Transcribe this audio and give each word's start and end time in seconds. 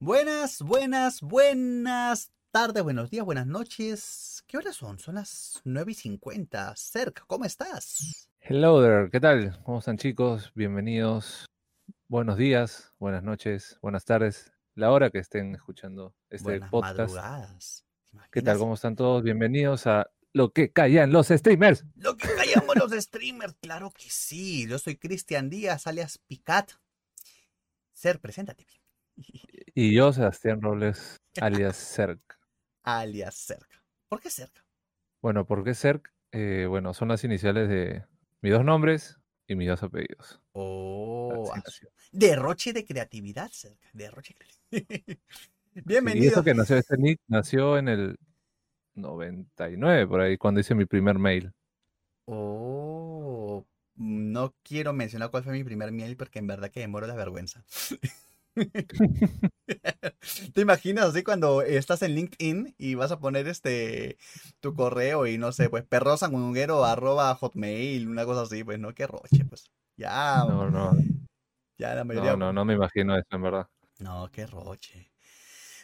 Buenas, 0.00 0.62
buenas, 0.62 1.20
buenas 1.22 2.30
tardes, 2.52 2.84
buenos 2.84 3.10
días, 3.10 3.24
buenas 3.24 3.48
noches. 3.48 4.44
¿Qué 4.46 4.56
horas 4.56 4.76
son? 4.76 5.00
Son 5.00 5.16
las 5.16 5.60
9 5.64 5.90
y 5.90 5.94
50. 5.96 6.76
Cerca, 6.76 7.24
¿cómo 7.26 7.44
estás? 7.44 8.30
Hello 8.38 8.80
there, 8.80 9.10
¿qué 9.10 9.18
tal? 9.18 9.60
¿Cómo 9.64 9.80
están 9.80 9.98
chicos? 9.98 10.52
Bienvenidos. 10.54 11.46
Buenos 12.06 12.36
días, 12.36 12.94
buenas 13.00 13.24
noches, 13.24 13.76
buenas 13.82 14.04
tardes. 14.04 14.52
La 14.76 14.92
hora 14.92 15.10
que 15.10 15.18
estén 15.18 15.56
escuchando 15.56 16.14
este 16.30 16.44
buenas 16.44 16.70
podcast. 16.70 16.96
madrugadas. 16.96 17.84
¿Te 18.12 18.18
¿Qué 18.30 18.42
tal? 18.42 18.58
¿Cómo 18.58 18.74
están 18.74 18.94
todos? 18.94 19.24
Bienvenidos 19.24 19.88
a 19.88 20.08
Lo 20.32 20.52
que 20.52 20.70
callan 20.70 21.10
los 21.10 21.26
streamers. 21.26 21.84
Lo 21.96 22.16
que 22.16 22.28
callamos 22.36 22.76
los 22.76 22.92
streamers, 22.92 23.56
claro 23.60 23.90
que 23.90 24.08
sí. 24.08 24.68
Yo 24.68 24.78
soy 24.78 24.96
Cristian 24.96 25.50
Díaz, 25.50 25.88
alias 25.88 26.18
Picat. 26.18 26.70
Ser, 27.92 28.20
preséntate 28.20 28.64
bien. 28.64 28.77
Y 29.74 29.94
yo, 29.94 30.12
Sebastián 30.12 30.60
Robles, 30.60 31.20
alias 31.40 31.76
Cerc. 31.94 32.20
alias 32.84 33.34
Cerca. 33.36 33.82
¿Por 34.08 34.20
qué 34.20 34.30
Cerca? 34.30 34.64
Bueno, 35.22 35.46
¿por 35.46 35.64
qué 35.64 35.74
Cerc? 35.74 36.12
Eh, 36.32 36.66
bueno, 36.68 36.94
son 36.94 37.08
las 37.08 37.24
iniciales 37.24 37.68
de 37.68 38.04
mis 38.40 38.52
dos 38.52 38.64
nombres 38.64 39.18
y 39.46 39.54
mis 39.56 39.68
dos 39.68 39.82
apellidos. 39.82 40.40
Oh, 40.52 41.50
Así 41.52 41.58
a 41.58 41.62
nació. 41.64 41.88
su- 41.88 42.18
derroche 42.18 42.72
de 42.72 42.84
creatividad, 42.84 43.50
Cerca. 43.50 43.88
Derroche 43.92 44.34
de 44.34 44.46
creatividad. 44.70 45.18
Sí, 45.74 45.84
y 45.84 45.84
Bienvenido. 45.84 46.26
eso 46.26 46.42
que 46.44 46.54
nació, 46.54 46.76
este 46.76 46.96
nick 46.98 47.20
nació 47.28 47.78
en 47.78 47.88
el 47.88 48.16
99, 48.94 50.06
por 50.06 50.20
ahí, 50.20 50.36
cuando 50.38 50.60
hice 50.60 50.74
mi 50.74 50.86
primer 50.86 51.18
mail. 51.18 51.52
Oh, 52.26 53.66
no 53.96 54.54
quiero 54.62 54.92
mencionar 54.92 55.30
cuál 55.30 55.44
fue 55.44 55.52
mi 55.52 55.64
primer 55.64 55.90
mail 55.92 56.16
porque 56.16 56.38
en 56.38 56.46
verdad 56.46 56.70
que 56.70 56.80
me 56.80 56.88
muero 56.88 57.06
de 57.06 57.14
vergüenza. 57.16 57.64
¿Te 60.54 60.60
imaginas 60.60 61.06
así 61.06 61.22
cuando 61.22 61.62
estás 61.62 62.02
en 62.02 62.14
LinkedIn 62.14 62.74
y 62.78 62.94
vas 62.94 63.12
a 63.12 63.20
poner 63.20 63.48
este 63.48 64.18
tu 64.60 64.74
correo 64.74 65.26
y 65.26 65.38
no 65.38 65.52
sé, 65.52 65.68
pues 65.70 65.84
perrosangunguero 65.84 66.84
arroba 66.84 67.34
hotmail, 67.34 68.08
una 68.08 68.24
cosa 68.24 68.42
así, 68.42 68.64
pues 68.64 68.78
no, 68.78 68.94
qué 68.94 69.06
roche, 69.06 69.44
pues. 69.44 69.70
Ya, 69.96 70.44
No, 70.46 70.70
no, 70.70 70.92
ya 71.76 71.94
la 71.94 72.04
mayoría. 72.04 72.32
no, 72.32 72.36
no, 72.36 72.52
no 72.52 72.64
me 72.64 72.74
imagino 72.74 73.16
eso, 73.16 73.26
en 73.30 73.42
verdad. 73.42 73.66
No, 73.98 74.30
qué 74.30 74.46
roche. 74.46 75.10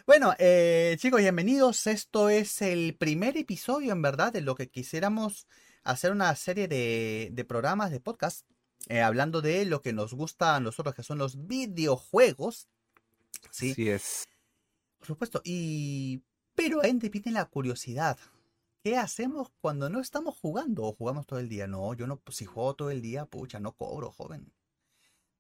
Bueno, 0.07 0.35
eh, 0.39 0.97
chicos, 0.99 1.21
bienvenidos. 1.21 1.87
Esto 1.87 2.29
es 2.29 2.63
el 2.63 2.95
primer 2.97 3.37
episodio, 3.37 3.93
en 3.93 4.03
verdad, 4.03 4.33
de 4.33 4.41
lo 4.43 4.55
que 4.55 4.69
quisiéramos 4.69 5.47
hacer 5.83 6.13
una 6.13 6.35
serie 6.37 6.69
de, 6.69 7.31
de 7.33 7.45
programas 7.45 7.91
de 7.91 8.01
podcast, 8.01 8.47
eh, 8.89 9.01
hablando 9.01 9.41
de 9.41 9.65
lo 9.65 9.81
que 9.83 9.93
nos 9.93 10.13
gusta 10.13 10.57
a 10.57 10.61
nosotros, 10.61 10.95
que 10.95 11.03
son 11.03 11.19
los 11.19 11.47
videojuegos. 11.47 12.69
Sí, 13.51 13.73
Así 13.73 13.89
es. 13.91 14.25
por 14.99 15.07
supuesto. 15.07 15.41
Y. 15.45 16.23
Pero 16.55 16.83
ahí 16.83 16.93
viene 16.95 17.33
la 17.33 17.47
curiosidad. 17.47 18.19
¿Qué 18.83 18.97
hacemos 18.97 19.51
cuando 19.61 19.89
no 19.91 20.01
estamos 20.01 20.37
jugando 20.37 20.85
o 20.85 20.93
jugamos 20.93 21.27
todo 21.27 21.39
el 21.41 21.49
día? 21.49 21.67
No, 21.67 21.95
yo 21.95 22.07
no, 22.07 22.19
pues, 22.21 22.37
si 22.37 22.45
juego 22.45 22.75
todo 22.75 22.91
el 22.91 23.03
día, 23.03 23.27
pucha, 23.27 23.59
no 23.61 23.73
cobro, 23.73 24.13
joven. 24.13 24.53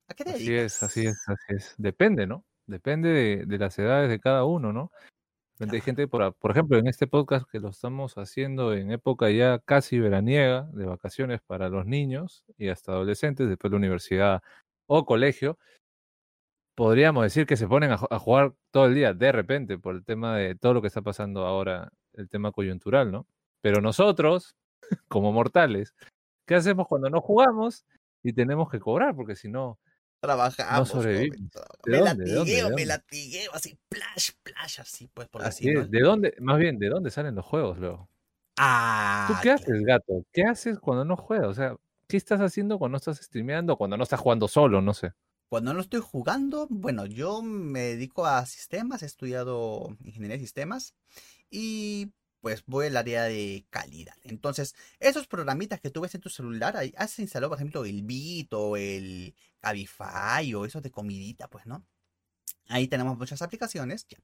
¿A 0.08 0.14
qué 0.14 0.24
te 0.24 0.30
Así 0.30 0.50
dedicas? 0.50 0.64
es, 0.64 0.82
así 0.82 1.06
es, 1.06 1.18
así 1.28 1.54
es. 1.56 1.74
Depende, 1.78 2.26
¿no? 2.26 2.44
Depende 2.66 3.10
de, 3.10 3.46
de 3.46 3.58
las 3.58 3.78
edades 3.78 4.08
de 4.10 4.20
cada 4.20 4.44
uno, 4.44 4.72
¿no? 4.72 4.90
Hay 5.60 5.80
gente, 5.80 6.08
por, 6.08 6.34
por 6.34 6.50
ejemplo, 6.50 6.78
en 6.78 6.88
este 6.88 7.06
podcast 7.06 7.48
que 7.50 7.60
lo 7.60 7.68
estamos 7.70 8.14
haciendo 8.18 8.74
en 8.74 8.90
época 8.90 9.30
ya 9.30 9.60
casi 9.60 9.98
veraniega, 10.00 10.68
de 10.72 10.84
vacaciones 10.86 11.40
para 11.46 11.68
los 11.68 11.86
niños 11.86 12.44
y 12.58 12.68
hasta 12.68 12.92
adolescentes, 12.92 13.48
después 13.48 13.70
de 13.70 13.74
la 13.76 13.78
universidad 13.78 14.42
o 14.86 15.06
colegio, 15.06 15.58
podríamos 16.74 17.22
decir 17.24 17.46
que 17.46 17.56
se 17.56 17.68
ponen 17.68 17.92
a, 17.92 17.98
ju- 17.98 18.08
a 18.10 18.18
jugar 18.18 18.54
todo 18.70 18.86
el 18.86 18.94
día, 18.94 19.14
de 19.14 19.32
repente, 19.32 19.78
por 19.78 19.94
el 19.94 20.04
tema 20.04 20.36
de 20.36 20.54
todo 20.54 20.74
lo 20.74 20.80
que 20.82 20.88
está 20.88 21.02
pasando 21.02 21.46
ahora, 21.46 21.90
el 22.14 22.28
tema 22.28 22.52
coyuntural, 22.52 23.10
¿no? 23.12 23.26
Pero 23.60 23.80
nosotros, 23.80 24.56
como 25.08 25.32
mortales, 25.32 25.94
¿qué 26.46 26.54
hacemos 26.56 26.86
cuando 26.88 27.10
no 27.10 27.20
jugamos 27.20 27.84
y 28.22 28.32
tenemos 28.32 28.70
que 28.70 28.80
cobrar? 28.80 29.14
Porque 29.14 29.36
si 29.36 29.48
no, 29.48 29.78
Trabajamos, 30.20 30.90
joven, 30.90 31.02
sobrevivimos. 31.02 31.50
traba- 31.50 31.68
¿De 31.84 31.92
Me 31.92 31.98
dónde? 31.98 32.24
¿De 32.24 32.32
dónde? 32.34 32.50
latigueo, 32.52 32.68
¿De 32.70 32.74
me 32.76 32.86
latigueo, 32.86 33.50
así, 33.54 33.78
plash, 33.90 34.30
plash, 34.42 34.80
así, 34.80 35.08
pues, 35.12 35.28
porque 35.28 35.48
Así 35.48 35.70
no. 35.70 35.82
es. 35.82 35.90
¿De 35.90 36.00
dónde, 36.00 36.34
más 36.40 36.58
bien, 36.58 36.78
de 36.78 36.88
dónde 36.88 37.10
salen 37.10 37.34
los 37.34 37.44
juegos 37.44 37.78
luego? 37.78 38.08
¿Tú 38.56 38.62
Ah, 38.62 39.38
qué 39.42 39.48
claro. 39.48 39.62
haces, 39.62 39.84
gato? 39.84 40.24
¿Qué 40.32 40.42
haces 40.44 40.78
cuando 40.78 41.04
no 41.04 41.16
juegas? 41.16 41.48
O 41.48 41.54
sea, 41.54 41.76
¿qué 42.08 42.16
estás 42.16 42.40
haciendo 42.40 42.78
cuando 42.78 42.92
no 42.92 42.96
estás 42.96 43.18
streameando, 43.18 43.76
cuando 43.76 43.96
no 43.98 44.02
estás 44.04 44.20
jugando 44.20 44.48
solo? 44.48 44.80
No 44.80 44.94
sé. 44.94 45.12
Cuando 45.54 45.72
no 45.72 45.82
estoy 45.82 46.00
jugando, 46.00 46.66
bueno, 46.68 47.06
yo 47.06 47.40
me 47.40 47.78
dedico 47.78 48.26
a 48.26 48.44
sistemas, 48.44 49.04
he 49.04 49.06
estudiado 49.06 49.96
ingeniería 50.02 50.36
de 50.36 50.42
sistemas 50.42 50.96
y 51.48 52.10
pues 52.40 52.64
voy 52.66 52.88
al 52.88 52.96
área 52.96 53.22
de 53.22 53.64
calidad. 53.70 54.16
Entonces, 54.24 54.74
esos 54.98 55.28
programitas 55.28 55.80
que 55.80 55.90
tú 55.90 56.00
ves 56.00 56.12
en 56.16 56.22
tu 56.22 56.28
celular, 56.28 56.76
ahí 56.76 56.92
has 56.96 57.16
instalado, 57.20 57.50
por 57.50 57.58
ejemplo, 57.58 57.84
el 57.84 58.02
Bit 58.02 58.52
o 58.52 58.76
el 58.76 59.36
Cabify 59.60 60.52
o 60.54 60.64
esos 60.64 60.82
de 60.82 60.90
comidita, 60.90 61.48
pues, 61.48 61.66
¿no? 61.66 61.86
Ahí 62.66 62.88
tenemos 62.88 63.16
muchas 63.16 63.40
aplicaciones. 63.40 64.08
ya. 64.08 64.18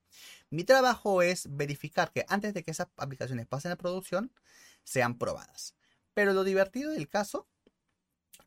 Mi 0.50 0.64
trabajo 0.64 1.22
es 1.22 1.46
verificar 1.48 2.10
que 2.10 2.24
antes 2.26 2.54
de 2.54 2.64
que 2.64 2.72
esas 2.72 2.88
aplicaciones 2.96 3.46
pasen 3.46 3.70
a 3.70 3.76
producción, 3.76 4.32
sean 4.82 5.16
probadas. 5.16 5.76
Pero 6.12 6.32
lo 6.32 6.42
divertido 6.42 6.90
del 6.90 7.08
caso 7.08 7.46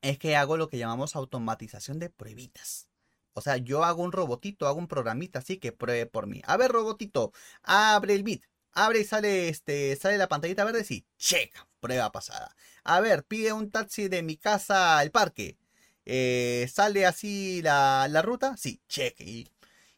es 0.03 0.19
que 0.19 0.35
hago 0.35 0.57
lo 0.57 0.69
que 0.69 0.77
llamamos 0.77 1.15
automatización 1.15 1.97
de 1.97 2.09
pruebitas. 2.09 2.89
O 3.33 3.41
sea, 3.41 3.57
yo 3.57 3.83
hago 3.83 4.03
un 4.03 4.11
robotito, 4.11 4.67
hago 4.67 4.77
un 4.77 4.87
programita 4.87 5.39
así 5.39 5.57
que 5.57 5.71
pruebe 5.71 6.05
por 6.05 6.27
mí. 6.27 6.41
A 6.45 6.57
ver, 6.57 6.71
robotito, 6.71 7.31
abre 7.63 8.13
el 8.13 8.23
bit. 8.23 8.45
Abre 8.73 8.99
y 8.99 9.05
sale 9.05 9.49
este, 9.49 9.95
sale 9.95 10.17
la 10.17 10.27
pantallita 10.27 10.65
verde, 10.65 10.83
sí, 10.83 11.05
check, 11.17 11.55
prueba 11.79 12.11
pasada. 12.11 12.55
A 12.83 12.99
ver, 13.01 13.23
pide 13.23 13.53
un 13.53 13.71
taxi 13.71 14.07
de 14.07 14.23
mi 14.23 14.35
casa 14.35 14.97
al 14.97 15.11
parque. 15.11 15.57
Eh, 16.05 16.67
sale 16.71 17.05
así 17.05 17.61
la, 17.61 18.07
la 18.09 18.21
ruta, 18.21 18.57
sí, 18.57 18.81
check. 18.87 19.19
Y, 19.21 19.47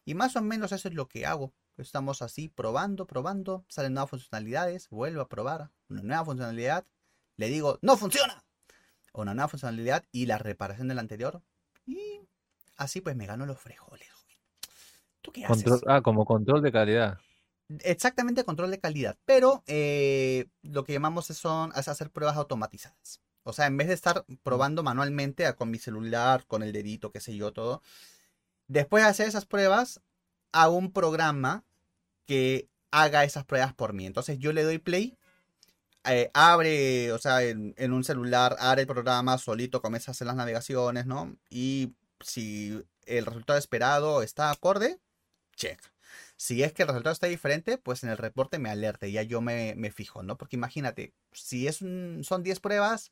y 0.06 0.14
más 0.14 0.36
o 0.36 0.42
menos 0.42 0.72
eso 0.72 0.88
es 0.90 0.94
lo 0.94 1.08
que 1.08 1.26
hago. 1.26 1.54
Estamos 1.78 2.22
así 2.22 2.48
probando, 2.50 3.08
probando, 3.08 3.66
salen 3.70 3.94
nuevas 3.94 4.12
funcionalidades, 4.12 4.88
vuelvo 4.90 5.22
a 5.22 5.30
probar 5.30 5.72
una 5.90 6.04
nueva 6.04 6.26
funcionalidad, 6.26 6.86
le 7.38 7.50
digo, 7.50 7.80
no 7.82 7.98
funciona, 7.98 8.45
una 9.22 9.34
nueva 9.34 9.48
funcionalidad 9.48 10.04
y 10.12 10.26
la 10.26 10.38
reparación 10.38 10.88
de 10.88 10.96
la 10.96 11.02
anterior. 11.02 11.42
Y 11.86 12.22
así 12.78 13.02
pues 13.02 13.16
me 13.16 13.26
gano 13.26 13.46
los 13.46 13.60
frijoles. 13.60 14.08
¿Tú 15.22 15.32
qué 15.32 15.46
haces? 15.46 15.84
Ah, 15.88 16.02
como 16.02 16.26
control 16.26 16.62
de 16.62 16.72
calidad. 16.72 17.18
Exactamente 17.80 18.44
control 18.44 18.70
de 18.70 18.80
calidad, 18.80 19.18
pero 19.26 19.64
eh, 19.66 20.48
lo 20.62 20.84
que 20.84 20.94
llamamos 20.94 21.32
es, 21.32 21.38
son, 21.38 21.72
es 21.76 21.88
hacer 21.88 22.12
pruebas 22.12 22.38
automatizadas. 22.38 23.22
O 23.44 23.54
sea, 23.54 23.66
en 23.66 23.78
vez 23.78 23.88
de 23.88 23.96
estar 23.96 24.24
probando 24.44 24.84
manualmente 24.84 25.46
a- 25.48 25.56
con 25.56 25.72
mi 25.72 25.80
celular, 25.80 26.46
con 26.48 26.62
el 26.62 26.72
dedito, 26.72 27.12
qué 27.12 27.20
sé 27.20 27.36
yo, 27.36 27.54
todo, 27.54 27.82
después 28.68 29.04
de 29.04 29.10
hacer 29.10 29.28
esas 29.28 29.46
pruebas, 29.46 30.02
hago 30.52 30.76
un 30.76 30.92
programa 30.92 31.64
que 32.26 32.70
haga 32.92 33.24
esas 33.24 33.46
pruebas 33.46 33.74
por 33.74 33.94
mí. 33.94 34.06
Entonces 34.06 34.38
yo 34.40 34.54
le 34.54 34.64
doy 34.64 34.78
play, 34.78 35.18
eh, 36.08 36.32
abre, 36.34 37.12
o 37.12 37.18
sea, 37.18 37.44
en, 37.44 37.74
un 37.94 38.04
celular, 38.04 38.56
abre 38.60 38.82
el 38.82 38.88
programa, 38.88 39.38
solito 39.38 39.82
comienza 39.82 40.12
a 40.12 40.14
hacer 40.14 40.28
las 40.28 40.36
navegaciones, 40.36 41.06
¿no? 41.06 41.36
Y 41.50 41.94
si 42.22 42.84
el 43.06 43.26
resultado 43.26 43.60
esperado 43.60 44.22
está 44.22 44.52
acorde, 44.52 45.00
check. 45.56 45.82
Si 46.38 46.64
es 46.64 46.74
que 46.74 46.84
el 46.84 46.90
resultado 46.90 47.14
está 47.14 47.28
diferente, 47.28 47.78
pues 47.78 48.04
en 48.04 48.10
el 48.12 48.18
reporte 48.18 48.60
me 48.60 48.70
alerte, 48.70 49.12
ya 49.12 49.24
yo 49.24 49.42
me, 49.42 49.76
me 49.78 49.92
fijo, 49.92 50.24
¿no? 50.24 50.38
Porque 50.38 50.56
imagínate, 50.58 51.14
si 51.34 51.68
es 51.68 51.82
un- 51.82 52.24
son 52.24 52.44
10 52.44 52.60
pruebas, 52.60 53.12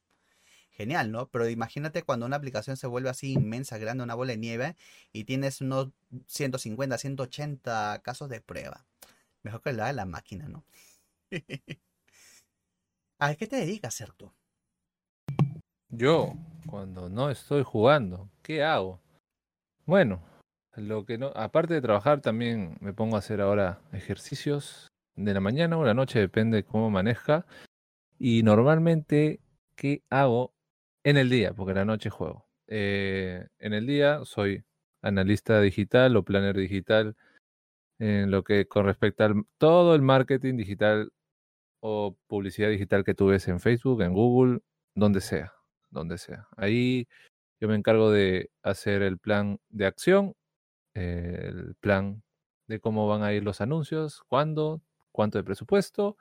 genial, 0.71 1.11
¿no? 1.11 1.29
Pero 1.29 1.49
imagínate 1.49 2.03
cuando 2.03 2.25
una 2.25 2.37
aplicación 2.37 2.77
se 2.77 2.87
vuelve 2.87 3.09
así 3.09 3.33
inmensa, 3.33 3.77
grande, 3.77 4.03
una 4.03 4.15
bola 4.15 4.31
de 4.33 4.37
nieve, 4.37 4.75
y 5.13 5.25
tienes 5.25 5.61
unos 5.61 5.89
150, 6.27 6.97
180 6.97 8.01
casos 8.03 8.29
de 8.29 8.41
prueba. 8.41 8.85
Mejor 9.43 9.61
que 9.61 9.73
la 9.73 9.87
de 9.87 9.93
la 9.93 10.05
máquina, 10.05 10.47
¿no? 10.49 10.65
¿A 13.25 13.35
qué 13.35 13.47
te 13.47 13.55
dedicas, 13.55 13.93
Certo? 13.93 14.35
Yo, 15.87 16.33
cuando 16.67 17.07
no 17.07 17.29
estoy 17.29 17.63
jugando, 17.63 18.29
¿qué 18.41 18.63
hago? 18.63 18.99
Bueno, 19.85 20.21
lo 20.75 21.05
que 21.05 21.17
no, 21.17 21.27
aparte 21.27 21.73
de 21.73 21.81
trabajar, 21.81 22.19
también 22.19 22.75
me 22.81 22.91
pongo 22.91 23.15
a 23.15 23.19
hacer 23.19 23.39
ahora 23.39 23.79
ejercicios 23.93 24.89
de 25.15 25.33
la 25.33 25.39
mañana 25.39 25.77
o 25.77 25.85
la 25.85 25.93
noche, 25.93 26.19
depende 26.19 26.57
de 26.57 26.63
cómo 26.65 26.89
maneja. 26.89 27.45
Y 28.19 28.43
normalmente, 28.43 29.39
¿qué 29.77 30.03
hago 30.09 30.53
en 31.05 31.15
el 31.15 31.29
día? 31.29 31.53
Porque 31.53 31.71
en 31.71 31.77
la 31.77 31.85
noche 31.85 32.09
juego. 32.09 32.45
Eh, 32.67 33.47
en 33.59 33.73
el 33.73 33.87
día 33.87 34.25
soy 34.25 34.65
analista 35.01 35.61
digital 35.61 36.17
o 36.17 36.23
planner 36.23 36.57
digital 36.57 37.15
en 37.99 38.31
lo 38.31 38.43
que 38.43 38.67
con 38.67 38.85
respecto 38.85 39.23
al 39.23 39.45
todo 39.57 39.95
el 39.95 40.01
marketing 40.01 40.57
digital 40.57 41.13
o 41.85 42.15
publicidad 42.27 42.69
digital 42.69 43.03
que 43.03 43.13
tú 43.13 43.27
ves 43.27 43.45
en 43.49 43.59
Facebook, 43.59 44.01
en 44.03 44.13
Google, 44.13 44.61
donde 44.95 45.19
sea, 45.19 45.53
donde 45.89 46.17
sea. 46.17 46.47
Ahí 46.55 47.09
yo 47.59 47.67
me 47.67 47.75
encargo 47.75 48.09
de 48.09 48.51
hacer 48.61 49.01
el 49.01 49.17
plan 49.17 49.59
de 49.67 49.85
acción, 49.85 50.33
el 50.93 51.75
plan 51.81 52.23
de 52.67 52.79
cómo 52.79 53.05
van 53.09 53.23
a 53.23 53.33
ir 53.33 53.43
los 53.43 53.59
anuncios, 53.59 54.23
cuándo, 54.29 54.81
cuánto 55.11 55.37
de 55.37 55.43
presupuesto, 55.43 56.15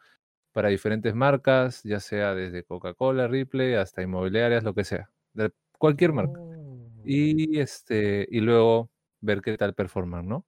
para 0.50 0.68
diferentes 0.68 1.14
marcas, 1.14 1.84
ya 1.84 2.00
sea 2.00 2.34
desde 2.34 2.64
Coca-Cola, 2.64 3.28
Ripley, 3.28 3.74
hasta 3.74 4.02
inmobiliarias, 4.02 4.64
lo 4.64 4.74
que 4.74 4.82
sea, 4.82 5.12
de 5.32 5.52
cualquier 5.78 6.12
marca. 6.12 6.40
Oh. 6.40 6.90
Y 7.04 7.60
este, 7.60 8.26
y 8.28 8.40
luego 8.40 8.90
ver 9.20 9.42
qué 9.42 9.56
tal 9.56 9.74
performan, 9.74 10.26
¿no? 10.26 10.44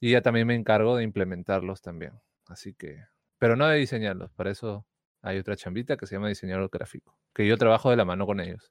Y 0.00 0.12
ya 0.12 0.22
también 0.22 0.46
me 0.46 0.54
encargo 0.54 0.96
de 0.96 1.04
implementarlos 1.04 1.82
también. 1.82 2.14
Así 2.46 2.72
que, 2.72 3.04
pero 3.42 3.56
no 3.56 3.66
de 3.66 3.76
diseñarlos, 3.76 4.30
para 4.34 4.52
eso 4.52 4.86
hay 5.20 5.36
otra 5.36 5.56
chambita 5.56 5.96
que 5.96 6.06
se 6.06 6.14
llama 6.14 6.28
diseñador 6.28 6.70
gráfico, 6.70 7.18
que 7.34 7.44
yo 7.44 7.56
trabajo 7.56 7.90
de 7.90 7.96
la 7.96 8.04
mano 8.04 8.24
con 8.24 8.38
ellos. 8.38 8.70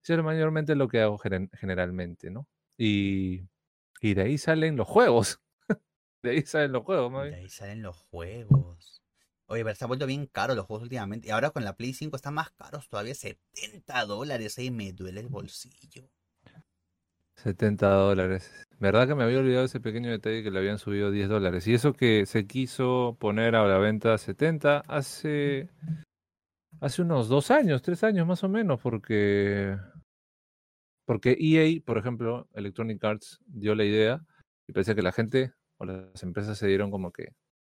Eso 0.00 0.14
es 0.14 0.22
mayormente 0.22 0.76
lo 0.76 0.86
que 0.86 1.00
hago 1.00 1.18
generalmente, 1.18 2.30
¿no? 2.30 2.46
Y, 2.78 3.48
y 4.00 4.14
de 4.14 4.22
ahí 4.22 4.38
salen 4.38 4.76
los 4.76 4.86
juegos. 4.86 5.40
de 6.22 6.30
ahí 6.30 6.42
salen 6.42 6.70
los 6.70 6.84
juegos, 6.84 7.10
De 7.10 7.18
mami. 7.18 7.34
ahí 7.34 7.48
salen 7.48 7.82
los 7.82 7.96
juegos. 7.96 9.02
Oye, 9.46 9.64
pero 9.64 9.74
se 9.74 9.82
ha 9.84 9.88
vuelto 9.88 10.06
bien 10.06 10.26
caro 10.26 10.54
los 10.54 10.66
juegos 10.66 10.84
últimamente. 10.84 11.26
Y 11.26 11.32
ahora 11.32 11.50
con 11.50 11.64
la 11.64 11.76
Play 11.76 11.92
5 11.92 12.14
están 12.14 12.34
más 12.34 12.52
caros 12.52 12.88
todavía. 12.88 13.16
70 13.16 14.04
dólares. 14.04 14.56
Ahí 14.58 14.70
me 14.70 14.92
duele 14.92 15.18
el 15.18 15.26
bolsillo. 15.26 16.08
70 17.36 17.88
dólares. 17.88 18.66
¿Verdad 18.78 19.06
que 19.08 19.14
me 19.14 19.24
había 19.24 19.38
olvidado 19.38 19.64
ese 19.64 19.80
pequeño 19.80 20.10
detalle 20.10 20.42
que 20.42 20.50
le 20.50 20.58
habían 20.58 20.78
subido 20.78 21.10
10 21.10 21.28
dólares? 21.28 21.66
Y 21.66 21.74
eso 21.74 21.92
que 21.92 22.26
se 22.26 22.46
quiso 22.46 23.16
poner 23.18 23.54
a 23.56 23.66
la 23.66 23.78
venta 23.78 24.18
70 24.18 24.82
hace, 24.86 25.70
hace 26.80 27.02
unos 27.02 27.28
dos 27.28 27.50
años, 27.50 27.82
tres 27.82 28.04
años 28.04 28.26
más 28.26 28.44
o 28.44 28.48
menos, 28.48 28.80
porque, 28.80 29.78
porque 31.06 31.36
EA, 31.38 31.80
por 31.84 31.98
ejemplo, 31.98 32.48
Electronic 32.52 33.02
Arts, 33.04 33.40
dio 33.46 33.74
la 33.74 33.84
idea 33.84 34.26
y 34.66 34.72
parece 34.72 34.94
que 34.94 35.02
la 35.02 35.12
gente 35.12 35.52
o 35.78 35.84
las 35.84 36.22
empresas 36.22 36.58
se 36.58 36.66
dieron 36.66 36.90
como 36.90 37.12
que 37.12 37.34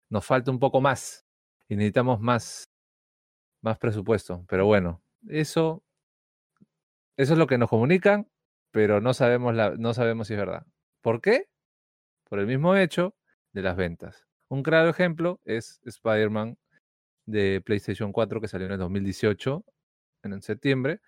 nos 0.09 0.25
falta 0.25 0.51
un 0.51 0.59
poco 0.59 0.81
más 0.81 1.25
y 1.69 1.75
necesitamos 1.75 2.19
más, 2.19 2.65
más 3.61 3.77
presupuesto. 3.77 4.43
Pero 4.47 4.65
bueno, 4.65 5.01
eso, 5.27 5.83
eso 7.17 7.33
es 7.33 7.39
lo 7.39 7.47
que 7.47 7.57
nos 7.57 7.69
comunican, 7.69 8.27
pero 8.71 9.01
no 9.01 9.13
sabemos, 9.13 9.55
la, 9.55 9.71
no 9.71 9.93
sabemos 9.93 10.27
si 10.27 10.33
es 10.33 10.39
verdad. 10.39 10.65
¿Por 11.01 11.21
qué? 11.21 11.47
Por 12.29 12.39
el 12.39 12.47
mismo 12.47 12.75
hecho 12.75 13.15
de 13.53 13.61
las 13.61 13.75
ventas. 13.75 14.27
Un 14.49 14.63
claro 14.63 14.89
ejemplo 14.89 15.39
es 15.45 15.79
Spider-Man 15.85 16.57
de 17.25 17.61
PlayStation 17.61 18.11
4 18.11 18.41
que 18.41 18.47
salió 18.47 18.67
en 18.67 18.73
el 18.73 18.79
2018, 18.79 19.63
en 20.23 20.41
septiembre, 20.41 21.01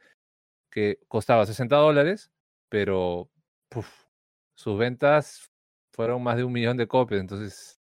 que 0.69 0.99
costaba 1.07 1.45
60 1.45 1.75
dólares, 1.75 2.31
pero 2.69 3.29
sus 4.55 4.77
ventas 4.77 5.51
fueron 5.93 6.23
más 6.23 6.37
de 6.37 6.43
un 6.43 6.53
millón 6.53 6.77
de 6.77 6.87
copias. 6.87 7.21
Entonces, 7.21 7.79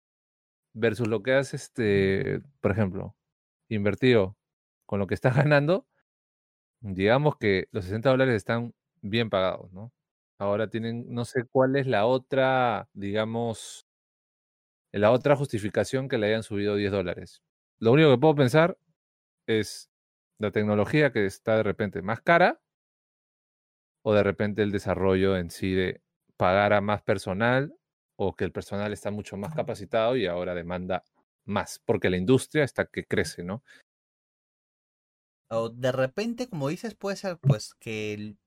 versus 0.73 1.07
lo 1.07 1.23
que 1.23 1.33
has, 1.33 1.53
este, 1.53 2.41
por 2.61 2.71
ejemplo, 2.71 3.15
invertido 3.69 4.37
con 4.85 4.99
lo 4.99 5.07
que 5.07 5.15
estás 5.15 5.35
ganando, 5.47 5.87
digamos 6.81 7.37
que 7.37 7.67
los 7.71 7.85
60 7.85 8.09
dólares 8.09 8.35
están 8.35 8.73
bien 9.03 9.29
pagados, 9.31 9.73
¿no? 9.73 9.93
Ahora 10.39 10.69
tienen, 10.69 11.05
no 11.13 11.25
sé 11.25 11.45
cuál 11.51 11.75
es 11.77 11.87
la 11.87 12.07
otra, 12.07 12.89
digamos, 12.93 13.87
la 14.91 15.11
otra 15.11 15.35
justificación 15.35 16.07
que 16.07 16.17
le 16.17 16.27
hayan 16.27 16.43
subido 16.43 16.75
10 16.75 16.91
dólares. 16.91 17.41
Lo 17.79 17.91
único 17.91 18.11
que 18.11 18.17
puedo 18.17 18.35
pensar 18.35 18.77
es 19.47 19.91
la 20.39 20.51
tecnología 20.51 21.11
que 21.11 21.25
está 21.25 21.57
de 21.57 21.63
repente 21.63 22.01
más 22.01 22.21
cara 22.21 22.61
o 24.03 24.13
de 24.13 24.23
repente 24.23 24.63
el 24.63 24.71
desarrollo 24.71 25.37
en 25.37 25.49
sí 25.49 25.73
de 25.73 26.01
pagar 26.37 26.73
a 26.73 26.81
más 26.81 27.01
personal 27.03 27.75
o 28.15 28.35
que 28.35 28.43
el 28.45 28.51
personal 28.51 28.93
está 28.93 29.11
mucho 29.11 29.37
más 29.37 29.55
capacitado 29.55 30.15
y 30.15 30.25
ahora 30.25 30.53
demanda 30.55 31.03
más, 31.45 31.81
porque 31.85 32.09
la 32.09 32.17
industria 32.17 32.63
está 32.63 32.85
que 32.85 33.05
crece, 33.05 33.43
¿no? 33.43 33.63
O 35.49 35.69
de 35.69 35.91
repente, 35.91 36.49
como 36.49 36.67
dices, 36.69 36.95
puede 36.95 37.15
ser 37.17 37.37
pues 37.39 37.75
que 37.75 38.13
el- 38.13 38.39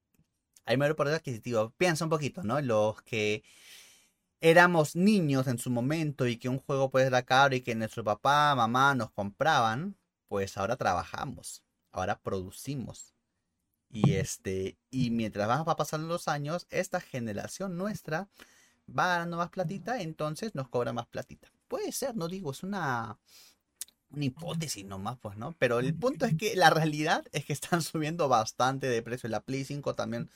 hay 0.66 0.76
mayor 0.76 0.96
poder 0.96 1.14
adquisitivo. 1.14 1.70
Piensa 1.78 2.04
un 2.04 2.10
poquito, 2.10 2.42
¿no? 2.42 2.60
Los 2.60 3.00
que 3.02 3.44
éramos 4.40 4.96
niños 4.96 5.46
en 5.46 5.58
su 5.58 5.70
momento 5.70 6.26
y 6.26 6.36
que 6.36 6.48
un 6.48 6.58
juego 6.58 6.90
pues 6.90 7.06
era 7.06 7.22
caro 7.22 7.54
y 7.54 7.62
que 7.62 7.74
nuestro 7.74 8.04
papá, 8.04 8.54
mamá 8.54 8.94
nos 8.94 9.10
compraban, 9.12 9.96
pues 10.28 10.56
ahora 10.58 10.76
trabajamos, 10.76 11.62
ahora 11.92 12.20
producimos. 12.20 13.14
Y 13.88 14.14
este, 14.14 14.76
y 14.90 15.10
mientras 15.10 15.48
van 15.48 15.64
pasando 15.64 16.08
los 16.08 16.28
años, 16.28 16.66
esta 16.70 17.00
generación 17.00 17.78
nuestra 17.78 18.28
va 18.86 19.08
ganando 19.08 19.36
más 19.38 19.50
platita, 19.50 20.00
entonces 20.02 20.54
nos 20.54 20.68
cobra 20.68 20.92
más 20.92 21.06
platita. 21.06 21.48
Puede 21.68 21.92
ser, 21.92 22.16
no 22.16 22.28
digo, 22.28 22.50
es 22.50 22.62
una, 22.62 23.18
una 24.10 24.24
hipótesis 24.24 24.84
nomás, 24.84 25.18
pues, 25.18 25.36
¿no? 25.36 25.54
Pero 25.58 25.80
el 25.80 25.94
punto 25.94 26.26
es 26.26 26.36
que 26.36 26.56
la 26.56 26.70
realidad 26.70 27.24
es 27.32 27.44
que 27.44 27.52
están 27.52 27.82
subiendo 27.82 28.28
bastante 28.28 28.86
de 28.86 29.02
precio. 29.02 29.28
La 29.28 29.40
Play 29.40 29.64
5 29.64 29.94
también. 29.94 30.30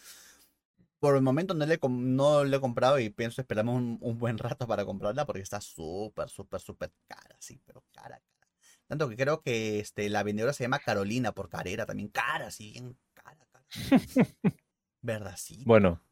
Por 0.99 1.17
el 1.17 1.23
momento 1.23 1.55
no 1.55 1.65
le, 1.65 1.79
no 1.83 2.45
le 2.45 2.57
he 2.57 2.61
comprado 2.61 2.99
y 2.99 3.09
pienso 3.09 3.41
esperamos 3.41 3.75
un, 3.77 3.99
un 4.03 4.19
buen 4.19 4.37
rato 4.37 4.67
para 4.67 4.85
comprarla 4.85 5.25
porque 5.25 5.41
está 5.41 5.61
súper, 5.61 6.29
súper, 6.29 6.61
súper 6.61 6.93
cara, 7.09 7.37
sí, 7.39 7.59
pero 7.65 7.83
cara, 7.91 8.21
cara. 8.39 8.53
Tanto 8.87 9.09
que 9.09 9.17
creo 9.17 9.41
que 9.41 9.81
este, 9.81 10.11
la 10.11 10.23
vendedora 10.23 10.53
se 10.53 10.65
llama 10.65 10.79
Carolina 10.79 11.33
por 11.33 11.49
carera, 11.49 11.87
también 11.87 12.09
cara, 12.09 12.51
sí, 12.51 12.73
bien 12.73 12.99
cara, 13.15 13.47
cara. 13.51 13.65
¿Verdad? 15.01 15.37
Sí. 15.39 15.63
Bueno, 15.65 16.03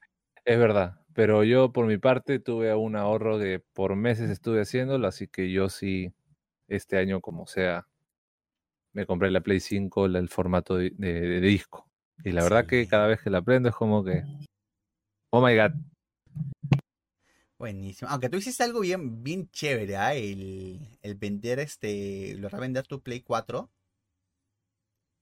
es 0.47 0.59
verdad, 0.59 1.03
pero 1.13 1.45
yo 1.45 1.73
por 1.73 1.85
mi 1.85 1.99
parte 1.99 2.39
tuve 2.39 2.75
un 2.75 2.97
ahorro 2.97 3.39
que 3.39 3.63
por 3.75 3.95
meses 3.97 4.31
estuve 4.31 4.63
haciéndolo, 4.63 5.07
así 5.07 5.29
que 5.29 5.53
yo 5.53 5.69
sí, 5.69 6.15
este 6.69 6.99
año 6.99 7.21
como 7.21 7.47
sea, 7.47 7.87
me 8.93 9.07
compré 9.07 9.31
la 9.31 9.41
Play 9.41 9.61
5, 9.61 10.07
la- 10.09 10.19
el 10.19 10.29
formato 10.29 10.77
de, 10.77 10.91
de- 10.97 11.21
de 11.21 11.41
disco. 11.41 11.89
Y 12.25 12.31
la 12.33 12.43
verdad 12.43 12.67
que 12.67 12.87
cada 12.89 13.07
vez 13.07 13.21
que 13.23 13.31
la 13.31 13.43
prendo 13.43 13.69
es 13.69 13.75
como 13.75 14.05
que, 14.05 14.23
oh 15.31 15.45
my 15.45 15.57
god, 15.57 15.73
Buenísimo. 17.59 18.09
Aunque 18.11 18.29
tú 18.29 18.37
hiciste 18.37 18.63
algo 18.63 18.79
bien, 18.81 19.25
bien 19.25 19.51
chévere, 19.51 19.97
¿ah? 19.97 20.15
El, 20.15 20.97
el 21.03 21.15
vender 21.17 21.59
este, 21.59 22.35
lograr 22.37 22.61
vender 22.61 22.87
tu 22.87 23.03
Play 23.03 23.21
4. 23.21 23.69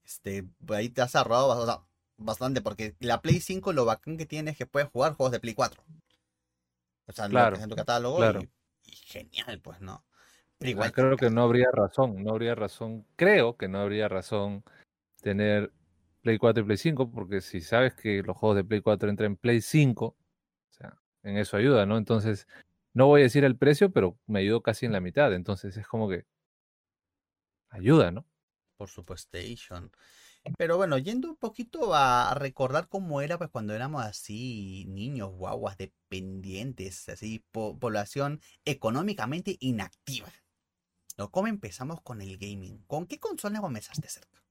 Este, 0.05 0.47
ahí 0.69 0.89
te 0.89 1.01
has 1.01 1.15
ahorrado 1.15 1.49
bas- 1.49 1.57
o 1.57 1.65
sea, 1.65 1.81
bastante, 2.17 2.61
porque 2.61 2.95
la 2.99 3.21
Play 3.23 3.39
5 3.41 3.73
lo 3.73 3.85
bacán 3.85 4.17
que 4.17 4.27
tiene 4.27 4.51
es 4.51 4.57
que 4.57 4.67
puedes 4.67 4.87
jugar 4.89 5.13
juegos 5.13 5.31
de 5.31 5.39
Play 5.39 5.55
4. 5.55 5.83
O 7.07 7.11
sea, 7.11 7.25
lo 7.25 7.31
Claro, 7.31 7.55
que 7.55 7.57
es 7.57 7.63
en 7.63 7.69
tu 7.69 7.75
catálogo 7.75 8.17
claro. 8.17 8.41
y, 8.41 8.49
y 8.85 8.95
genial, 8.95 9.59
pues, 9.59 9.81
¿no? 9.81 10.03
Igual, 10.59 10.91
creo 10.91 11.17
que 11.17 11.29
no 11.29 11.43
habría 11.43 11.69
razón, 11.71 12.23
no 12.23 12.31
habría 12.31 12.55
razón, 12.55 13.05
creo 13.15 13.57
que 13.57 13.67
no 13.67 13.79
habría 13.79 14.07
razón 14.07 14.63
tener 15.21 15.71
Play 16.23 16.37
4 16.39 16.63
y 16.63 16.67
Play 16.67 16.77
5, 16.77 17.11
porque 17.11 17.41
si 17.41 17.61
sabes 17.61 17.93
que 17.95 18.23
los 18.23 18.37
juegos 18.37 18.57
de 18.57 18.63
Play 18.65 18.81
4 18.81 19.09
entran 19.09 19.31
en 19.33 19.37
Play 19.37 19.61
5, 19.61 20.17
o 20.71 20.73
sea, 20.73 21.01
en 21.23 21.37
eso 21.37 21.57
ayuda, 21.57 21.85
¿no? 21.85 21.97
Entonces, 21.97 22.47
no 22.93 23.07
voy 23.07 23.21
a 23.21 23.25
decir 23.25 23.43
el 23.45 23.57
precio, 23.57 23.91
pero 23.91 24.19
me 24.27 24.39
ayudó 24.39 24.61
casi 24.63 24.85
en 24.87 24.93
la 24.93 25.01
mitad, 25.01 25.33
entonces 25.33 25.77
es 25.77 25.87
como 25.87 26.09
que 26.09 26.25
ayuda, 27.69 28.11
¿no? 28.11 28.25
por 28.77 28.89
supuesto. 28.89 29.29
Pero 30.57 30.77
bueno, 30.77 30.97
yendo 30.97 31.29
un 31.29 31.35
poquito 31.37 31.93
a, 31.93 32.31
a 32.31 32.35
recordar 32.35 32.87
cómo 32.87 33.21
era 33.21 33.37
pues 33.37 33.49
cuando 33.49 33.73
éramos 33.73 34.03
así 34.03 34.85
niños, 34.87 35.31
guaguas, 35.31 35.77
dependientes, 35.77 37.09
así, 37.09 37.43
po- 37.51 37.77
población 37.79 38.41
económicamente 38.65 39.57
inactiva. 39.59 40.29
¿No? 41.17 41.31
¿Cómo 41.31 41.47
empezamos 41.47 42.01
con 42.01 42.21
el 42.21 42.37
gaming? 42.37 42.83
¿Con 42.85 43.07
qué 43.07 43.19
consola 43.19 43.59
comenzaste 43.59 44.07
cerca? 44.07 44.43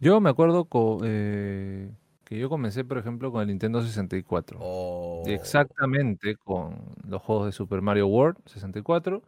Yo 0.00 0.20
me 0.20 0.30
acuerdo 0.30 0.66
eh, 1.04 1.94
que 2.24 2.38
yo 2.38 2.48
comencé, 2.48 2.84
por 2.84 2.98
ejemplo, 2.98 3.30
con 3.30 3.42
el 3.42 3.48
Nintendo 3.48 3.82
64. 3.82 4.58
Oh, 4.60 5.22
Exactamente 5.26 6.36
con 6.36 6.94
los 7.06 7.22
juegos 7.22 7.46
de 7.46 7.52
Super 7.52 7.82
Mario 7.82 8.06
World 8.06 8.38
64 8.46 9.22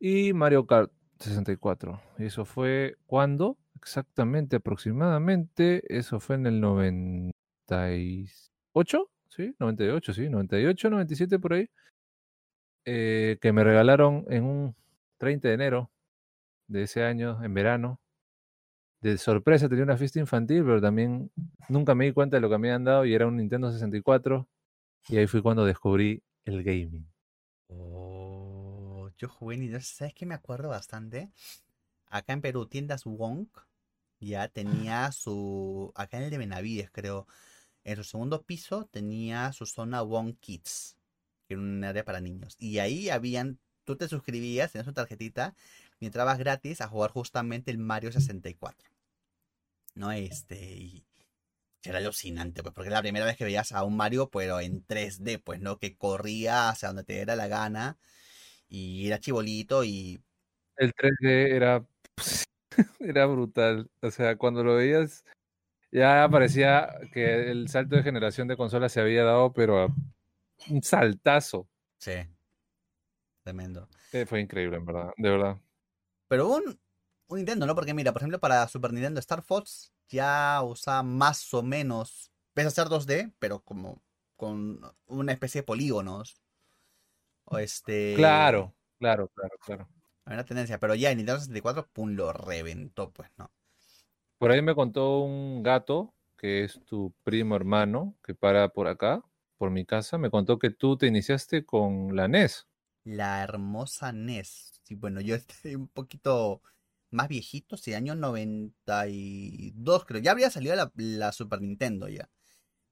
y 0.00 0.32
Mario 0.32 0.66
Kart 0.66 0.90
64. 1.18 2.00
Y 2.18 2.24
eso 2.24 2.44
fue 2.44 2.96
cuando, 3.06 3.58
exactamente, 3.76 4.56
aproximadamente, 4.56 5.82
eso 5.94 6.18
fue 6.18 6.36
en 6.36 6.46
el 6.46 6.60
98, 6.60 9.10
¿sí? 9.28 9.54
98, 9.58 10.14
sí, 10.14 10.28
98, 10.28 10.90
97 10.90 11.38
por 11.38 11.52
ahí, 11.52 11.68
eh, 12.86 13.38
que 13.40 13.52
me 13.52 13.64
regalaron 13.64 14.24
en 14.28 14.44
un 14.44 14.76
30 15.18 15.48
de 15.48 15.54
enero 15.54 15.90
de 16.66 16.82
ese 16.82 17.02
año, 17.02 17.42
en 17.42 17.54
verano. 17.54 18.00
De 19.00 19.18
sorpresa 19.18 19.68
tenía 19.68 19.84
una 19.84 19.98
fiesta 19.98 20.18
infantil, 20.18 20.64
pero 20.64 20.80
también 20.80 21.30
nunca 21.68 21.94
me 21.94 22.06
di 22.06 22.12
cuenta 22.12 22.36
de 22.36 22.40
lo 22.40 22.48
que 22.48 22.58
me 22.58 22.68
habían 22.68 22.84
dado 22.84 23.04
y 23.04 23.14
era 23.14 23.26
un 23.26 23.36
Nintendo 23.36 23.70
64. 23.70 24.48
Y 25.08 25.18
ahí 25.18 25.26
fue 25.26 25.42
cuando 25.42 25.64
descubrí 25.66 26.22
el 26.44 26.62
gaming. 26.62 27.06
oh, 27.68 29.10
yo 29.18 29.28
jugué 29.28 29.58
Nintendo, 29.58 29.84
¿sabes 29.84 30.14
qué 30.14 30.24
me 30.24 30.34
acuerdo 30.34 30.68
bastante? 30.68 31.30
Acá 32.06 32.32
en 32.32 32.40
Perú, 32.40 32.66
tiendas 32.66 33.04
Wonk 33.04 33.58
ya 34.20 34.48
tenía 34.48 35.12
su, 35.12 35.92
acá 35.94 36.16
en 36.18 36.24
el 36.24 36.30
de 36.30 36.38
Benavides 36.38 36.90
creo, 36.90 37.26
en 37.84 37.96
su 37.96 38.04
segundo 38.04 38.42
piso 38.44 38.86
tenía 38.86 39.52
su 39.52 39.66
zona 39.66 40.02
Wonk 40.02 40.38
Kids. 40.40 40.96
que 41.46 41.54
era 41.54 41.62
un 41.62 41.84
área 41.84 42.04
para 42.04 42.20
niños. 42.20 42.56
Y 42.58 42.78
ahí 42.78 43.10
habían, 43.10 43.60
tú 43.84 43.96
te 43.96 44.08
suscribías, 44.08 44.72
tenías 44.72 44.86
una 44.86 44.94
tarjetita, 44.94 45.54
y 46.00 46.06
entrabas 46.06 46.38
gratis 46.38 46.80
a 46.80 46.88
jugar 46.88 47.10
justamente 47.10 47.70
el 47.70 47.78
Mario 47.78 48.12
64. 48.12 48.90
¿No? 49.94 50.10
Este, 50.12 50.56
y 50.56 51.04
era 51.84 51.98
alucinante, 51.98 52.62
pues, 52.62 52.74
porque 52.74 52.88
es 52.88 52.94
la 52.94 53.02
primera 53.02 53.26
vez 53.26 53.36
que 53.36 53.44
veías 53.44 53.72
a 53.72 53.84
un 53.84 53.96
Mario, 53.96 54.30
pero 54.30 54.60
en 54.60 54.84
3D, 54.86 55.42
pues, 55.42 55.60
¿no? 55.60 55.78
Que 55.78 55.96
corría 55.96 56.68
hacia 56.70 56.88
donde 56.88 57.04
te 57.04 57.14
diera 57.14 57.36
la 57.36 57.46
gana, 57.46 57.98
y 58.68 59.06
era 59.06 59.20
chibolito, 59.20 59.84
y... 59.84 60.20
El 60.76 60.92
3D 60.94 61.52
era, 61.54 61.86
era 63.00 63.26
brutal, 63.26 63.90
o 64.00 64.10
sea, 64.10 64.36
cuando 64.36 64.64
lo 64.64 64.76
veías, 64.76 65.24
ya 65.92 66.26
parecía 66.30 66.88
que 67.12 67.50
el 67.50 67.68
salto 67.68 67.96
de 67.96 68.02
generación 68.02 68.48
de 68.48 68.56
consolas 68.56 68.92
se 68.92 69.00
había 69.00 69.24
dado, 69.24 69.52
pero 69.52 69.94
un 70.68 70.82
saltazo. 70.82 71.68
Sí. 71.98 72.12
Tremendo. 73.44 73.88
Eh, 74.12 74.24
fue 74.24 74.40
increíble, 74.40 74.78
en 74.78 74.86
verdad, 74.86 75.12
de 75.18 75.30
verdad. 75.30 75.60
Pero 76.28 76.48
un, 76.48 76.80
un 77.28 77.36
Nintendo, 77.36 77.66
¿no? 77.66 77.74
Porque 77.74 77.92
mira, 77.92 78.12
por 78.12 78.22
ejemplo, 78.22 78.40
para 78.40 78.66
Super 78.68 78.92
Nintendo 78.92 79.20
Star 79.20 79.42
Fox 79.42 79.92
ya 80.08 80.62
usa 80.62 81.02
más 81.02 81.52
o 81.52 81.62
menos, 81.62 82.32
pese 82.54 82.68
a 82.68 82.70
ser 82.70 82.88
2D, 82.88 83.32
pero 83.38 83.60
como 83.60 84.02
con 84.36 84.80
una 85.06 85.32
especie 85.32 85.60
de 85.60 85.66
polígonos. 85.66 86.40
O 87.44 87.58
este. 87.58 88.14
Claro, 88.16 88.74
claro, 88.98 89.28
claro, 89.28 89.56
claro. 89.64 89.88
Hay 90.24 90.34
una 90.34 90.44
tendencia, 90.44 90.80
pero 90.80 90.94
ya 90.94 91.10
en 91.10 91.18
Nintendo 91.18 91.40
64, 91.40 91.90
pum, 91.92 92.10
lo 92.14 92.32
reventó, 92.32 93.12
pues, 93.12 93.30
¿no? 93.36 93.50
Por 94.38 94.50
ahí 94.50 94.62
me 94.62 94.74
contó 94.74 95.20
un 95.20 95.62
gato, 95.62 96.14
que 96.38 96.64
es 96.64 96.80
tu 96.86 97.14
primo 97.24 97.56
hermano, 97.56 98.16
que 98.22 98.34
para 98.34 98.70
por 98.70 98.88
acá, 98.88 99.22
por 99.58 99.70
mi 99.70 99.84
casa, 99.84 100.16
me 100.16 100.30
contó 100.30 100.58
que 100.58 100.70
tú 100.70 100.96
te 100.96 101.06
iniciaste 101.06 101.66
con 101.66 102.16
la 102.16 102.24
NES. 102.24 102.66
La 103.04 103.42
hermosa 103.42 104.12
NES. 104.12 104.80
Sí, 104.82 104.94
bueno, 104.94 105.20
yo 105.20 105.34
estoy 105.34 105.74
un 105.74 105.88
poquito 105.88 106.62
más 107.10 107.28
viejito, 107.28 107.76
sí, 107.76 107.94
año 107.94 108.14
92, 108.14 110.04
creo. 110.04 110.20
Ya 110.20 110.32
habría 110.32 110.50
salido 110.50 110.74
la, 110.74 110.90
la, 110.96 111.32
Super 111.32 111.60
Nintendo 111.60 112.08
ya. 112.08 112.30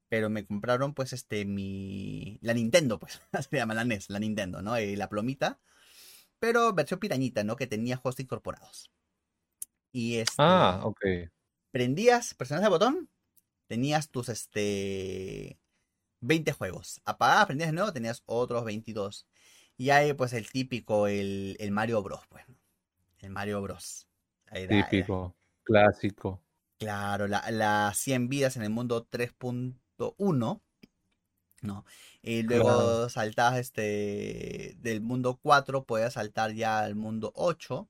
Pero 0.09 0.31
me 0.31 0.47
compraron, 0.47 0.95
pues, 0.95 1.13
este, 1.13 1.45
mi. 1.45 2.39
La 2.43 2.55
Nintendo, 2.55 2.99
pues. 2.99 3.21
Se 3.51 3.57
llama 3.57 3.75
la 3.75 3.85
NES, 3.85 4.11
la 4.11 4.19
Nintendo, 4.21 4.63
¿no? 4.63 4.79
Y 4.79 4.97
la 4.97 5.09
plomita. 5.09 5.61
Pero 6.39 6.73
versión 6.75 7.01
pirañita, 7.01 7.45
¿no? 7.45 7.57
Que 7.57 7.67
tenía 7.67 7.97
juegos 7.97 8.21
incorporados. 8.21 8.91
Y 9.93 10.17
este. 10.19 10.35
Ah, 10.39 10.81
ok. 10.85 11.01
Prendías, 11.71 12.35
presionabas 12.35 12.67
el 12.67 12.71
botón, 12.71 13.11
tenías 13.67 14.11
tus, 14.11 14.29
este. 14.29 15.59
20 16.21 16.53
juegos. 16.53 17.01
Apagabas, 17.05 17.47
prendías 17.47 17.71
de 17.71 17.75
nuevo, 17.75 17.93
tenías 17.93 18.23
otros 18.27 18.65
22. 18.65 19.27
Y 19.77 19.91
hay, 19.91 20.13
pues, 20.15 20.33
el 20.33 20.51
típico, 20.51 21.07
el, 21.07 21.57
el 21.61 21.71
Mario 21.73 22.03
Bros, 22.03 22.23
pues. 22.29 22.45
El 23.21 23.31
Mario 23.31 23.63
Bros. 23.63 24.09
Era, 24.51 24.91
Típico, 24.91 25.25
era. 25.27 25.37
clásico. 25.65 26.43
Claro, 26.79 27.29
las 27.29 27.51
la 27.53 27.93
100 27.95 28.29
vidas 28.29 28.57
en 28.57 28.63
el 28.63 28.71
mundo 28.71 29.07
3.1. 29.09 30.61
¿no? 31.63 31.85
Y 32.23 32.43
luego 32.43 32.65
claro. 32.65 33.09
saltabas 33.09 33.59
este 33.59 34.75
del 34.79 35.01
mundo 35.01 35.39
4, 35.43 35.85
podías 35.85 36.15
saltar 36.15 36.53
ya 36.53 36.81
al 36.81 36.95
mundo 36.95 37.33
8. 37.37 37.89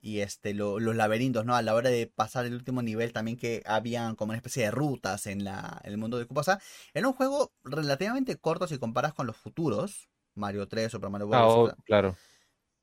Y 0.00 0.20
este, 0.20 0.54
lo, 0.54 0.78
los 0.80 0.94
laberintos, 0.96 1.44
¿no? 1.46 1.56
A 1.56 1.62
la 1.62 1.74
hora 1.74 1.90
de 1.90 2.06
pasar 2.06 2.46
el 2.46 2.54
último 2.54 2.82
nivel 2.82 3.12
también 3.12 3.36
que 3.36 3.62
habían 3.66 4.14
como 4.14 4.30
una 4.30 4.36
especie 4.38 4.64
de 4.64 4.70
rutas 4.70 5.26
en, 5.26 5.44
la, 5.44 5.80
en 5.84 5.92
el 5.92 5.98
mundo 5.98 6.18
de 6.18 6.26
Kupasa. 6.26 6.60
Era 6.94 7.08
un 7.08 7.14
juego 7.14 7.52
relativamente 7.64 8.36
corto 8.36 8.68
si 8.68 8.78
comparas 8.78 9.14
con 9.14 9.26
los 9.26 9.36
futuros. 9.36 10.08
Mario 10.36 10.68
3, 10.68 10.92
Super 10.92 11.10
Mario 11.10 11.28
Bros. 11.28 11.40
Ah, 11.40 11.48
oh, 11.48 11.82
claro 11.84 12.16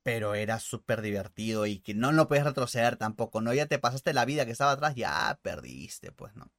pero 0.03 0.35
era 0.35 0.59
súper 0.59 1.01
divertido 1.01 1.65
y 1.65 1.79
que 1.79 1.93
no 1.93 2.11
lo 2.11 2.27
puedes 2.27 2.43
retroceder 2.43 2.97
tampoco, 2.97 3.41
¿no? 3.41 3.53
Ya 3.53 3.67
te 3.67 3.79
pasaste 3.79 4.13
la 4.13 4.25
vida 4.25 4.45
que 4.45 4.51
estaba 4.51 4.71
atrás, 4.71 4.95
ya 4.95 5.39
perdiste, 5.41 6.11
pues, 6.11 6.35
¿no? 6.35 6.51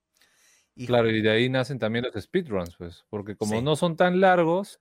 Y, 0.74 0.86
claro, 0.86 1.08
y 1.10 1.20
de 1.20 1.30
ahí 1.30 1.48
nacen 1.48 1.78
también 1.78 2.04
los 2.04 2.20
speedruns, 2.20 2.76
pues, 2.76 3.04
porque 3.10 3.36
como 3.36 3.56
sí. 3.56 3.62
no 3.62 3.76
son 3.76 3.96
tan 3.96 4.20
largos, 4.20 4.80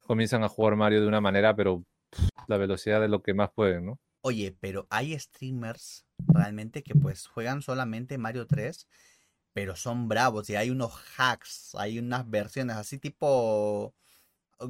comienzan 0.00 0.42
a 0.42 0.48
jugar 0.48 0.74
Mario 0.74 1.02
de 1.02 1.06
una 1.06 1.20
manera, 1.20 1.54
pero 1.54 1.84
pff, 2.10 2.28
la 2.48 2.56
velocidad 2.56 3.00
de 3.00 3.08
lo 3.08 3.22
que 3.22 3.34
más 3.34 3.50
pueden, 3.52 3.86
¿no? 3.86 4.00
Oye, 4.22 4.56
pero 4.58 4.86
hay 4.90 5.18
streamers 5.18 6.06
realmente 6.26 6.82
que 6.82 6.94
pues 6.94 7.26
juegan 7.26 7.60
solamente 7.60 8.18
Mario 8.18 8.46
3, 8.46 8.88
pero 9.52 9.76
son 9.76 10.08
bravos 10.08 10.48
y 10.48 10.56
hay 10.56 10.70
unos 10.70 10.92
hacks, 11.16 11.74
hay 11.74 11.98
unas 11.98 12.28
versiones 12.28 12.76
así 12.76 12.98
tipo 12.98 13.94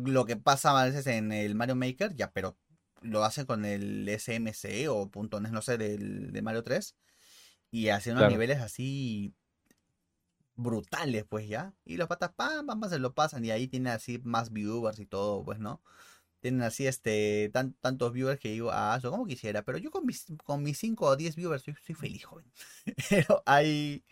lo 0.04 0.25
que 0.25 0.37
pasa 0.37 0.78
a 0.78 0.84
veces 0.84 1.06
en 1.06 1.32
el 1.32 1.54
Mario 1.54 1.76
Maker, 1.76 2.14
ya, 2.14 2.32
pero 2.32 2.56
lo 3.02 3.25
hacen 3.25 3.46
con 3.46 3.64
el 3.64 4.08
SMC 4.08 4.88
o 4.88 5.11
.NES, 5.40 5.52
no 5.52 5.62
sé, 5.62 5.78
del, 5.78 6.32
de 6.32 6.42
Mario 6.42 6.62
3. 6.62 6.96
Y 7.70 7.88
hacen 7.88 8.12
unos 8.12 8.22
claro. 8.22 8.32
niveles 8.32 8.61
así 8.61 9.34
brutales, 10.56 11.25
pues 11.28 11.49
ya. 11.49 11.75
Y 11.84 11.96
los 11.96 12.08
patas, 12.08 12.32
pam, 12.34 12.66
pam, 12.66 12.88
se 12.88 12.99
lo 12.99 13.14
pasan. 13.14 13.44
Y 13.44 13.50
ahí 13.50 13.68
tienen 13.68 13.92
así 13.92 14.20
más 14.25 14.52
viewers 14.52 14.99
y 14.99 15.06
todo, 15.06 15.44
pues, 15.44 15.58
¿no? 15.58 15.82
Tienen 16.40 16.62
así, 16.62 16.87
este, 16.87 17.50
tan, 17.52 17.75
tantos 17.75 18.12
viewers 18.12 18.40
que 18.40 18.50
digo, 18.50 18.70
ah, 18.72 18.99
yo 19.02 19.11
como 19.11 19.26
quisiera. 19.26 19.62
Pero 19.62 19.78
yo 19.78 19.90
con 19.90 20.06
mis, 20.06 20.26
con 20.44 20.62
mis 20.62 20.78
5 20.78 21.06
o 21.06 21.16
10 21.16 21.37
viewers 21.37 21.62
soy, 21.62 21.75
soy 21.84 21.94
feliz, 21.94 22.25
joven. 22.25 22.52
pero 23.11 23.42
hay... 23.46 24.04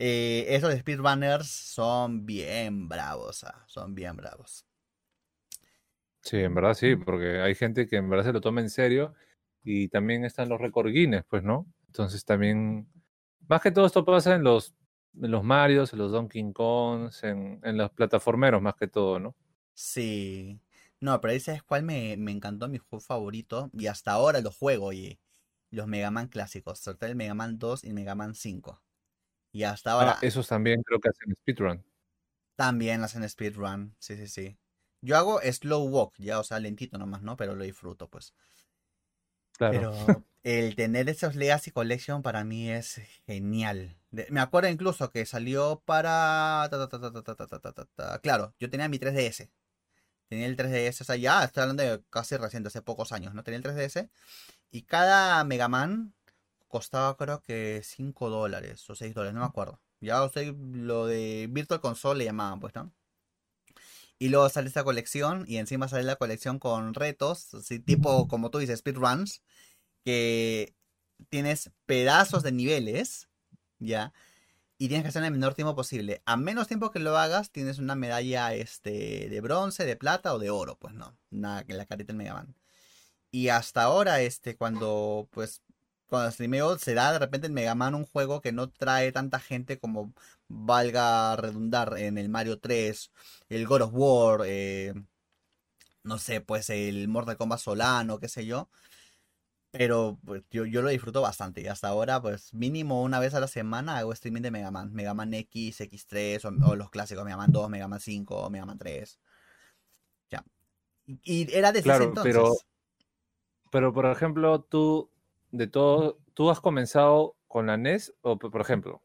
Eh, 0.00 0.46
esos 0.54 0.72
speedrunners 0.74 1.48
son 1.48 2.24
bien 2.24 2.88
bravos, 2.88 3.42
ah, 3.42 3.64
son 3.66 3.96
bien 3.96 4.16
bravos. 4.16 4.67
Sí, 6.28 6.36
en 6.36 6.54
verdad 6.54 6.74
sí, 6.74 6.94
porque 6.94 7.40
hay 7.40 7.54
gente 7.54 7.88
que 7.88 7.96
en 7.96 8.10
verdad 8.10 8.26
se 8.26 8.32
lo 8.34 8.42
toma 8.42 8.60
en 8.60 8.68
serio 8.68 9.14
y 9.64 9.88
también 9.88 10.26
están 10.26 10.50
los 10.50 10.60
récord 10.60 10.90
Guinness, 10.90 11.24
pues, 11.26 11.42
¿no? 11.42 11.66
Entonces 11.86 12.22
también, 12.26 12.86
más 13.48 13.62
que 13.62 13.70
todo 13.70 13.86
esto 13.86 14.04
pasa 14.04 14.34
en 14.34 14.44
los, 14.44 14.74
en 15.14 15.30
los 15.30 15.42
Marios, 15.42 15.94
en 15.94 16.00
los 16.00 16.12
Donkey 16.12 16.52
Kongs, 16.52 17.24
en, 17.24 17.60
en 17.62 17.78
los 17.78 17.90
plataformeros 17.92 18.60
más 18.60 18.74
que 18.74 18.88
todo, 18.88 19.18
¿no? 19.18 19.36
Sí. 19.72 20.60
No, 21.00 21.18
pero 21.22 21.32
ahí 21.32 21.40
sabes 21.40 21.62
cuál 21.62 21.82
me, 21.82 22.18
me 22.18 22.30
encantó, 22.30 22.68
mi 22.68 22.76
juego 22.76 23.00
favorito, 23.00 23.70
y 23.72 23.86
hasta 23.86 24.12
ahora 24.12 24.42
lo 24.42 24.50
juego, 24.50 24.84
oye, 24.84 25.18
los 25.70 25.86
Mega 25.86 26.10
Man 26.10 26.28
clásicos, 26.28 26.78
sobre 26.78 26.98
todo 26.98 27.08
el 27.08 27.16
Mega 27.16 27.32
Man 27.32 27.58
2 27.58 27.84
y 27.84 27.94
Mega 27.94 28.14
Man 28.14 28.34
5. 28.34 28.82
Y 29.50 29.62
hasta 29.62 29.92
ahora... 29.92 30.10
Ah, 30.10 30.18
esos 30.20 30.46
también 30.46 30.82
creo 30.82 31.00
que 31.00 31.08
hacen 31.08 31.34
speedrun. 31.36 31.82
También 32.54 33.02
hacen 33.02 33.26
speedrun, 33.26 33.96
sí, 33.98 34.14
sí, 34.16 34.28
sí. 34.28 34.58
Yo 35.00 35.16
hago 35.16 35.40
slow 35.40 35.84
walk, 35.84 36.14
ya, 36.18 36.40
o 36.40 36.44
sea, 36.44 36.58
lentito 36.58 36.98
nomás, 36.98 37.22
¿no? 37.22 37.36
Pero 37.36 37.54
lo 37.54 37.64
disfruto, 37.64 38.08
pues. 38.08 38.34
Claro. 39.56 39.94
Pero 40.06 40.24
el 40.44 40.76
tener 40.76 41.08
esos 41.08 41.34
Legacy 41.34 41.70
Collection 41.70 42.22
para 42.22 42.44
mí 42.44 42.70
es 42.70 43.00
genial. 43.26 43.96
De, 44.10 44.26
me 44.30 44.40
acuerdo 44.40 44.68
incluso 44.70 45.10
que 45.10 45.26
salió 45.26 45.82
para... 45.84 46.68
Claro, 48.22 48.54
yo 48.58 48.70
tenía 48.70 48.88
mi 48.88 48.98
3DS. 48.98 49.50
Tenía 50.28 50.46
el 50.46 50.56
3DS, 50.56 51.00
o 51.00 51.04
sea, 51.04 51.16
ya 51.16 51.42
estoy 51.42 51.62
hablando 51.62 51.82
de 51.82 52.02
casi 52.10 52.36
reciente, 52.36 52.68
hace 52.68 52.82
pocos 52.82 53.12
años, 53.12 53.34
¿no? 53.34 53.42
Tenía 53.42 53.58
el 53.58 53.64
3DS. 53.64 54.10
Y 54.70 54.82
cada 54.82 55.42
Mega 55.44 55.68
Man 55.68 56.14
costaba 56.68 57.16
creo 57.16 57.40
que 57.42 57.80
5 57.82 58.28
dólares 58.28 58.88
o 58.90 58.94
6 58.94 59.14
dólares, 59.14 59.34
no 59.34 59.40
me 59.40 59.46
acuerdo. 59.46 59.80
Ya 60.00 60.22
o 60.22 60.28
sea, 60.28 60.42
lo 60.72 61.06
de 61.06 61.48
Virtual 61.50 61.80
Console 61.80 62.18
le 62.18 62.24
llamaban, 62.26 62.60
pues, 62.60 62.74
¿no? 62.74 62.92
Y 64.18 64.28
luego 64.30 64.48
sale 64.48 64.68
esta 64.68 64.84
colección 64.84 65.44
y 65.46 65.58
encima 65.58 65.88
sale 65.88 66.02
la 66.02 66.16
colección 66.16 66.58
con 66.58 66.94
retos, 66.94 67.54
así 67.54 67.78
tipo, 67.78 68.26
como 68.28 68.50
tú 68.50 68.58
dices, 68.58 68.80
speedruns, 68.80 69.42
que 70.04 70.74
tienes 71.28 71.70
pedazos 71.86 72.42
de 72.42 72.52
niveles, 72.52 73.28
¿ya? 73.78 74.12
Y 74.78 74.88
tienes 74.88 75.04
que 75.04 75.08
hacer 75.08 75.22
en 75.22 75.26
el 75.26 75.32
menor 75.32 75.54
tiempo 75.54 75.74
posible. 75.74 76.22
A 76.24 76.36
menos 76.36 76.68
tiempo 76.68 76.90
que 76.90 77.00
lo 77.00 77.16
hagas, 77.18 77.50
tienes 77.50 77.78
una 77.78 77.94
medalla 77.96 78.54
este, 78.54 79.28
de 79.28 79.40
bronce, 79.40 79.84
de 79.84 79.96
plata 79.96 80.34
o 80.34 80.38
de 80.38 80.50
oro, 80.50 80.78
pues 80.78 80.94
no, 80.94 81.16
nada 81.30 81.64
que 81.64 81.74
la 81.74 81.86
carita 81.86 82.08
del 82.08 82.16
Mega 82.16 82.34
Man. 82.34 82.56
Y 83.30 83.48
hasta 83.48 83.82
ahora, 83.82 84.20
este, 84.22 84.56
cuando 84.56 85.28
pues 85.32 85.62
cuando 86.08 86.30
streameo 86.30 86.78
se 86.78 86.94
da 86.94 87.12
de 87.12 87.18
repente 87.18 87.46
en 87.46 87.54
Mega 87.54 87.74
Man 87.74 87.94
un 87.94 88.06
juego 88.06 88.40
que 88.40 88.52
no 88.52 88.70
trae 88.70 89.12
tanta 89.12 89.38
gente 89.38 89.78
como 89.78 90.12
valga 90.48 91.36
redundar 91.36 91.98
en 91.98 92.18
el 92.18 92.28
Mario 92.28 92.58
3, 92.58 93.12
el 93.50 93.66
God 93.66 93.82
of 93.82 93.90
War, 93.92 94.40
eh, 94.46 94.94
no 96.02 96.18
sé, 96.18 96.40
pues 96.40 96.70
el 96.70 97.08
Mortal 97.08 97.36
Kombat 97.36 97.60
Solano, 97.60 98.18
qué 98.18 98.28
sé 98.28 98.46
yo. 98.46 98.68
Pero 99.70 100.18
pues, 100.24 100.42
yo, 100.50 100.64
yo 100.64 100.80
lo 100.80 100.88
disfruto 100.88 101.20
bastante 101.20 101.60
y 101.60 101.66
hasta 101.66 101.88
ahora 101.88 102.22
pues 102.22 102.54
mínimo 102.54 103.02
una 103.02 103.20
vez 103.20 103.34
a 103.34 103.40
la 103.40 103.48
semana 103.48 103.98
hago 103.98 104.14
streaming 104.14 104.40
de 104.40 104.50
Mega 104.50 104.70
Man. 104.70 104.92
Mega 104.94 105.12
Man 105.12 105.34
X, 105.34 105.80
X3 105.80 106.44
o, 106.46 106.70
o 106.70 106.76
los 106.76 106.90
clásicos 106.90 107.24
Mega 107.24 107.36
Man 107.36 107.52
2, 107.52 107.68
Mega 107.68 107.86
Man 107.86 108.00
5, 108.00 108.48
Mega 108.48 108.64
Man 108.64 108.78
3. 108.78 109.20
Ya. 110.30 110.42
Y 111.22 111.54
era 111.54 111.70
desde 111.72 111.84
claro, 111.84 112.04
entonces. 112.04 112.32
Pero, 112.32 112.54
pero 113.70 113.92
por 113.92 114.06
ejemplo, 114.06 114.62
tú 114.62 115.10
de 115.50 115.66
todo, 115.66 116.18
¿tú 116.34 116.50
has 116.50 116.60
comenzado 116.60 117.36
con 117.46 117.66
la 117.66 117.76
NES? 117.76 118.14
O, 118.22 118.38
por 118.38 118.60
ejemplo, 118.60 119.02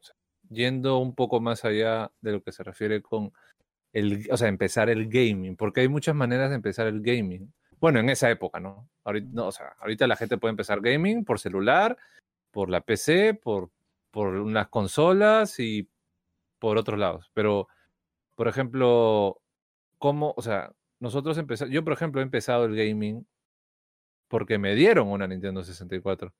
yendo 0.48 0.98
un 0.98 1.14
poco 1.14 1.40
más 1.40 1.64
allá 1.64 2.10
de 2.20 2.32
lo 2.32 2.42
que 2.42 2.52
se 2.52 2.62
refiere 2.62 3.02
con 3.02 3.32
el, 3.92 4.26
o 4.30 4.36
sea, 4.36 4.48
empezar 4.48 4.90
el 4.90 5.08
gaming, 5.08 5.56
porque 5.56 5.80
hay 5.80 5.88
muchas 5.88 6.14
maneras 6.14 6.50
de 6.50 6.56
empezar 6.56 6.86
el 6.86 7.00
gaming. 7.00 7.52
Bueno, 7.80 8.00
en 8.00 8.10
esa 8.10 8.30
época, 8.30 8.60
¿no? 8.60 8.88
Ahorita, 9.04 10.06
la 10.06 10.16
gente 10.16 10.38
puede 10.38 10.50
empezar 10.50 10.80
gaming 10.80 11.24
por 11.24 11.38
celular, 11.38 11.96
por 12.50 12.70
la 12.70 12.80
PC, 12.80 13.34
por, 13.34 13.70
por 14.10 14.34
unas 14.36 14.68
consolas 14.68 15.60
y 15.60 15.88
por 16.58 16.78
otros 16.78 16.98
lados. 16.98 17.30
Pero, 17.34 17.68
por 18.34 18.48
ejemplo, 18.48 19.40
¿cómo, 19.98 20.34
o 20.36 20.42
sea, 20.42 20.72
nosotros 21.00 21.36
empezamos, 21.38 21.72
yo 21.72 21.84
por 21.84 21.92
ejemplo 21.92 22.20
he 22.20 22.24
empezado 22.24 22.64
el 22.64 22.76
gaming 22.76 23.26
porque 24.34 24.58
me 24.58 24.74
dieron 24.74 25.12
una 25.12 25.28
Nintendo 25.28 25.62
64, 25.62 26.34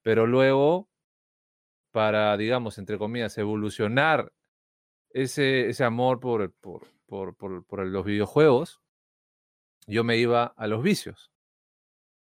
pero 0.00 0.26
luego, 0.26 0.88
para, 1.90 2.34
digamos, 2.38 2.78
entre 2.78 2.96
comillas, 2.96 3.36
evolucionar 3.36 4.32
ese, 5.10 5.68
ese 5.68 5.84
amor 5.84 6.18
por, 6.18 6.50
por, 6.54 6.86
por, 7.04 7.36
por, 7.36 7.66
por 7.66 7.84
los 7.84 8.06
videojuegos, 8.06 8.80
yo 9.86 10.02
me 10.02 10.16
iba 10.16 10.44
a 10.46 10.66
los 10.66 10.82
vicios. 10.82 11.30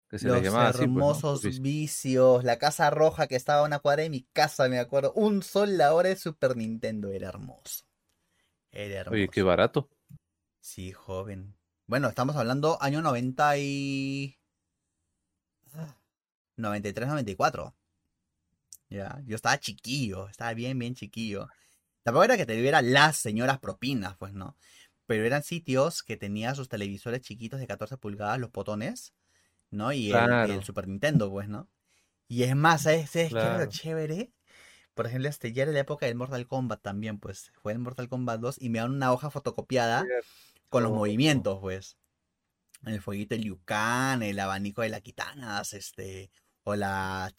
Que 0.08 0.18
se 0.18 0.26
los 0.26 0.38
les 0.38 0.46
llamaba 0.46 0.70
hermosos 0.70 1.38
así, 1.38 1.46
pues, 1.46 1.58
¿no? 1.60 1.62
vicios. 1.62 2.42
La 2.42 2.58
casa 2.58 2.90
roja 2.90 3.28
que 3.28 3.36
estaba 3.36 3.60
a 3.60 3.66
una 3.66 3.78
cuadra 3.78 4.02
de 4.02 4.10
mi 4.10 4.24
casa, 4.32 4.68
me 4.68 4.80
acuerdo. 4.80 5.12
Un 5.12 5.44
sol 5.44 5.78
la 5.78 5.94
hora 5.94 6.08
de 6.08 6.16
Super 6.16 6.56
Nintendo. 6.56 7.12
Era 7.12 7.28
hermoso. 7.28 7.84
Era 8.72 9.02
hermoso. 9.02 9.14
Oye, 9.14 9.28
qué 9.28 9.44
barato. 9.44 9.88
Sí, 10.58 10.90
joven. 10.90 11.54
Bueno, 11.86 12.08
estamos 12.08 12.34
hablando 12.34 12.82
año 12.82 13.00
90 13.00 13.58
y... 13.58 14.40
93, 16.56 17.08
94. 17.08 17.74
Ya, 18.90 19.20
yo 19.24 19.36
estaba 19.36 19.58
chiquillo, 19.58 20.28
estaba 20.28 20.54
bien, 20.54 20.78
bien 20.78 20.94
chiquillo. 20.94 21.48
Tampoco 22.02 22.24
era 22.24 22.36
que 22.36 22.46
te 22.46 22.54
diera 22.54 22.82
las 22.82 23.16
señoras 23.16 23.58
propinas, 23.58 24.16
pues 24.16 24.32
no. 24.32 24.56
Pero 25.06 25.24
eran 25.24 25.42
sitios 25.42 26.02
que 26.02 26.16
tenían 26.16 26.54
sus 26.54 26.68
televisores 26.68 27.20
chiquitos 27.20 27.60
de 27.60 27.66
14 27.66 27.96
pulgadas, 27.96 28.38
los 28.38 28.52
botones, 28.52 29.14
¿no? 29.70 29.92
Y, 29.92 30.10
claro. 30.10 30.44
el, 30.44 30.50
el, 30.58 30.64
Super 30.64 30.86
Nintendo, 30.86 31.30
pues, 31.30 31.48
¿no? 31.48 31.68
Y 32.28 32.44
es 32.44 32.54
más, 32.56 32.82
¿sabes, 32.82 33.10
¿sabes 33.10 33.30
claro. 33.30 33.48
qué 33.48 33.62
era 33.62 33.68
chévere? 33.68 34.32
Por 34.94 35.06
ejemplo, 35.06 35.28
este, 35.28 35.52
ya 35.52 35.64
era 35.64 35.72
la 35.72 35.80
época 35.80 36.06
del 36.06 36.14
Mortal 36.14 36.46
Kombat 36.46 36.80
también, 36.80 37.18
pues. 37.18 37.52
Fue 37.62 37.72
en 37.72 37.80
Mortal 37.80 38.08
Kombat 38.08 38.40
2 38.40 38.56
y 38.60 38.68
me 38.70 38.78
dan 38.78 38.92
una 38.92 39.12
hoja 39.12 39.30
fotocopiada 39.30 40.04
con 40.68 40.82
los 40.82 40.92
movimientos, 40.92 41.58
pues. 41.60 41.96
El 42.86 43.00
fueguito 43.00 43.34
de 43.34 43.40
Liu 43.40 43.60
Kang, 43.64 44.22
el 44.22 44.38
abanico 44.38 44.82
de 44.82 44.88
la 44.88 45.00
Kitanas, 45.00 45.72
este. 45.72 46.30
O 46.64 46.74
la. 46.74 47.32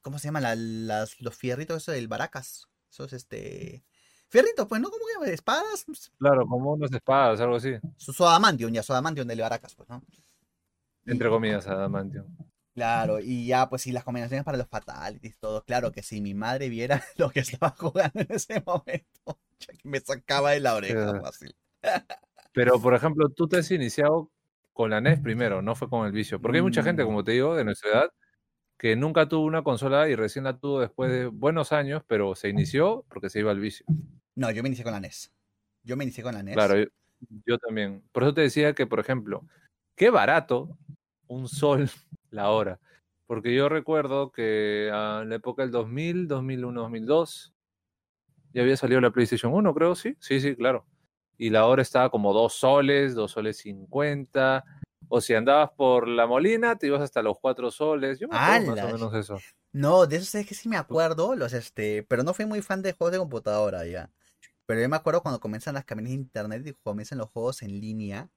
¿Cómo 0.00 0.18
se 0.18 0.28
llama? 0.28 0.40
La, 0.40 0.54
las, 0.54 1.20
los 1.20 1.36
fierritos 1.36 1.82
esos 1.82 1.94
del 1.94 2.08
Baracas. 2.08 2.68
Esos, 2.90 3.12
este. 3.12 3.84
Fierritos, 4.28 4.66
pues, 4.66 4.80
¿no? 4.80 4.90
¿Cómo 4.90 5.04
que 5.06 5.12
llama? 5.12 5.26
¿Espadas? 5.26 5.84
Claro, 6.18 6.46
como 6.46 6.72
unas 6.72 6.92
espadas, 6.92 7.40
algo 7.40 7.56
así. 7.56 7.74
Su 7.96 8.12
Sodamantium, 8.12 8.72
ya, 8.72 8.82
Sodamantium 8.82 9.28
del 9.28 9.40
Baracas, 9.40 9.74
pues, 9.74 9.88
¿no? 9.90 10.02
Entre 11.04 11.28
comillas, 11.28 11.66
Adamantium. 11.66 12.26
Claro, 12.74 13.20
y 13.20 13.46
ya, 13.46 13.68
pues, 13.68 13.86
y 13.86 13.92
las 13.92 14.04
combinaciones 14.04 14.44
para 14.44 14.56
los 14.56 14.68
fatalities, 14.68 15.38
todo. 15.38 15.62
Claro 15.64 15.92
que 15.92 16.02
si 16.02 16.20
mi 16.22 16.32
madre 16.32 16.68
viera 16.70 17.02
lo 17.16 17.30
que 17.30 17.40
estaba 17.40 17.70
jugando 17.70 18.20
en 18.20 18.28
ese 18.30 18.62
momento, 18.64 19.38
me 19.84 20.00
sacaba 20.00 20.52
de 20.52 20.60
la 20.60 20.74
oreja 20.74 21.20
fácil. 21.20 21.54
Pero, 22.54 22.80
por 22.80 22.94
ejemplo, 22.94 23.28
tú 23.28 23.48
te 23.48 23.58
has 23.58 23.70
iniciado 23.70 24.30
con 24.72 24.90
la 24.90 25.00
NES 25.00 25.20
primero, 25.20 25.62
no 25.62 25.74
fue 25.74 25.88
con 25.88 26.06
el 26.06 26.12
vicio. 26.12 26.40
Porque 26.40 26.58
hay 26.58 26.62
mucha 26.62 26.82
gente, 26.82 27.04
como 27.04 27.24
te 27.24 27.32
digo, 27.32 27.54
de 27.54 27.64
nuestra 27.64 27.90
edad, 27.90 28.12
que 28.78 28.96
nunca 28.96 29.28
tuvo 29.28 29.44
una 29.44 29.62
consola 29.62 30.08
y 30.08 30.16
recién 30.16 30.44
la 30.44 30.58
tuvo 30.58 30.80
después 30.80 31.10
de 31.10 31.26
buenos 31.26 31.72
años, 31.72 32.02
pero 32.06 32.34
se 32.34 32.48
inició 32.48 33.04
porque 33.08 33.30
se 33.30 33.40
iba 33.40 33.50
al 33.50 33.60
vicio. 33.60 33.86
No, 34.34 34.50
yo 34.50 34.62
me 34.62 34.68
inicié 34.68 34.84
con 34.84 34.92
la 34.92 35.00
NES. 35.00 35.32
Yo 35.84 35.96
me 35.96 36.04
inicié 36.04 36.24
con 36.24 36.34
la 36.34 36.42
NES. 36.42 36.54
Claro, 36.54 36.78
yo, 36.78 36.86
yo 37.46 37.58
también. 37.58 38.02
Por 38.12 38.22
eso 38.22 38.34
te 38.34 38.40
decía 38.40 38.72
que, 38.74 38.86
por 38.86 38.98
ejemplo, 38.98 39.46
qué 39.94 40.10
barato 40.10 40.78
un 41.26 41.48
sol 41.48 41.88
la 42.30 42.50
hora. 42.50 42.80
Porque 43.26 43.54
yo 43.54 43.68
recuerdo 43.68 44.30
que 44.30 44.88
en 44.88 45.28
la 45.28 45.36
época 45.36 45.62
del 45.62 45.70
2000, 45.70 46.28
2001, 46.28 46.80
2002, 46.80 47.54
ya 48.52 48.62
había 48.62 48.76
salido 48.76 49.00
la 49.00 49.10
PlayStation 49.10 49.54
1, 49.54 49.74
creo, 49.74 49.94
sí. 49.94 50.16
Sí, 50.18 50.40
sí, 50.40 50.54
claro. 50.54 50.84
Y 51.38 51.50
la 51.50 51.66
hora 51.66 51.82
estaba 51.82 52.10
como 52.10 52.32
2 52.32 52.52
soles, 52.52 53.14
2 53.14 53.30
soles 53.30 53.58
50. 53.58 54.64
O 55.08 55.20
si 55.20 55.34
andabas 55.34 55.70
por 55.76 56.08
la 56.08 56.26
Molina, 56.26 56.76
te 56.76 56.86
ibas 56.86 57.02
hasta 57.02 57.22
los 57.22 57.38
4 57.40 57.70
soles. 57.70 58.18
Yo 58.18 58.28
me 58.28 58.36
acuerdo 58.36 58.76
más 58.76 58.84
o 58.84 58.96
menos 58.96 59.14
eso. 59.14 59.38
No, 59.72 60.06
de 60.06 60.16
eso 60.16 60.38
es 60.38 60.46
que 60.46 60.54
sí 60.54 60.68
me 60.68 60.76
acuerdo, 60.76 61.34
los 61.34 61.54
este, 61.54 62.02
pero 62.02 62.22
no 62.22 62.34
fui 62.34 62.44
muy 62.44 62.60
fan 62.60 62.82
de 62.82 62.92
juegos 62.92 63.12
de 63.12 63.18
computadora 63.18 63.86
ya. 63.86 64.10
Pero 64.66 64.80
yo 64.80 64.88
me 64.88 64.96
acuerdo 64.96 65.22
cuando 65.22 65.40
comienzan 65.40 65.74
las 65.74 65.84
cabinas 65.84 66.10
de 66.10 66.16
internet 66.16 66.66
y 66.66 66.72
comienzan 66.74 67.18
los 67.18 67.30
juegos 67.30 67.62
en 67.62 67.80
línea, 67.80 68.30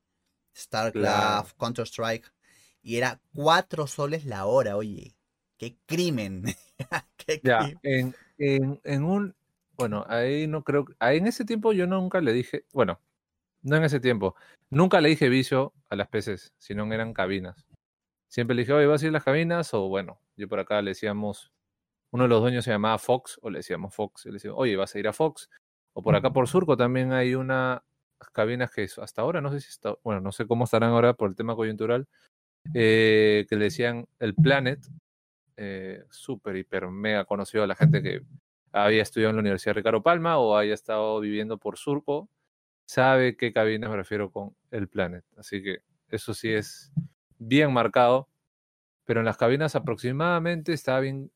StarCraft, 0.56 0.94
claro. 0.94 1.58
Counter 1.58 1.86
Strike, 1.86 2.34
y 2.82 2.98
era 2.98 3.22
4 3.34 3.86
soles 3.88 4.26
la 4.26 4.46
hora, 4.46 4.78
oye. 4.78 5.16
¡Qué 5.58 5.78
crimen! 5.86 6.44
¿Qué 7.18 7.42
ya, 7.44 7.60
crimen? 7.60 7.80
En, 7.84 8.16
en, 8.38 8.82
en, 8.84 9.04
un. 9.04 9.36
Bueno, 9.78 10.06
ahí 10.08 10.48
no 10.48 10.64
creo. 10.64 10.86
Ahí 11.00 11.18
en 11.18 11.28
ese 11.28 11.46
tiempo 11.46 11.74
yo 11.74 11.88
nunca 11.88 12.22
le 12.22 12.34
dije. 12.34 12.66
Bueno, 12.74 13.00
no 13.62 13.76
en 13.76 13.84
ese 13.84 14.00
tiempo. 14.00 14.36
Nunca 14.70 15.02
le 15.02 15.10
dije 15.10 15.30
vicio 15.30 15.74
a 15.90 15.96
las 15.96 16.08
PCs, 16.08 16.54
sino 16.58 16.92
eran 16.94 17.14
cabinas. 17.14 17.66
Siempre 18.30 18.56
le 18.56 18.64
dije, 18.64 18.74
oye, 18.74 18.88
¿vas 18.88 19.02
a 19.02 19.06
ir 19.06 19.10
a 19.10 19.14
las 19.14 19.24
cabinas? 19.24 19.74
O 19.74 19.88
bueno, 19.88 20.20
yo 20.38 20.48
por 20.48 20.60
acá 20.60 20.82
le 20.82 20.92
decíamos. 20.92 21.52
Uno 22.12 22.24
de 22.24 22.30
los 22.30 22.42
dueños 22.42 22.64
se 22.64 22.72
llamaba 22.72 22.98
Fox, 22.98 23.40
o 23.42 23.50
le 23.50 23.60
decíamos 23.60 23.94
Fox. 23.94 24.26
Y 24.26 24.30
le 24.30 24.36
decíamos, 24.36 24.60
oye, 24.60 24.76
¿vas 24.78 24.96
a 24.96 25.00
ir 25.00 25.08
a 25.08 25.14
Fox? 25.14 25.50
O 25.94 26.02
por 26.02 26.16
acá 26.16 26.32
por 26.32 26.48
Surco 26.48 26.78
también 26.78 27.12
hay 27.12 27.36
una 27.36 27.84
cabinas 28.32 28.72
que 28.72 28.88
hasta 29.02 29.22
ahora, 29.22 29.42
no 29.42 29.52
sé 29.52 29.62
si 29.62 29.70
está, 29.70 29.96
bueno, 30.04 30.22
no 30.22 30.32
sé 30.32 30.48
cómo 30.48 30.64
estarán 30.64 30.92
ahora 30.92 31.14
por 31.14 31.30
el 31.30 31.36
tema 31.36 31.56
coyuntural, 31.56 32.08
eh, 32.74 33.46
que 33.50 33.56
le 33.56 33.66
decían 33.66 34.08
el 34.20 34.36
Planet, 34.36 34.80
eh, 35.58 36.04
súper, 36.10 36.58
hiper, 36.58 36.88
mega 36.88 37.26
conocido 37.26 37.64
a 37.64 37.68
la 37.68 37.76
gente 37.76 38.02
que 38.02 38.22
había 38.72 39.02
estudiado 39.02 39.32
en 39.32 39.38
la 39.38 39.42
Universidad 39.42 39.72
de 39.72 39.80
Ricardo 39.80 40.04
Palma 40.04 40.38
o 40.38 40.58
haya 40.58 40.74
estado 40.74 41.20
viviendo 41.20 41.58
por 41.58 41.78
Surco, 41.78 42.30
sabe 42.86 43.36
qué 43.38 43.52
cabinas 43.54 43.90
me 43.90 43.98
refiero 43.98 44.32
con 44.32 44.56
el 44.72 44.88
Planet. 44.88 45.26
Así 45.38 45.64
que 45.64 45.80
eso 46.10 46.34
sí 46.34 46.52
es 46.52 46.92
bien 47.38 47.74
marcado, 47.74 48.30
pero 49.06 49.20
en 49.20 49.26
las 49.26 49.38
cabinas 49.38 49.76
aproximadamente 49.76 50.74
está 50.74 51.00
bien. 51.00 51.32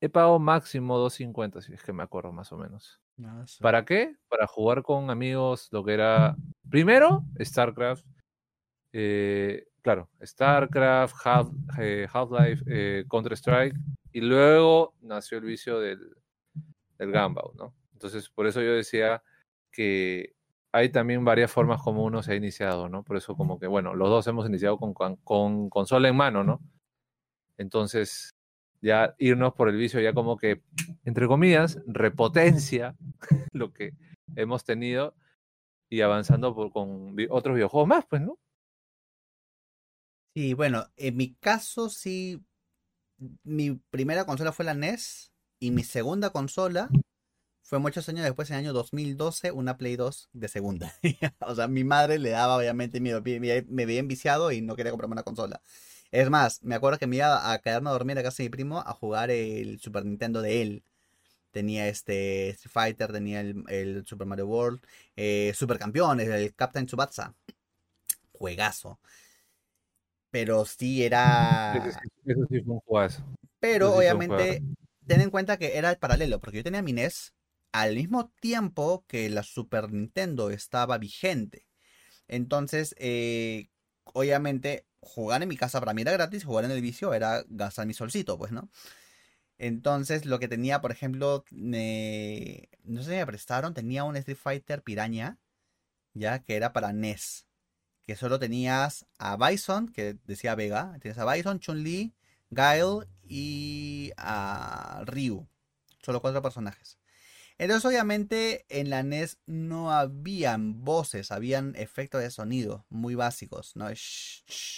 He 0.00 0.08
pagado 0.08 0.38
máximo 0.38 0.98
2.50, 0.98 1.60
si 1.60 1.74
es 1.74 1.82
que 1.82 1.92
me 1.92 2.02
acuerdo 2.02 2.32
más 2.32 2.52
o 2.52 2.56
menos. 2.56 3.00
Ah, 3.22 3.44
sí. 3.46 3.62
¿Para 3.62 3.84
qué? 3.84 4.16
Para 4.28 4.46
jugar 4.46 4.82
con 4.82 5.10
amigos 5.10 5.68
lo 5.72 5.84
que 5.84 5.92
era, 5.92 6.36
primero, 6.70 7.24
StarCraft, 7.38 8.06
eh, 8.92 9.66
claro, 9.82 10.08
StarCraft, 10.24 11.14
Half, 11.22 11.48
eh, 11.78 12.08
Half-Life, 12.10 12.64
eh, 12.66 13.04
Counter-Strike, 13.08 13.76
y 14.12 14.20
luego 14.22 14.94
nació 15.02 15.38
el 15.38 15.44
vicio 15.44 15.78
del, 15.80 16.16
del 17.00 17.12
Gunbound, 17.12 17.56
¿no? 17.56 17.74
Entonces, 17.94 18.28
por 18.28 18.46
eso 18.46 18.60
yo 18.60 18.72
decía 18.72 19.22
que 19.72 20.34
hay 20.72 20.90
también 20.90 21.24
varias 21.24 21.50
formas 21.50 21.82
como 21.82 22.04
uno 22.04 22.22
se 22.22 22.32
ha 22.32 22.36
iniciado, 22.36 22.88
¿no? 22.88 23.02
Por 23.02 23.16
eso 23.16 23.34
como 23.36 23.58
que, 23.58 23.66
bueno, 23.66 23.94
los 23.94 24.08
dos 24.08 24.26
hemos 24.26 24.46
iniciado 24.46 24.78
con, 24.78 24.94
con, 24.94 25.16
con 25.16 25.70
consola 25.70 26.08
en 26.08 26.16
mano, 26.16 26.44
¿no? 26.44 26.60
Entonces, 27.56 28.30
ya 28.80 29.14
irnos 29.18 29.54
por 29.54 29.68
el 29.68 29.76
vicio 29.76 30.00
ya 30.00 30.12
como 30.12 30.36
que, 30.36 30.62
entre 31.04 31.26
comillas, 31.26 31.78
repotencia 31.86 32.96
lo 33.52 33.72
que 33.72 33.92
hemos 34.36 34.64
tenido 34.64 35.14
y 35.88 36.02
avanzando 36.02 36.54
por, 36.54 36.70
con 36.70 37.16
otros 37.30 37.54
videojuegos 37.54 37.88
más, 37.88 38.04
pues, 38.06 38.22
¿no? 38.22 38.38
Sí, 40.36 40.54
bueno, 40.54 40.86
en 40.96 41.16
mi 41.16 41.34
caso 41.34 41.88
sí, 41.90 42.40
mi 43.42 43.72
primera 43.90 44.24
consola 44.24 44.52
fue 44.52 44.64
la 44.64 44.74
NES 44.74 45.30
y 45.60 45.70
mi 45.70 45.84
segunda 45.84 46.30
consola 46.30 46.90
fue 47.62 47.78
muchos 47.78 48.08
años 48.08 48.24
después, 48.24 48.50
en 48.50 48.56
el 48.56 48.64
año 48.64 48.72
2012, 48.72 49.52
una 49.52 49.76
Play 49.76 49.94
2 49.94 50.30
de 50.32 50.48
segunda. 50.48 50.92
o 51.38 51.54
sea, 51.54 51.68
mi 51.68 51.84
madre 51.84 52.18
le 52.18 52.30
daba 52.30 52.56
obviamente 52.56 52.98
miedo, 52.98 53.22
me 53.22 53.86
veía 53.86 54.00
enviciado 54.00 54.50
y 54.50 54.60
no 54.60 54.74
quería 54.74 54.90
comprarme 54.90 55.12
una 55.12 55.22
consola. 55.22 55.62
Es 56.10 56.28
más, 56.30 56.64
me 56.64 56.74
acuerdo 56.74 56.98
que 56.98 57.06
me 57.06 57.16
iba 57.16 57.52
a 57.52 57.58
quedarme 57.60 57.90
a 57.90 57.92
dormir 57.92 58.18
a 58.18 58.24
casa 58.24 58.42
de 58.42 58.48
mi 58.48 58.50
primo 58.50 58.80
a 58.80 58.92
jugar 58.92 59.30
el 59.30 59.78
Super 59.78 60.04
Nintendo 60.04 60.42
de 60.42 60.62
él. 60.62 60.82
Tenía 61.52 61.86
este 61.86 62.50
Street 62.50 62.72
Fighter, 62.72 63.12
tenía 63.12 63.40
el, 63.40 63.62
el 63.68 64.04
Super 64.04 64.26
Mario 64.26 64.48
World, 64.48 64.80
eh, 65.14 65.52
Super 65.54 65.78
Campeones, 65.78 66.28
el 66.28 66.52
Captain 66.54 66.86
Tsubasa. 66.86 67.34
Juegazo. 68.32 68.98
Pero 70.30 70.64
sí 70.64 71.04
era. 71.04 71.74
Eso 72.24 72.46
sí, 72.48 72.60
fue 72.62 72.74
un 72.74 72.80
juegazo. 72.80 73.24
Pero 73.60 73.86
Eso 73.88 73.98
obviamente. 73.98 74.62
Ten 75.10 75.22
en 75.22 75.30
cuenta 75.30 75.58
que 75.58 75.76
era 75.76 75.90
el 75.90 75.98
paralelo, 75.98 76.40
porque 76.40 76.58
yo 76.58 76.62
tenía 76.62 76.82
mi 76.82 76.92
NES 76.92 77.34
al 77.72 77.96
mismo 77.96 78.30
tiempo 78.40 79.04
que 79.08 79.28
la 79.28 79.42
Super 79.42 79.90
Nintendo 79.90 80.50
estaba 80.50 80.98
vigente. 80.98 81.66
Entonces, 82.28 82.94
eh, 82.96 83.70
obviamente, 84.04 84.86
jugar 85.00 85.42
en 85.42 85.48
mi 85.48 85.56
casa 85.56 85.80
para 85.80 85.94
mí 85.94 86.02
era 86.02 86.12
gratis, 86.12 86.44
jugar 86.44 86.64
en 86.64 86.70
el 86.70 86.80
vicio 86.80 87.12
era 87.12 87.44
gastar 87.48 87.86
mi 87.86 87.94
solcito, 87.94 88.38
pues, 88.38 88.52
¿no? 88.52 88.70
Entonces, 89.58 90.26
lo 90.26 90.38
que 90.38 90.46
tenía, 90.46 90.80
por 90.80 90.92
ejemplo, 90.92 91.44
me... 91.50 92.68
no 92.84 93.02
sé 93.02 93.10
si 93.10 93.16
me 93.16 93.26
prestaron, 93.26 93.74
tenía 93.74 94.04
un 94.04 94.16
Street 94.16 94.38
Fighter 94.38 94.82
Piraña 94.82 95.38
ya 96.14 96.38
que 96.40 96.54
era 96.54 96.72
para 96.72 96.92
NES. 96.92 97.46
Que 98.06 98.14
solo 98.14 98.38
tenías 98.38 99.06
a 99.18 99.36
Bison, 99.36 99.88
que 99.88 100.16
decía 100.24 100.54
Vega. 100.54 100.96
Tienes 101.00 101.18
a 101.18 101.32
Bison, 101.32 101.58
Chun-Li, 101.58 102.14
Guile 102.50 103.08
y 103.30 104.10
a 104.16 105.04
Ryu. 105.06 105.46
Solo 106.02 106.20
cuatro 106.20 106.42
personajes. 106.42 106.98
Entonces, 107.58 107.84
obviamente, 107.84 108.64
en 108.68 108.90
la 108.90 109.02
NES 109.02 109.38
no 109.46 109.92
habían 109.92 110.82
voces, 110.82 111.30
habían 111.30 111.74
efectos 111.76 112.22
de 112.22 112.30
sonido 112.30 112.86
muy 112.88 113.14
básicos, 113.14 113.76
¿no? 113.76 113.86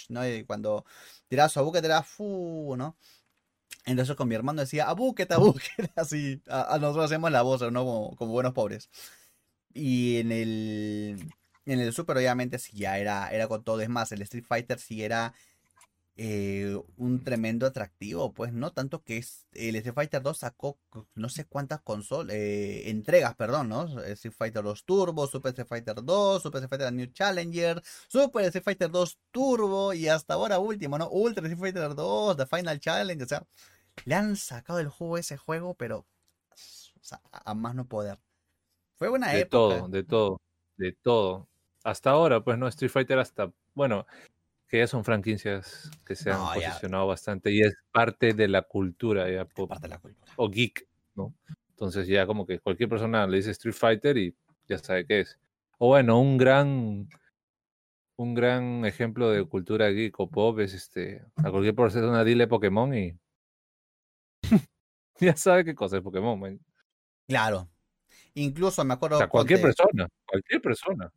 ¿no? 0.09 0.27
Y 0.27 0.43
cuando 0.45 0.85
tiras 1.27 1.57
a 1.57 1.71
te 1.71 1.81
tiras 1.81 2.05
fu, 2.05 2.75
¿no? 2.77 2.97
Entonces 3.85 4.15
con 4.15 4.27
mi 4.27 4.35
hermano 4.35 4.61
decía, 4.61 4.87
abúquete, 4.87 5.33
abúquete, 5.33 5.91
así, 5.95 6.41
a, 6.47 6.77
nosotros 6.79 7.05
hacemos 7.05 7.31
la 7.31 7.41
voz, 7.41 7.61
¿no? 7.71 7.85
Como, 8.17 8.31
buenos 8.31 8.53
pobres. 8.53 8.89
Y 9.73 10.17
en 10.17 10.31
el, 10.31 11.33
en 11.65 11.79
el 11.79 11.93
Super 11.93 12.17
obviamente 12.17 12.59
sí 12.59 12.77
ya 12.77 12.97
era, 12.99 13.29
era 13.31 13.47
con 13.47 13.63
todo, 13.63 13.81
es 13.81 13.89
más, 13.89 14.11
el 14.11 14.21
Street 14.21 14.45
Fighter 14.45 14.79
sí 14.79 15.03
era 15.03 15.33
eh, 16.15 16.79
un 16.97 17.23
tremendo 17.23 17.65
atractivo, 17.65 18.33
pues 18.33 18.53
no 18.53 18.71
tanto 18.71 19.03
que 19.03 19.17
es, 19.17 19.47
el 19.53 19.75
Street 19.77 19.95
Fighter 19.95 20.21
2 20.21 20.37
sacó 20.37 20.77
no 21.15 21.27
sé 21.27 21.45
cuántas 21.45 21.81
consolas, 21.81 22.35
eh, 22.35 22.89
entregas, 22.91 23.35
perdón, 23.35 23.69
¿no? 23.69 23.99
Street 24.03 24.35
Fighter 24.37 24.63
2 24.63 24.85
Turbo, 24.85 25.25
Super 25.25 25.49
Street 25.49 25.67
Fighter 25.67 26.03
2, 26.03 26.43
Super 26.43 26.63
Street 26.63 26.69
Fighter 26.69 26.93
New 26.93 27.07
Challenger, 27.07 27.81
Super 28.07 28.45
Street 28.45 28.63
Fighter 28.63 28.91
2 28.91 29.19
Turbo 29.31 29.93
y 29.93 30.07
hasta 30.07 30.35
ahora 30.35 30.59
último, 30.59 30.99
¿no? 30.99 31.09
Ultra 31.09 31.47
Street 31.47 31.59
Fighter 31.73 31.95
2, 31.95 32.37
The 32.37 32.45
Final 32.45 32.79
Challenge, 32.79 33.23
o 33.23 33.27
sea, 33.27 33.43
le 34.05 34.13
han 34.13 34.35
sacado 34.35 34.79
el 34.79 34.89
juego 34.89 35.15
a 35.15 35.19
ese 35.19 35.37
juego, 35.37 35.73
pero 35.73 36.05
a 37.31 37.53
más 37.55 37.73
no 37.73 37.87
poder. 37.87 38.19
Fue 38.97 39.09
buena 39.09 39.31
de 39.31 39.41
época. 39.41 39.75
De 39.75 39.79
todo, 39.79 39.87
de 39.87 40.03
todo, 40.03 40.41
de 40.77 40.91
todo. 40.93 41.47
Hasta 41.83 42.11
ahora, 42.11 42.43
pues 42.43 42.57
no, 42.59 42.67
Street 42.67 42.91
Fighter 42.91 43.17
hasta, 43.17 43.51
bueno, 43.73 44.05
que 44.73 44.79
ya 44.79 44.87
son 44.87 45.03
franquicias 45.03 45.91
que 46.03 46.15
se 46.15 46.31
han 46.31 46.51
posicionado 46.51 47.05
bastante 47.05 47.51
y 47.51 47.61
es 47.61 47.75
parte 47.91 48.33
de 48.33 48.47
la 48.47 48.63
cultura, 48.63 49.29
ya, 49.29 49.45
parte 49.45 49.83
de 49.83 49.87
la 49.87 49.99
cultura. 49.99 50.33
o 50.35 50.49
geek, 50.49 50.87
¿no? 51.13 51.35
Entonces 51.69 52.07
ya 52.07 52.25
como 52.25 52.47
que 52.47 52.57
cualquier 52.57 52.89
persona 52.89 53.27
le 53.27 53.37
dice 53.37 53.51
Street 53.51 53.75
Fighter 53.75 54.17
y 54.17 54.35
ya 54.67 54.79
sabe 54.79 55.05
qué 55.05 55.19
es. 55.19 55.39
O 55.77 55.89
bueno, 55.89 56.19
un 56.19 56.39
gran 56.39 57.07
un 58.15 58.33
gran 58.33 58.83
ejemplo 58.85 59.29
de 59.29 59.45
cultura 59.45 59.89
geek 59.89 60.19
o 60.19 60.27
pop 60.27 60.57
es 60.57 60.73
este, 60.73 61.23
a 61.35 61.51
cualquier 61.51 61.75
persona 61.75 62.23
dile 62.23 62.47
Pokémon 62.47 62.95
y 62.95 63.15
ya 65.19 65.35
sabe 65.35 65.65
qué 65.65 65.75
cosa 65.75 65.97
es 65.97 66.01
Pokémon. 66.01 66.59
Claro. 67.27 67.69
Incluso 68.33 68.83
me 68.83 68.95
acuerdo. 68.95 69.17
O 69.17 69.19
sea, 69.19 69.29
cualquier 69.29 69.61
persona, 69.61 70.07
cualquier 70.25 70.61
persona. 70.63 71.13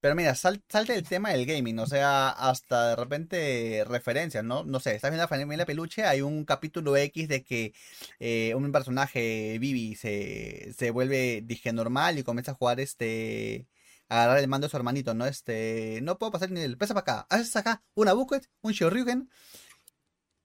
Pero 0.00 0.14
mira, 0.14 0.34
salte 0.34 0.94
el 0.94 1.06
tema 1.06 1.30
del 1.30 1.44
gaming, 1.44 1.78
o 1.78 1.86
sea, 1.86 2.30
hasta 2.30 2.88
de 2.90 2.96
repente 2.96 3.84
referencias, 3.86 4.42
¿no? 4.42 4.64
No 4.64 4.80
sé, 4.80 4.94
estás 4.94 5.10
viendo 5.10 5.24
la 5.24 5.28
familia 5.28 5.66
Peluche, 5.66 6.04
hay 6.04 6.22
un 6.22 6.44
capítulo 6.46 6.96
X 6.96 7.28
de 7.28 7.44
que 7.44 7.74
eh, 8.18 8.54
un 8.54 8.72
personaje, 8.72 9.58
Vivi, 9.58 9.94
se, 9.96 10.72
se 10.76 10.90
vuelve, 10.90 11.42
dije, 11.44 11.72
normal 11.74 12.18
y 12.18 12.22
comienza 12.24 12.52
a 12.52 12.54
jugar 12.54 12.80
este 12.80 13.66
a 14.08 14.22
agarrar 14.24 14.38
el 14.42 14.48
mando 14.48 14.66
de 14.66 14.70
su 14.70 14.76
hermanito, 14.76 15.14
¿no? 15.14 15.26
Este, 15.26 16.00
no 16.02 16.18
puedo 16.18 16.32
pasar 16.32 16.50
ni 16.50 16.60
el 16.60 16.78
pesa 16.78 16.94
para 16.94 17.22
acá, 17.22 17.26
haces 17.30 17.54
acá 17.56 17.82
una 17.94 18.12
bucket, 18.14 18.48
un 18.62 18.72
Shoryuken. 18.72 19.30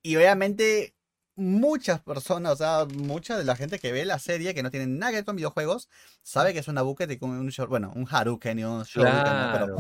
Y 0.03 0.15
obviamente 0.17 0.95
muchas 1.35 2.01
personas, 2.01 2.53
o 2.53 2.55
sea, 2.55 2.85
mucha 2.85 3.37
de 3.37 3.43
la 3.43 3.55
gente 3.55 3.79
que 3.79 3.91
ve 3.91 4.05
la 4.05 4.19
serie 4.19 4.53
que 4.53 4.63
no 4.63 4.71
tiene 4.71 4.87
nada 4.87 5.11
que 5.11 5.17
ver 5.17 5.25
con 5.25 5.35
videojuegos, 5.35 5.89
sabe 6.23 6.53
que 6.53 6.59
es 6.59 6.67
una 6.67 6.81
bucket 6.81 7.11
y 7.11 7.17
un 7.23 7.51
bueno, 7.67 7.91
un 7.95 8.07
Haruken 8.09 8.59
y 8.59 8.63
un 8.63 8.83
Shoryuken, 8.83 9.51
pero 9.53 9.77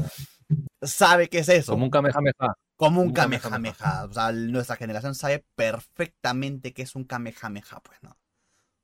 sabe 0.81 1.29
que 1.29 1.39
es 1.39 1.49
eso. 1.49 1.73
Como 1.73 1.85
un 1.85 1.91
Kamehameha. 1.91 2.55
Como 2.75 3.01
un, 3.01 3.13
Kamehameha. 3.13 4.05
O 4.05 4.13
sea, 4.13 4.31
nuestra 4.33 4.75
generación 4.75 5.15
sabe 5.15 5.45
perfectamente 5.55 6.73
que 6.73 6.81
es 6.81 6.95
un 6.95 7.05
Kamehameha, 7.05 7.79
pues, 7.81 8.03
¿no? 8.03 8.17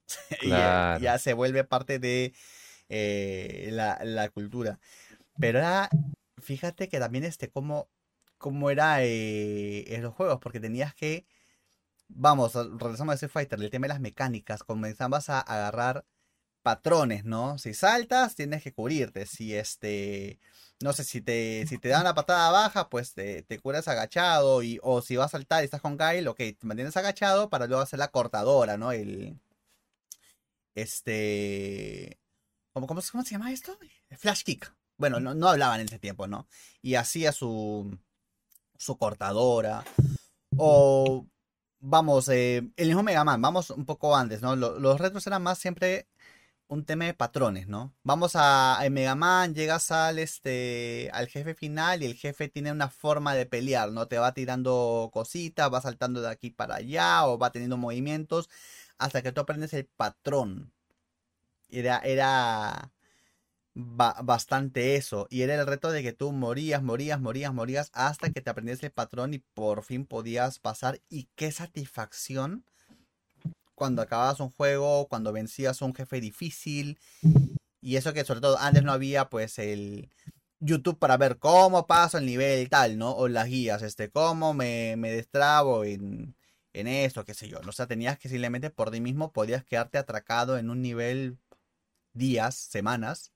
y 0.42 0.50
ya, 0.50 1.18
se 1.20 1.34
vuelve 1.34 1.64
parte 1.64 2.00
de 2.00 2.34
eh, 2.90 3.70
la, 3.72 4.30
cultura. 4.30 4.80
Pero 5.40 5.60
era, 5.60 5.90
fíjate 6.38 6.88
que 6.88 7.00
también 7.00 7.26
este, 7.26 7.50
cómo, 7.50 7.90
cómo 8.38 8.70
era 8.70 9.04
eh, 9.04 9.94
en 9.94 10.04
los 10.04 10.14
juegos, 10.14 10.40
porque 10.42 10.60
tenías 10.60 10.94
que 10.94 11.26
vamos, 12.16 12.54
regresamos 12.54 13.14
a 13.14 13.16
ese 13.16 13.28
fighter, 13.30 13.62
el 13.62 13.70
tema 13.70 13.86
de 13.86 13.94
las 13.94 14.00
mecánicas, 14.00 14.64
comenzabas 14.64 15.30
a 15.30 15.40
agarrar 15.40 16.06
patrones, 16.62 17.26
¿no? 17.26 17.58
Si 17.58 17.74
saltas, 17.74 18.36
tienes 18.36 18.64
que 18.64 18.74
cubrirte. 18.74 19.26
Si 19.26 19.56
este, 19.56 20.40
no 20.82 20.94
sé, 20.94 21.04
si 21.04 21.22
te, 21.22 21.66
si 21.68 21.78
te 21.78 21.90
dan 21.90 22.04
la 22.04 22.16
patada 22.16 22.52
baja, 22.52 22.90
pues 22.90 23.14
te, 23.14 23.44
te 23.44 23.60
curas 23.60 23.88
agachado. 23.88 24.64
Y, 24.64 24.80
o 24.84 25.02
si 25.02 25.16
vas 25.18 25.28
a 25.28 25.38
saltar 25.38 25.64
y 25.64 25.66
estás 25.66 25.82
con 25.82 25.98
Gail, 25.98 26.28
ok, 26.28 26.38
te 26.38 26.58
mantienes 26.62 26.98
agachado 26.98 27.50
para 27.50 27.68
luego 27.68 27.82
hacer 27.82 28.00
la 28.00 28.10
cortadora, 28.10 28.78
¿no? 28.78 28.92
El. 28.92 29.40
Este. 30.76 32.20
¿Cómo, 32.74 32.88
cómo, 32.88 33.02
se 33.02 33.32
llama 33.32 33.52
esto? 33.52 33.78
Flash 34.18 34.44
kick. 34.44 34.74
Bueno, 34.98 35.20
no, 35.20 35.34
no 35.34 35.50
hablaban 35.50 35.82
en 35.82 35.88
ese 35.88 36.00
tiempo, 36.00 36.28
¿no? 36.28 36.48
Y 36.82 36.96
hacía 36.96 37.32
su. 37.32 37.98
su 38.78 38.98
cortadora. 38.98 39.84
O 40.58 41.26
vamos, 41.82 42.30
eh, 42.30 42.58
el 42.78 42.88
mismo 42.88 43.04
Mega 43.04 43.24
Man, 43.24 43.42
vamos 43.42 43.72
un 43.72 43.86
poco 43.86 44.16
antes, 44.16 44.42
¿no? 44.42 44.56
Los, 44.56 45.00
retros 45.00 45.28
eran 45.28 45.44
más 45.44 45.60
siempre 45.60 46.08
un 46.68 46.86
tema 46.86 47.06
de 47.06 47.14
patrones, 47.14 47.68
¿no? 47.68 47.94
Vamos 48.04 48.34
a, 48.36 48.80
Mega 48.92 49.16
Man, 49.16 49.54
llegas 49.56 49.92
al, 49.92 50.20
este, 50.20 51.10
al 51.14 51.28
jefe 51.28 51.56
final 51.56 52.04
y 52.04 52.06
el 52.06 52.16
jefe 52.16 52.50
tiene 52.50 52.72
una 52.72 52.90
forma 52.90 53.36
de 53.36 53.46
pelear, 53.46 53.92
¿no? 53.92 54.08
Te 54.08 54.20
va 54.20 54.34
tirando 54.34 55.10
cositas, 55.14 55.74
va 55.74 55.82
saltando 55.82 56.22
de 56.22 56.30
aquí 56.30 56.52
para 56.52 56.76
allá 56.76 57.28
o 57.28 57.38
va 57.38 57.52
teniendo 57.52 57.78
movimientos 57.78 58.50
hasta 58.98 59.22
que 59.22 59.32
tú 59.32 59.42
aprendes 59.42 59.74
el 59.74 59.86
patrón. 59.86 60.72
Era, 61.70 62.00
era, 62.00 62.92
bastante 63.74 64.96
eso. 64.96 65.28
Y 65.30 65.42
era 65.42 65.56
el 65.56 65.66
reto 65.66 65.92
de 65.92 66.04
que 66.04 66.14
tú 66.14 66.32
morías, 66.32 66.84
morías, 66.84 67.20
morías, 67.20 67.54
morías 67.54 67.90
hasta 67.94 68.30
que 68.32 68.42
te 68.42 68.50
aprendías 68.50 68.84
el 68.84 68.92
patrón 68.92 69.34
y 69.34 69.40
por 69.40 69.84
fin 69.84 70.06
podías 70.06 70.60
pasar. 70.60 71.02
Y 71.10 71.30
qué 71.36 71.52
satisfacción 71.52 72.66
cuando 73.76 74.02
acababas 74.02 74.40
un 74.40 74.52
juego, 74.52 75.08
cuando 75.08 75.34
vencías 75.34 75.82
un 75.82 75.96
jefe 75.96 76.22
difícil. 76.22 77.00
Y 77.82 77.96
eso 77.96 78.14
que 78.14 78.26
sobre 78.26 78.42
todo 78.42 78.58
antes 78.60 78.84
no 78.84 78.92
había 78.92 79.30
pues 79.30 79.58
el 79.60 80.10
YouTube 80.60 81.00
para 81.00 81.18
ver 81.18 81.40
cómo 81.40 81.88
paso 81.88 82.18
el 82.20 82.26
nivel 82.26 82.70
tal, 82.70 82.98
¿no? 82.98 83.12
O 83.16 83.28
las 83.28 83.48
guías, 83.48 83.82
este, 83.82 84.12
cómo 84.12 84.54
me, 84.54 84.96
me 84.98 85.12
destrabo 85.12 85.84
en, 85.84 86.36
en 86.74 86.88
esto, 86.88 87.26
qué 87.26 87.34
sé 87.34 87.50
yo. 87.50 87.60
O 87.68 87.72
sea, 87.72 87.88
tenías 87.88 88.20
que 88.20 88.30
simplemente 88.30 88.70
por 88.70 88.92
ti 88.92 89.02
mismo 89.02 89.32
podías 89.34 89.64
quedarte 89.66 89.98
atracado 89.98 90.58
en 90.58 90.70
un 90.70 90.82
nivel 90.82 91.40
días, 92.14 92.56
semanas, 92.56 93.32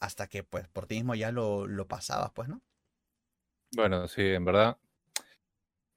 hasta 0.00 0.26
que 0.28 0.44
pues 0.44 0.68
por 0.68 0.86
ti 0.86 0.96
mismo 0.96 1.14
ya 1.14 1.32
lo, 1.32 1.66
lo 1.66 1.86
pasabas, 1.88 2.30
pues, 2.32 2.48
¿no? 2.48 2.62
Bueno, 3.72 4.08
sí, 4.08 4.22
en 4.22 4.44
verdad. 4.44 4.78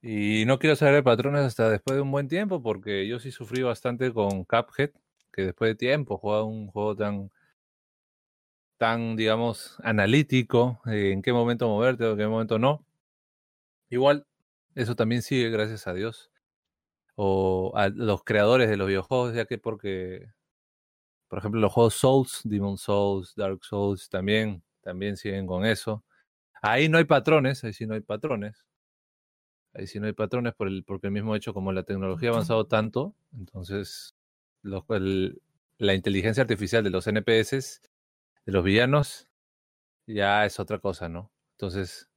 Y 0.01 0.45
no 0.45 0.57
quiero 0.57 0.75
saber 0.75 0.95
de 0.95 1.03
patrones 1.03 1.41
hasta 1.41 1.69
después 1.69 1.95
de 1.95 2.01
un 2.01 2.11
buen 2.11 2.27
tiempo, 2.27 2.61
porque 2.61 3.07
yo 3.07 3.19
sí 3.19 3.31
sufrí 3.31 3.61
bastante 3.61 4.11
con 4.11 4.43
Cuphead, 4.45 4.91
que 5.31 5.43
después 5.45 5.69
de 5.69 5.75
tiempo 5.75 6.17
jugaba 6.17 6.43
un 6.43 6.67
juego 6.67 6.95
tan, 6.95 7.31
tan, 8.77 9.15
digamos, 9.15 9.77
analítico, 9.83 10.81
eh, 10.87 11.11
en 11.11 11.21
qué 11.21 11.33
momento 11.33 11.67
moverte 11.67 12.03
o 12.05 12.11
en 12.13 12.17
qué 12.17 12.27
momento 12.27 12.57
no. 12.57 12.83
Igual, 13.89 14.25
eso 14.75 14.95
también 14.95 15.21
sigue, 15.21 15.49
gracias 15.49 15.85
a 15.87 15.93
Dios. 15.93 16.31
O 17.15 17.73
a 17.75 17.89
los 17.89 18.23
creadores 18.23 18.69
de 18.69 18.77
los 18.77 18.87
videojuegos, 18.87 19.35
ya 19.35 19.45
que 19.45 19.59
porque 19.59 20.27
por 21.31 21.39
ejemplo, 21.39 21.61
los 21.61 21.71
juegos 21.71 21.93
Souls, 21.93 22.41
Demon 22.43 22.77
Souls, 22.77 23.33
Dark 23.37 23.63
Souls 23.63 24.09
también, 24.09 24.61
también 24.81 25.15
siguen 25.15 25.47
con 25.47 25.63
eso. 25.63 26.03
Ahí 26.61 26.89
no 26.89 26.97
hay 26.97 27.05
patrones, 27.05 27.63
ahí 27.63 27.71
sí 27.71 27.87
no 27.87 27.93
hay 27.93 28.01
patrones. 28.01 28.65
Ahí 29.73 29.87
sí 29.87 29.97
no 30.01 30.07
hay 30.07 30.11
patrones 30.11 30.53
por 30.53 30.67
el, 30.67 30.83
porque 30.83 31.07
el 31.07 31.13
mismo 31.13 31.33
hecho, 31.33 31.53
como 31.53 31.71
la 31.71 31.83
tecnología 31.83 32.31
ha 32.31 32.33
avanzado 32.33 32.67
tanto, 32.67 33.15
entonces 33.31 34.13
la 34.61 35.93
inteligencia 35.93 36.41
artificial 36.41 36.83
de 36.83 36.89
los 36.89 37.07
NPS, 37.07 37.79
de 38.45 38.51
los 38.51 38.61
villanos, 38.61 39.29
ya 40.07 40.45
es 40.45 40.59
otra 40.59 40.79
cosa, 40.79 41.07
¿no? 41.07 41.31
Entonces, 41.53 42.09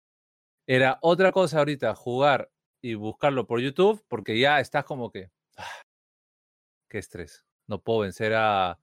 era 0.67 0.99
otra 1.03 1.31
cosa 1.31 1.61
ahorita 1.61 1.95
jugar 1.95 2.51
y 2.83 2.95
buscarlo 2.95 3.47
por 3.47 3.61
YouTube, 3.61 4.05
porque 4.09 4.41
ya 4.41 4.59
estás 4.59 4.85
como 4.85 5.13
que, 5.13 5.31
ah, 5.57 5.83
qué 6.89 6.99
estrés. 6.99 7.45
No 7.69 7.81
puedo 7.81 8.01
vencer 8.01 8.35
a, 8.35 8.81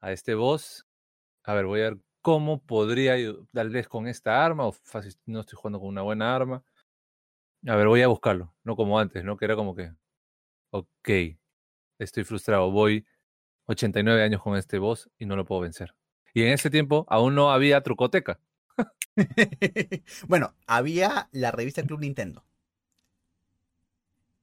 a 0.00 0.12
este 0.12 0.34
boss. 0.34 0.86
A 1.44 1.54
ver, 1.54 1.66
voy 1.66 1.80
a 1.80 1.84
ver 1.90 1.98
cómo 2.22 2.60
podría, 2.62 3.16
tal 3.52 3.70
vez 3.70 3.88
con 3.88 4.06
esta 4.08 4.44
arma, 4.44 4.66
o 4.66 4.72
fácil, 4.72 5.14
no 5.26 5.40
estoy 5.40 5.56
jugando 5.56 5.80
con 5.80 5.88
una 5.88 6.02
buena 6.02 6.34
arma. 6.34 6.64
A 7.66 7.76
ver, 7.76 7.86
voy 7.88 8.02
a 8.02 8.08
buscarlo, 8.08 8.54
no 8.64 8.76
como 8.76 8.98
antes, 8.98 9.24
¿no? 9.24 9.36
Que 9.36 9.44
era 9.44 9.56
como 9.56 9.74
que, 9.74 9.92
ok, 10.70 11.10
estoy 11.98 12.24
frustrado, 12.24 12.70
voy 12.70 13.06
89 13.66 14.22
años 14.22 14.42
con 14.42 14.56
este 14.56 14.78
boss 14.78 15.10
y 15.18 15.26
no 15.26 15.36
lo 15.36 15.44
puedo 15.46 15.62
vencer. 15.62 15.94
Y 16.34 16.42
en 16.44 16.50
ese 16.52 16.70
tiempo 16.70 17.06
aún 17.08 17.34
no 17.34 17.52
había 17.52 17.82
trucoteca. 17.82 18.40
bueno, 20.28 20.54
había 20.66 21.28
la 21.32 21.50
revista 21.50 21.82
Club 21.82 22.00
Nintendo. 22.00 22.44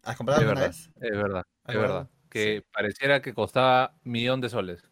¿Has 0.03 0.15
comprado 0.17 0.39
Es 0.39 0.41
alguna 0.41 0.61
verdad, 0.61 0.67
vez? 0.67 0.89
es 0.99 1.11
verdad, 1.11 1.43
¿Has 1.63 1.75
es 1.75 1.79
verdad. 1.79 2.09
Que 2.29 2.63
pareciera 2.71 3.21
que 3.21 3.33
costaba 3.33 3.97
millón 4.03 4.41
de 4.41 4.49
soles. 4.49 4.91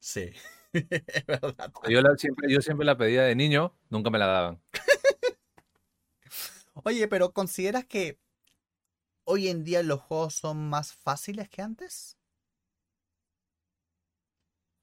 Sí. 0.00 0.30
es 0.72 1.26
verdad. 1.26 1.72
Yo, 1.88 2.00
la- 2.00 2.16
siempre, 2.16 2.52
yo 2.52 2.60
siempre 2.60 2.84
la 2.86 2.96
pedía 2.96 3.22
de 3.22 3.34
niño, 3.36 3.74
nunca 3.90 4.10
me 4.10 4.18
la 4.18 4.26
daban. 4.26 4.62
Oye, 6.84 7.06
pero 7.08 7.32
¿consideras 7.32 7.84
que 7.84 8.18
hoy 9.24 9.48
en 9.48 9.64
día 9.64 9.82
los 9.82 10.00
juegos 10.00 10.34
son 10.34 10.68
más 10.70 10.94
fáciles 10.94 11.48
que 11.48 11.62
antes? 11.62 12.16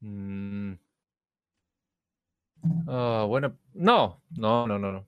Mm. 0.01 0.73
Ah, 2.87 3.25
bueno, 3.27 3.57
no, 3.73 4.21
no, 4.29 4.67
no, 4.67 4.77
no, 4.79 4.91
no. 4.91 5.07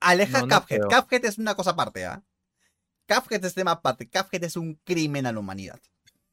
Aleja 0.00 0.40
No, 0.40 0.46
no 0.46 0.60
Cuphead. 0.60 0.80
creo. 0.80 1.02
Cuphead 1.02 1.24
es 1.24 1.38
una 1.38 1.54
cosa 1.54 1.70
aparte, 1.70 2.04
¿ah? 2.04 2.22
Cuphead 3.08 3.44
es 3.44 3.54
tema 3.54 3.72
aparte. 3.72 4.08
Cuphead 4.08 4.44
es 4.44 4.56
un 4.56 4.74
crimen 4.84 5.26
a 5.26 5.32
la 5.32 5.40
humanidad. 5.40 5.80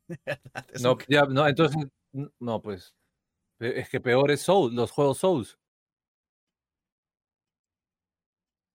No, 0.82 0.94
un- 0.94 1.04
ya, 1.08 1.26
no, 1.26 1.48
entonces, 1.48 1.78
no, 2.40 2.62
pues. 2.62 2.94
Es 3.60 3.90
que 3.90 4.00
peor 4.00 4.32
es 4.32 4.42
Souls, 4.42 4.74
los 4.74 4.92
juegos 4.92 5.18
Souls. 5.20 5.58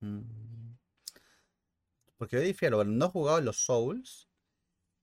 Mm. 0.00 0.76
Porque 2.16 2.36
yo 2.36 2.42
difiero, 2.42 2.84
no 2.84 3.06
he 3.06 3.08
jugado 3.08 3.40
los 3.40 3.64
Souls, 3.64 4.28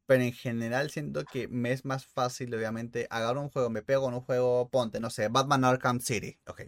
pero 0.05 0.23
en 0.23 0.33
general 0.33 0.89
siento 0.91 1.25
que 1.25 1.47
me 1.47 1.71
es 1.71 1.85
más 1.85 2.05
fácil, 2.05 2.53
obviamente, 2.53 3.07
agarro 3.09 3.41
un 3.41 3.49
juego, 3.49 3.69
me 3.69 3.81
pego 3.81 4.07
en 4.07 4.15
un 4.15 4.21
juego, 4.21 4.69
ponte, 4.69 4.99
no 4.99 5.09
sé, 5.09 5.27
Batman 5.29 5.65
Arkham 5.65 5.99
City, 5.99 6.39
ok. 6.47 6.61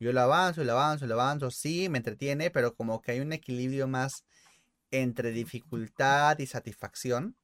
Yo 0.00 0.12
lo 0.12 0.20
avanzo, 0.20 0.62
lo 0.62 0.72
avanzo, 0.72 1.06
lo 1.06 1.14
avanzo, 1.14 1.50
sí, 1.50 1.88
me 1.88 1.98
entretiene, 1.98 2.50
pero 2.50 2.74
como 2.74 3.02
que 3.02 3.12
hay 3.12 3.20
un 3.20 3.32
equilibrio 3.32 3.88
más 3.88 4.24
entre 4.90 5.32
dificultad 5.32 6.38
y 6.38 6.46
satisfacción 6.46 7.36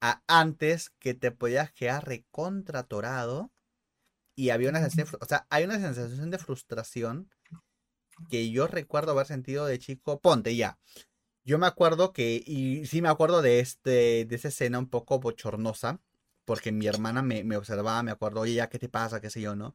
a 0.00 0.22
antes 0.26 0.90
que 0.98 1.14
te 1.14 1.30
podías 1.30 1.72
quedar 1.72 2.06
recontratorado 2.06 3.50
y 4.34 4.50
había 4.50 4.68
una 4.70 4.80
sensación, 4.80 6.30
de 6.30 6.38
frustración 6.38 7.30
que 8.30 8.50
yo 8.50 8.66
recuerdo 8.66 9.12
haber 9.12 9.26
sentido 9.26 9.66
de 9.66 9.78
chico, 9.78 10.20
ponte 10.20 10.54
ya. 10.56 10.78
Yo 11.44 11.58
me 11.58 11.66
acuerdo 11.66 12.12
que, 12.12 12.42
y 12.46 12.86
sí 12.86 13.02
me 13.02 13.08
acuerdo 13.08 13.42
de 13.42 13.60
este, 13.60 14.24
de 14.24 14.36
esa 14.36 14.48
escena 14.48 14.78
un 14.78 14.88
poco 14.88 15.18
bochornosa, 15.18 16.00
porque 16.44 16.72
mi 16.72 16.86
hermana 16.86 17.22
me, 17.22 17.44
me 17.44 17.56
observaba, 17.56 18.02
me 18.02 18.12
acuerdo, 18.12 18.40
oye, 18.40 18.54
ya, 18.54 18.68
¿qué 18.68 18.78
te 18.78 18.88
pasa? 18.88 19.20
¿Qué 19.20 19.30
sé 19.30 19.40
yo, 19.40 19.56
no? 19.56 19.74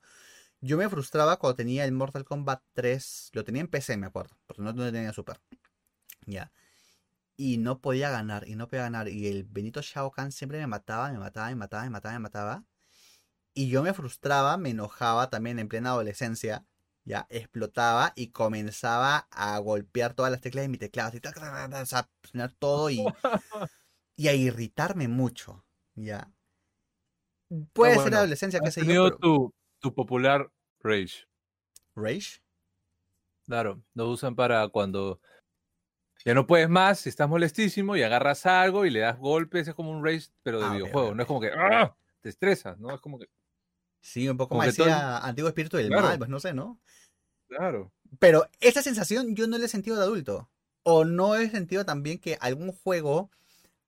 Yo 0.61 0.77
me 0.77 0.89
frustraba 0.89 1.37
cuando 1.37 1.55
tenía 1.55 1.85
el 1.85 1.91
Mortal 1.91 2.25
Kombat 2.25 2.63
3, 2.73 3.31
lo 3.33 3.43
tenía 3.43 3.61
en 3.61 3.67
PC, 3.67 3.97
me 3.97 4.07
acuerdo, 4.07 4.37
porque 4.47 4.61
no, 4.61 4.73
no 4.73 4.91
tenía 4.91 5.13
Super. 5.13 5.39
Ya. 6.25 6.51
Y 7.37 7.57
no 7.57 7.79
podía 7.81 8.09
ganar, 8.09 8.47
y 8.47 8.55
no 8.55 8.67
podía 8.67 8.83
ganar, 8.83 9.09
y 9.09 9.27
el 9.27 9.43
Benito 9.43 9.81
Shao 9.81 10.11
Kahn 10.11 10.31
siempre 10.31 10.59
me 10.59 10.67
mataba, 10.67 11.11
me 11.11 11.19
mataba, 11.19 11.49
me 11.49 11.55
mataba, 11.55 11.83
me 11.83 11.89
mataba, 11.91 12.13
me 12.13 12.19
mataba. 12.19 12.65
Y 13.57 13.69
yo 13.69 13.81
me 13.81 13.91
frustraba, 13.91 14.55
me 14.57 14.69
enojaba 14.69 15.31
también 15.31 15.57
en 15.57 15.67
plena 15.67 15.89
adolescencia, 15.89 16.67
ya 17.05 17.25
explotaba 17.31 18.13
y 18.15 18.27
comenzaba 18.27 19.27
a 19.31 19.57
golpear 19.57 20.13
todas 20.13 20.31
las 20.31 20.41
teclas 20.41 20.61
de 20.65 20.69
mi 20.69 20.77
teclado, 20.77 21.09
así, 21.09 21.19
o 21.19 21.85
sea, 21.87 22.07
todo 22.59 22.91
y, 22.91 23.03
y 24.15 24.27
a 24.27 24.35
irritarme 24.35 25.07
mucho, 25.07 25.65
ya. 25.95 26.31
Puede 27.73 27.93
ser 27.93 28.01
bueno, 28.03 28.17
adolescencia, 28.17 28.59
Has 28.63 28.75
sé 28.75 28.85
yo, 28.85 29.05
pero... 29.05 29.17
tu, 29.17 29.53
tu 29.79 29.95
popular 29.95 30.51
Rage. 30.81 31.25
¿Rage? 31.95 32.43
Claro, 33.47 33.81
lo 33.95 34.07
usan 34.11 34.35
para 34.35 34.67
cuando 34.69 35.19
ya 36.23 36.35
no 36.35 36.45
puedes 36.45 36.69
más, 36.69 36.99
si 36.99 37.09
estás 37.09 37.27
molestísimo 37.27 37.95
y 37.95 38.03
agarras 38.03 38.45
algo 38.45 38.85
y 38.85 38.91
le 38.91 38.99
das 38.99 39.17
golpes, 39.17 39.67
es 39.67 39.73
como 39.73 39.89
un 39.89 40.05
Rage, 40.05 40.27
pero 40.43 40.59
de 40.59 40.65
Ah, 40.67 40.73
videojuego. 40.73 41.15
No 41.15 41.23
es 41.23 41.27
como 41.27 41.41
que 41.41 41.49
¡ah! 41.55 41.95
te 42.21 42.29
estresas, 42.29 42.77
¿no? 42.77 42.93
Es 42.93 43.01
como 43.01 43.17
que, 43.17 43.27
Sí, 44.07 44.29
un 44.29 44.37
poco 44.37 44.49
Como 44.49 44.59
más 44.59 44.69
que 44.69 44.77
todo 44.77 44.85
decía 44.85 45.17
Antiguo 45.17 45.49
Espíritu 45.49 45.75
del 45.75 45.89
Claro. 45.89 46.07
Mal, 46.07 46.17
pues 46.17 46.29
no 46.29 46.39
sé, 46.39 46.53
¿no? 46.53 46.79
claro. 47.49 47.91
Pero 48.19 48.47
esa 48.61 48.81
sensación 48.81 49.35
yo 49.35 49.47
no 49.47 49.57
la 49.57 49.65
he 49.65 49.67
sentido 49.67 49.97
de 49.97 50.03
adulto. 50.03 50.49
O 50.83 51.03
no 51.03 51.35
he 51.35 51.49
sentido 51.49 51.83
también 51.83 52.17
que 52.17 52.37
algún 52.39 52.71
juego 52.71 53.29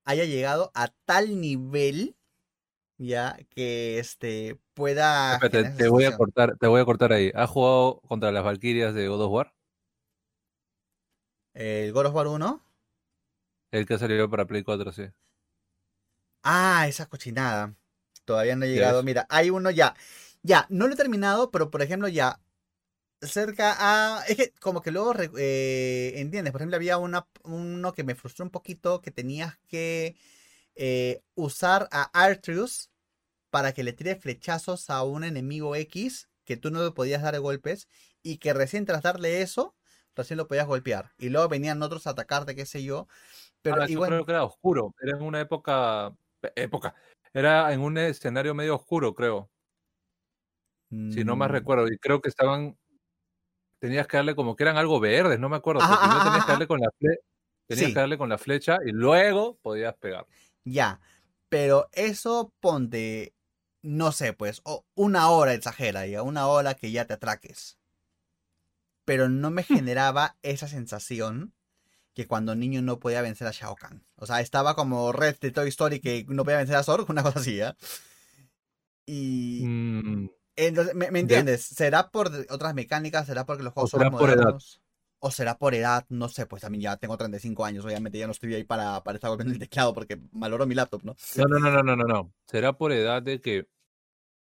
haya 0.04 0.26
llegado 0.26 0.72
a 0.76 0.90
tal 1.06 1.40
nivel 1.40 2.18
ya 2.98 3.38
que 3.50 3.98
este 4.00 4.60
pueda 4.74 5.36
Espérate, 5.36 5.70
te 5.78 5.88
voy 5.88 6.04
a 6.04 6.18
cortar, 6.18 6.58
te 6.58 6.68
voy 6.68 6.82
a 6.82 6.86
cortar 6.86 7.14
ahí. 7.14 7.32
¿Has 7.34 7.50
jugado 7.50 8.02
contra 8.02 8.34
las 8.34 8.44
Valkyrias 8.44 8.94
de 8.94 9.08
God 9.08 9.22
of 9.22 9.32
War? 9.32 9.54
El 11.54 11.94
God 11.94 12.08
of 12.08 12.16
War 12.16 12.28
1. 12.28 12.62
El 13.72 13.86
que 13.86 13.98
salió 13.98 14.30
para 14.30 14.46
Play 14.46 14.64
4, 14.64 14.92
sí. 14.92 15.04
Ah, 16.44 16.88
esa 16.90 17.06
cochinada. 17.06 17.74
Todavía 18.30 18.56
no 18.56 18.65
he 18.65 18.70
llegado. 18.70 19.02
Mira, 19.02 19.26
hay 19.28 19.50
uno 19.50 19.72
ya. 19.72 19.96
Ya, 20.44 20.68
no 20.70 20.88
lo 20.88 20.94
he 20.94 20.96
terminado, 20.96 21.50
pero 21.50 21.72
por 21.72 21.82
ejemplo 21.82 22.08
ya 22.08 22.39
cerca 23.24 23.76
a... 23.80 24.24
Es 24.28 24.38
que 24.38 24.54
como 24.62 24.84
que 24.84 24.92
luego, 24.92 25.15
eh, 25.36 26.13
¿entiendes? 26.18 26.52
Por 26.52 26.62
ejemplo, 26.62 26.76
había 26.76 27.00
una, 27.00 27.26
uno 27.44 27.92
que 27.92 28.04
me 28.04 28.13
frustró 28.13 28.46
un 28.46 28.52
poquito, 28.52 29.02
que 29.02 29.10
tenías 29.10 29.58
que 29.68 30.15
eh, 30.76 31.24
usar 31.34 31.89
a 31.92 32.04
Arthurus 32.13 32.92
para 33.50 33.74
que 33.74 33.82
le 33.82 33.94
tire 33.94 34.15
flechazos 34.15 34.92
a 34.92 35.02
un 35.02 35.24
enemigo 35.24 35.76
X, 35.76 36.30
que 36.46 36.56
tú 36.56 36.70
no 36.70 36.84
le 36.84 36.92
podías 36.92 37.24
dar 37.24 37.39
golpes, 37.39 37.88
y 38.22 38.38
que 38.38 38.54
recién 38.54 38.86
tras 38.86 39.02
darle 39.02 39.42
eso, 39.42 39.74
recién 40.15 40.38
lo 40.38 40.48
podías 40.48 40.68
golpear. 40.68 41.13
Y 41.18 41.30
luego 41.30 41.50
venían 41.50 41.82
otros 41.82 42.06
a 42.06 42.12
atacarte, 42.12 42.56
qué 42.56 42.68
sé 42.68 42.84
yo. 42.84 43.08
Pero 43.63 43.82
Ah, 43.82 43.86
eso 43.86 43.94
igual... 43.94 44.10
creo 44.12 44.26
que 44.26 44.32
era 44.34 44.44
oscuro. 44.44 44.94
Era 45.02 45.18
en 45.18 45.24
una 45.24 45.42
época. 45.42 46.13
Época. 46.56 46.96
Era 47.34 47.74
en 47.74 47.82
un 47.82 47.98
escenario 47.98 48.54
medio 48.54 48.76
oscuro, 48.76 49.15
creo. 49.15 49.50
Si 50.92 51.24
no 51.24 51.36
más 51.36 51.50
mm, 51.50 51.54
recuerdo. 51.54 51.88
Y 51.88 51.98
creo 51.98 52.22
que 52.22 52.30
estaban. 52.30 52.78
Tenías 53.82 54.08
que 54.08 54.18
darle 54.18 54.36
como 54.36 54.56
que 54.56 54.63
eran 54.63 54.78
algo 54.78 55.00
verdes, 55.00 55.39
no 55.39 55.48
me 55.50 55.56
acuerdo. 55.58 55.82
Ajá, 55.82 55.94
ajá, 56.06 56.24
tenías 56.26 56.46
que 56.46 56.52
darle 56.52 56.68
con 56.68 56.80
la 56.82 56.89
fle- 57.00 57.20
tenías 57.68 57.88
Sí. 57.88 57.94
que 57.94 58.00
darle 58.00 58.18
con 58.18 58.30
la 58.30 58.38
flecha 58.38 58.80
y 58.86 58.92
luego 58.92 59.58
podías 59.62 59.96
pegar. 59.98 60.26
Ya, 60.65 61.00
pero 61.50 61.89
eso 61.94 62.54
ponte, 62.60 63.34
no 63.82 64.12
sé, 64.12 64.34
pues, 64.34 64.62
o 64.65 64.86
una 64.96 65.30
hora 65.30 65.54
exagera, 65.54 66.06
ya, 66.08 66.24
una 66.24 66.48
hora 66.48 66.76
que 66.76 66.92
ya 66.92 67.06
te 67.06 67.13
atraques. 67.13 67.78
Pero 69.06 69.28
no 69.30 69.52
me 69.52 69.63
generaba 69.63 70.38
esa 70.42 70.68
sensación 70.68 71.54
que 72.13 72.28
cuando 72.28 72.56
niño 72.56 72.82
no 72.82 73.00
podía 73.00 73.22
vencer 73.22 73.48
a 73.48 73.52
Shao 73.52 73.76
Kahn. 73.76 74.04
O 74.17 74.26
sea, 74.26 74.41
estaba 74.41 74.76
como 74.76 75.12
Red 75.13 75.38
de 75.41 75.52
Toy 75.52 75.69
Story 75.69 76.00
que 76.02 76.26
no 76.30 76.43
podía 76.43 76.58
vencer 76.58 76.76
a 76.76 76.84
Zorg, 76.84 77.10
una 77.10 77.24
cosa 77.24 77.39
así, 77.39 77.58
¿ya? 77.58 77.76
Y 79.06 79.74
Mm, 80.04 80.28
entonces, 80.56 80.95
¿me, 80.95 81.12
me 81.12 81.19
de- 81.22 81.22
entiendes? 81.22 81.63
¿Será 81.65 82.12
por 82.12 82.32
otras 82.50 82.74
mecánicas? 82.76 83.28
¿Será 83.28 83.45
porque 83.45 83.63
los 83.63 83.74
juegos 83.74 83.91
son 83.91 84.00
será 84.00 84.10
más 84.10 84.12
por 84.12 84.30
edad. 84.30 84.54
modernos? 84.54 84.82
¿O 85.19 85.32
será 85.32 85.58
por 85.58 85.76
edad? 85.76 86.06
No 86.10 86.30
sé, 86.30 86.45
pues 86.45 86.62
también 86.63 86.84
ya 86.84 86.98
tengo 86.98 87.17
35 87.17 87.65
años, 87.65 87.86
obviamente 87.86 88.19
ya 88.19 88.28
no 88.28 88.34
estoy 88.34 88.54
ahí 88.56 88.63
para, 88.65 89.04
para 89.04 89.15
estar 89.17 89.30
golpeando 89.30 89.54
el 89.54 89.60
teclado 89.60 89.93
porque 89.93 90.19
maloro 90.32 90.65
mi 90.67 90.76
laptop, 90.76 91.04
¿no? 91.04 91.15
No, 91.36 91.45
no, 91.48 91.60
no, 91.60 91.72
no, 91.72 91.84
no, 91.84 91.95
no, 91.95 92.04
no. 92.06 92.34
Será 92.45 92.74
por 92.74 92.91
edad 92.91 93.22
de 93.24 93.41
que. 93.41 93.67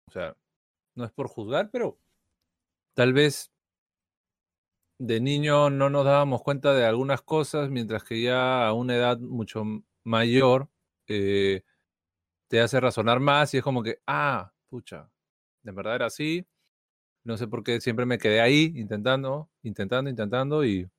O 0.08 0.12
sea, 0.12 0.36
no 0.96 1.06
es 1.06 1.12
por 1.12 1.28
juzgar, 1.30 1.70
pero 1.72 2.00
tal 2.96 3.14
vez 3.14 3.52
de 5.00 5.20
niño 5.22 5.70
no 5.70 5.90
nos 5.90 6.06
dábamos 6.06 6.42
cuenta 6.42 6.74
de 6.74 6.86
algunas 6.86 7.22
cosas, 7.22 7.70
mientras 7.70 8.04
que 8.04 8.22
ya 8.22 8.68
a 8.68 8.74
una 8.74 8.96
edad 8.96 9.20
mucho 9.20 9.64
mayor 10.04 10.70
eh, 11.08 11.64
te 12.48 12.62
hace 12.62 12.80
razonar 12.80 13.20
más 13.20 13.54
y 13.54 13.58
es 13.58 13.64
como 13.64 13.84
que, 13.84 14.00
ah, 14.08 14.54
pucha, 14.70 15.10
de 15.64 15.72
verdad 15.72 15.96
era 15.96 16.06
así. 16.08 16.46
No 17.24 17.38
sé 17.38 17.48
por 17.48 17.64
qué 17.64 17.82
siempre 17.82 18.06
me 18.06 18.18
quedé 18.18 18.42
ahí 18.42 18.74
intentando, 18.76 19.50
intentando, 19.64 20.10
intentando 20.10 20.66
y, 20.66 20.90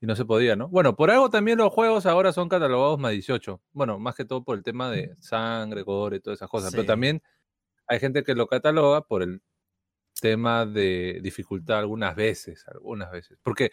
y 0.00 0.06
no 0.06 0.16
se 0.16 0.24
podía, 0.24 0.56
¿no? 0.56 0.68
Bueno, 0.68 0.96
por 0.96 1.10
algo 1.10 1.30
también 1.30 1.58
los 1.58 1.72
juegos 1.72 2.06
ahora 2.06 2.32
son 2.32 2.48
catalogados 2.48 2.98
más 2.98 3.12
18. 3.12 3.60
Bueno, 3.72 3.98
más 3.98 4.14
que 4.14 4.24
todo 4.24 4.42
por 4.42 4.56
el 4.56 4.62
tema 4.62 4.90
de 4.90 5.14
sangre, 5.20 5.82
gore 5.82 6.16
y 6.16 6.20
todas 6.20 6.38
esas 6.38 6.48
cosas. 6.48 6.70
Pero 6.72 6.86
también 6.86 7.22
hay 7.86 8.00
gente 8.00 8.24
que 8.24 8.34
lo 8.34 8.46
cataloga 8.46 9.02
por 9.02 9.22
el 9.22 9.42
tema 10.20 10.66
de 10.66 11.20
dificultad 11.22 11.78
algunas 11.78 12.14
veces, 12.16 12.64
algunas 12.68 13.10
veces. 13.10 13.38
Porque 13.42 13.70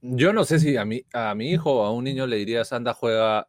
yo 0.00 0.32
no 0.32 0.44
sé 0.44 0.58
si 0.58 0.76
a 0.76 0.84
mi, 0.84 1.02
a 1.12 1.34
mi 1.34 1.50
hijo 1.50 1.80
o 1.80 1.84
a 1.84 1.92
un 1.92 2.04
niño 2.04 2.26
le 2.26 2.36
dirías, 2.36 2.72
anda, 2.72 2.94
juega 2.94 3.48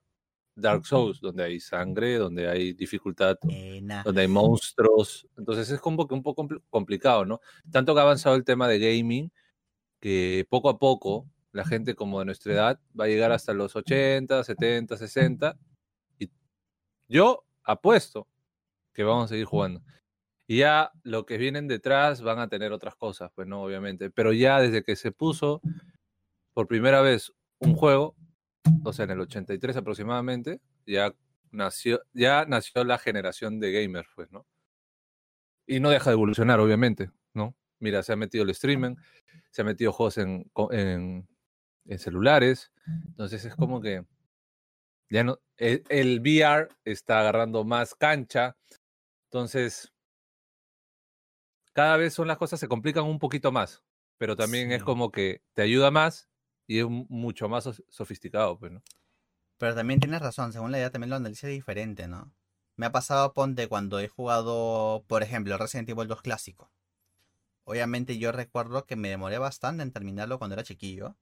Dark 0.56 0.86
Souls, 0.86 1.20
donde 1.20 1.44
hay 1.44 1.60
sangre, 1.60 2.18
donde 2.18 2.48
hay 2.48 2.74
dificultad, 2.74 3.38
nah. 3.82 4.04
donde 4.04 4.22
hay 4.22 4.28
monstruos. 4.28 5.28
Entonces 5.38 5.70
es 5.70 5.80
como 5.82 6.08
que 6.08 6.14
un 6.14 6.24
poco 6.24 6.44
compl- 6.44 6.62
complicado, 6.70 7.26
¿no? 7.26 7.42
Tanto 7.72 7.94
que 7.94 8.00
ha 8.00 8.04
avanzado 8.04 8.36
el 8.36 8.46
tema 8.46 8.68
de 8.68 8.80
gaming 8.80 9.32
que 10.00 10.46
poco 10.50 10.70
a 10.70 10.80
poco 10.80 11.28
la 11.52 11.66
gente 11.66 11.96
como 11.96 12.20
de 12.20 12.26
nuestra 12.26 12.54
edad 12.54 12.80
va 13.00 13.06
a 13.06 13.08
llegar 13.08 13.32
hasta 13.32 13.54
los 13.54 13.76
80, 13.76 14.44
70, 14.44 14.98
60 14.98 15.58
y 16.20 16.30
yo 17.08 17.44
apuesto 17.64 18.28
que 18.94 19.04
vamos 19.04 19.26
a 19.26 19.28
seguir 19.30 19.46
jugando. 19.46 19.82
Y 20.48 20.60
ya 20.60 20.92
lo 21.04 21.26
que 21.26 21.38
vienen 21.38 21.68
detrás 21.68 22.22
van 22.22 22.40
a 22.40 22.48
tener 22.48 22.72
otras 22.72 22.96
cosas, 22.96 23.32
pues 23.34 23.48
no, 23.48 23.64
obviamente. 23.64 24.12
Pero 24.12 24.32
ya 24.32 24.60
desde 24.60 24.84
que 24.84 24.96
se 24.96 25.12
puso 25.12 25.62
por 26.54 26.68
primera 26.68 27.02
vez 27.02 27.34
un 27.60 27.76
juego, 27.76 28.16
o 28.84 28.94
sea, 28.94 29.06
en 29.06 29.12
el 29.12 29.22
83 29.22 29.78
aproximadamente, 29.78 30.62
ya 30.86 31.14
nació, 31.52 32.02
ya 32.14 32.46
nació 32.46 32.84
la 32.84 32.98
generación 32.98 33.60
de 33.60 33.72
gamers, 33.72 34.10
pues, 34.16 34.32
¿no? 34.32 34.46
Y 35.68 35.80
no 35.80 35.90
deja 35.90 36.12
de 36.12 36.14
evolucionar, 36.14 36.60
obviamente, 36.60 37.10
¿no? 37.34 37.56
Mira, 37.80 38.04
se 38.04 38.14
ha 38.14 38.16
metido 38.16 38.44
el 38.44 38.52
streaming, 38.52 38.96
se 39.50 39.62
ha 39.62 39.66
metido 39.66 39.92
juegos 39.92 40.20
en, 40.20 40.52
en, 40.72 41.28
celulares, 41.98 42.72
entonces 43.08 43.46
es 43.46 43.56
como 43.56 43.82
que 43.82 44.06
ya 45.10 45.24
no, 45.24 45.40
el, 45.58 45.84
el 45.90 46.20
VR 46.20 46.70
está 46.84 47.20
agarrando 47.20 47.64
más 47.64 47.96
cancha, 47.96 48.56
entonces 49.26 49.92
cada 51.76 51.98
vez 51.98 52.16
son 52.16 52.30
las 52.30 52.38
cosas 52.40 52.60
se 52.62 52.70
complican 52.70 53.06
un 53.06 53.20
poquito 53.20 53.54
más, 53.54 53.84
pero 54.20 54.38
también 54.38 54.74
es 54.74 54.84
como 54.84 55.12
que 55.12 55.44
te 55.54 55.64
ayuda 55.64 55.92
más 55.92 56.30
y 56.68 56.80
es 56.80 56.88
mu- 56.88 57.08
mucho 57.10 57.50
más 57.50 57.70
sofisticado, 57.90 58.60
pues, 58.60 58.74
¿no? 58.74 58.84
Pero 59.58 59.76
también 59.76 60.00
tienes 60.00 60.22
razón, 60.22 60.54
según 60.54 60.72
la 60.72 60.78
idea 60.78 60.92
también 60.92 61.10
lo 61.10 61.16
analiza 61.18 61.48
diferente, 61.48 62.08
¿no? 62.08 62.34
Me 62.78 62.88
ha 62.88 62.92
pasado, 62.92 63.34
ponte, 63.34 63.68
cuando 63.68 64.00
he 64.00 64.08
jugado, 64.08 65.06
por 65.08 65.24
ejemplo, 65.24 65.58
Resident 65.58 65.90
Evil 65.90 66.08
2 66.08 66.22
clásico. 66.22 66.72
Obviamente 67.66 68.18
yo 68.20 68.32
recuerdo 68.32 68.86
que 68.86 68.96
me 68.98 69.10
demoré 69.10 69.38
bastante 69.40 69.84
en 69.84 69.92
terminarlo 69.92 70.40
cuando 70.40 70.56
era 70.56 70.64
chiquillo. 70.64 71.18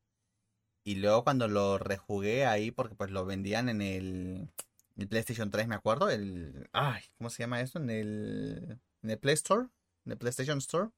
Y 0.83 0.95
luego 0.95 1.23
cuando 1.23 1.47
lo 1.47 1.77
rejugué 1.79 2.45
ahí, 2.45 2.71
porque 2.71 2.95
pues 2.95 3.11
lo 3.11 3.25
vendían 3.25 3.69
en 3.69 3.81
el, 3.81 4.49
el 4.97 5.07
PlayStation 5.09 5.51
3, 5.51 5.67
me 5.67 5.75
acuerdo. 5.75 6.09
El, 6.09 6.69
ay, 6.73 7.03
¿cómo 7.17 7.29
se 7.29 7.43
llama 7.43 7.61
eso? 7.61 7.79
En 7.79 7.89
el, 7.89 8.79
en 9.03 9.09
el 9.11 9.19
Play 9.19 9.35
Store, 9.35 9.69
el 10.05 10.17
PlayStation 10.17 10.57
Store. 10.59 10.89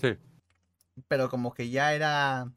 Sí. 0.00 0.16
Pero 1.08 1.28
como 1.28 1.54
que 1.54 1.70
ya 1.70 1.94
era 1.94 2.52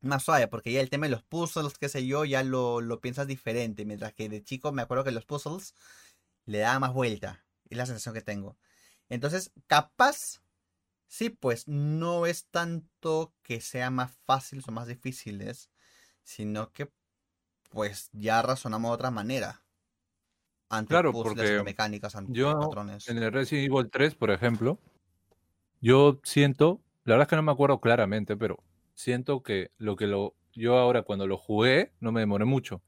más 0.00 0.24
suave, 0.24 0.48
porque 0.48 0.72
ya 0.72 0.80
el 0.80 0.90
tema 0.90 1.06
de 1.06 1.12
los 1.12 1.22
puzzles, 1.22 1.78
qué 1.78 1.88
sé 1.88 2.06
yo, 2.06 2.24
ya 2.24 2.42
lo, 2.42 2.80
lo 2.80 3.00
piensas 3.00 3.26
diferente. 3.26 3.84
Mientras 3.84 4.12
que 4.14 4.28
de 4.28 4.42
chico 4.42 4.72
me 4.72 4.82
acuerdo 4.82 5.04
que 5.04 5.12
los 5.12 5.24
puzzles 5.24 5.74
le 6.44 6.58
daba 6.58 6.78
más 6.78 6.92
vuelta. 6.92 7.44
Es 7.70 7.76
la 7.76 7.86
sensación 7.86 8.14
que 8.14 8.22
tengo. 8.22 8.58
Entonces, 9.08 9.52
capaz, 9.66 10.42
sí, 11.06 11.30
pues 11.30 11.68
no 11.68 12.26
es 12.26 12.46
tanto 12.46 13.34
que 13.42 13.60
sea 13.60 13.90
más 13.90 14.12
fácil 14.26 14.62
o 14.66 14.72
más 14.72 14.86
difíciles, 14.86 15.70
sino 16.24 16.72
que 16.72 16.90
pues 17.70 18.10
ya 18.12 18.42
razonamos 18.42 18.90
de 18.90 18.94
otra 18.94 19.10
manera. 19.10 19.61
Ante 20.72 20.88
Claro, 20.88 21.12
porque 21.12 21.62
mecánicas, 21.62 22.16
ante 22.16 22.32
yo 22.32 22.58
patrones. 22.58 23.06
En 23.08 23.18
el 23.18 23.30
Resident 23.30 23.70
Evil 23.70 23.90
3, 23.90 24.14
por 24.14 24.30
ejemplo, 24.30 24.78
yo 25.82 26.18
siento, 26.24 26.80
la 27.04 27.14
verdad 27.14 27.26
es 27.26 27.28
que 27.28 27.36
no 27.36 27.42
me 27.42 27.52
acuerdo 27.52 27.78
claramente, 27.80 28.38
pero 28.38 28.62
siento 28.94 29.42
que 29.42 29.70
lo 29.76 29.96
que 29.96 30.06
lo 30.06 30.34
yo 30.54 30.78
ahora 30.78 31.02
cuando 31.02 31.26
lo 31.26 31.36
jugué 31.36 31.92
no 32.00 32.10
me 32.10 32.20
demoré 32.20 32.46
mucho, 32.46 32.82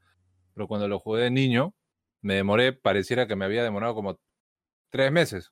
pero 0.55 0.67
cuando 0.67 0.87
lo 0.87 0.99
jugué 0.99 1.23
de 1.23 1.31
niño 1.31 1.75
me 2.21 2.33
demoré, 2.33 2.73
pareciera 2.73 3.27
que 3.27 3.35
me 3.35 3.45
había 3.45 3.63
demorado 3.63 3.93
como 3.93 4.19
tres 4.89 5.11
meses. 5.11 5.51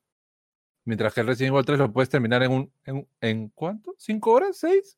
Mientras 0.86 1.14
que 1.14 1.22
el 1.22 1.28
Resident 1.28 1.54
Evil 1.54 1.66
3 1.66 1.80
lo 1.80 1.94
puedes 1.94 2.10
terminar 2.10 2.42
en 2.42 2.52
un 2.52 2.74
en, 2.86 3.08
en 3.22 3.50
¿cuánto? 3.50 3.94
¿Cinco 4.00 4.32
horas? 4.32 4.58
¿Seis? 4.58 4.98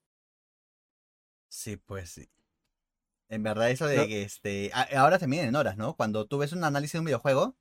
Sí, 1.50 1.78
pues 1.78 2.12
sí. 2.12 2.30
En 3.30 3.44
verdad 3.44 3.70
eso 3.72 3.88
de 3.88 3.98
No. 3.98 4.06
que 4.08 4.24
este 4.24 4.72
a- 4.74 4.88
ahora 5.02 5.20
se 5.20 5.28
miden 5.28 5.48
en 5.48 5.56
horas, 5.56 5.78
¿no? 5.78 5.96
Cuando 5.96 6.26
tú 6.26 6.38
ves 6.38 6.54
un 6.54 6.64
análisis 6.64 6.94
de 6.94 7.00
un 7.00 7.06
videojuego, 7.06 7.56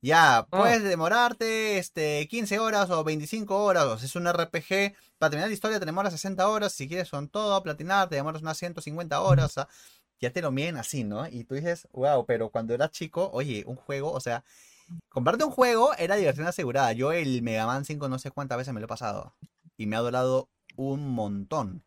ya 0.00 0.46
puedes 0.50 0.84
demorarte 0.84 1.78
este 1.78 2.28
15 2.28 2.60
horas 2.60 2.88
o 2.90 3.02
25 3.02 3.64
horas, 3.64 3.84
o 3.84 3.98
si 3.98 4.06
es 4.06 4.14
un 4.14 4.26
RPG, 4.28 4.94
para 5.18 5.30
terminar 5.30 5.48
la 5.48 5.54
historia 5.54 5.80
te 5.80 5.86
demoras 5.86 6.12
60 6.12 6.48
horas, 6.48 6.72
si 6.72 6.86
quieres 6.86 7.08
son 7.08 7.28
todo, 7.28 7.60
platinar, 7.64 8.08
te 8.08 8.14
demoras 8.14 8.40
unas 8.42 8.56
150 8.58 9.20
horas, 9.20 9.46
o 9.46 9.48
sea, 9.48 9.68
ya 10.20 10.32
te 10.32 10.40
lo 10.42 10.52
miden 10.52 10.76
así, 10.76 11.02
¿no? 11.02 11.26
Y 11.28 11.42
tú 11.44 11.56
dices, 11.56 11.88
wow, 11.92 12.24
pero 12.26 12.50
cuando 12.50 12.74
eras 12.74 12.92
chico, 12.92 13.28
oye, 13.32 13.64
un 13.66 13.74
juego, 13.76 14.12
o 14.12 14.20
sea, 14.20 14.44
comprarte 15.08 15.44
un 15.44 15.50
juego 15.50 15.92
era 15.98 16.14
diversión 16.16 16.46
asegurada. 16.46 16.92
Yo 16.92 17.10
el 17.12 17.42
Mega 17.42 17.66
Man 17.66 17.84
5 17.84 18.08
no 18.08 18.18
sé 18.20 18.30
cuántas 18.30 18.58
veces 18.58 18.72
me 18.72 18.80
lo 18.80 18.84
he 18.86 18.88
pasado, 18.88 19.34
y 19.76 19.86
me 19.86 19.96
ha 19.96 20.00
durado 20.00 20.48
un 20.76 21.08
montón. 21.10 21.82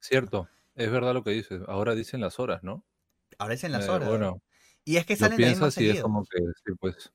Cierto, 0.00 0.48
es 0.74 0.90
verdad 0.90 1.14
lo 1.14 1.24
que 1.24 1.30
dices. 1.30 1.62
Ahora 1.66 1.94
dicen 1.94 2.20
las 2.20 2.38
horas, 2.38 2.62
¿no? 2.62 2.84
Ahora 3.38 3.54
es 3.54 3.64
en 3.64 3.72
las 3.72 3.88
Eh, 3.88 3.90
horas. 3.90 4.08
bueno, 4.08 4.40
Y 4.84 4.96
es 4.96 5.06
que 5.06 5.16
salen 5.16 5.42
de 5.42 5.56
más 5.56 5.70
piensas 5.70 5.80
y 5.80 5.88
es 5.90 6.00
como 6.00 6.24
que 6.24 6.38
sí, 6.64 6.72
pues 6.80 7.12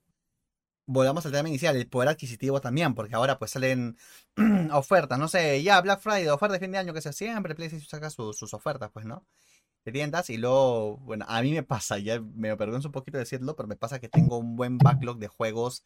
Volvamos 0.90 1.26
al 1.26 1.34
tema 1.34 1.50
inicial, 1.50 1.76
el 1.76 1.90
poder 1.90 2.08
adquisitivo 2.08 2.62
también, 2.62 2.96
porque 2.96 3.14
ahora 3.16 3.38
pues 3.38 3.52
salen 3.52 3.98
ofertas, 4.72 5.20
no 5.20 5.28
sé, 5.28 5.62
ya 5.62 5.82
Black 5.82 6.00
Friday, 6.00 6.28
oferta 6.30 6.54
de 6.54 6.60
fin 6.62 6.72
de 6.72 6.78
año, 6.78 6.94
que 6.94 7.02
sea 7.02 7.12
siempre 7.12 7.56
PlayStation 7.56 7.88
saca 7.90 8.10
su- 8.10 8.32
sus 8.34 8.54
ofertas, 8.54 8.90
pues, 8.94 9.06
¿no? 9.06 9.26
De 9.86 9.92
tiendas 9.94 10.30
y 10.32 10.38
luego, 10.38 10.98
bueno, 11.00 11.26
a 11.30 11.42
mí 11.44 11.54
me 11.54 11.64
pasa, 11.64 12.00
ya 12.00 12.22
me 12.22 12.50
avergüenza 12.52 12.90
un 12.90 12.94
poquito 12.94 13.18
decirlo, 13.20 13.56
pero 13.58 13.68
me 13.70 13.78
pasa 13.78 14.00
que 14.00 14.10
tengo 14.10 14.38
un 14.40 14.56
buen 14.58 14.80
backlog 14.80 15.20
de 15.20 15.28
juegos 15.30 15.86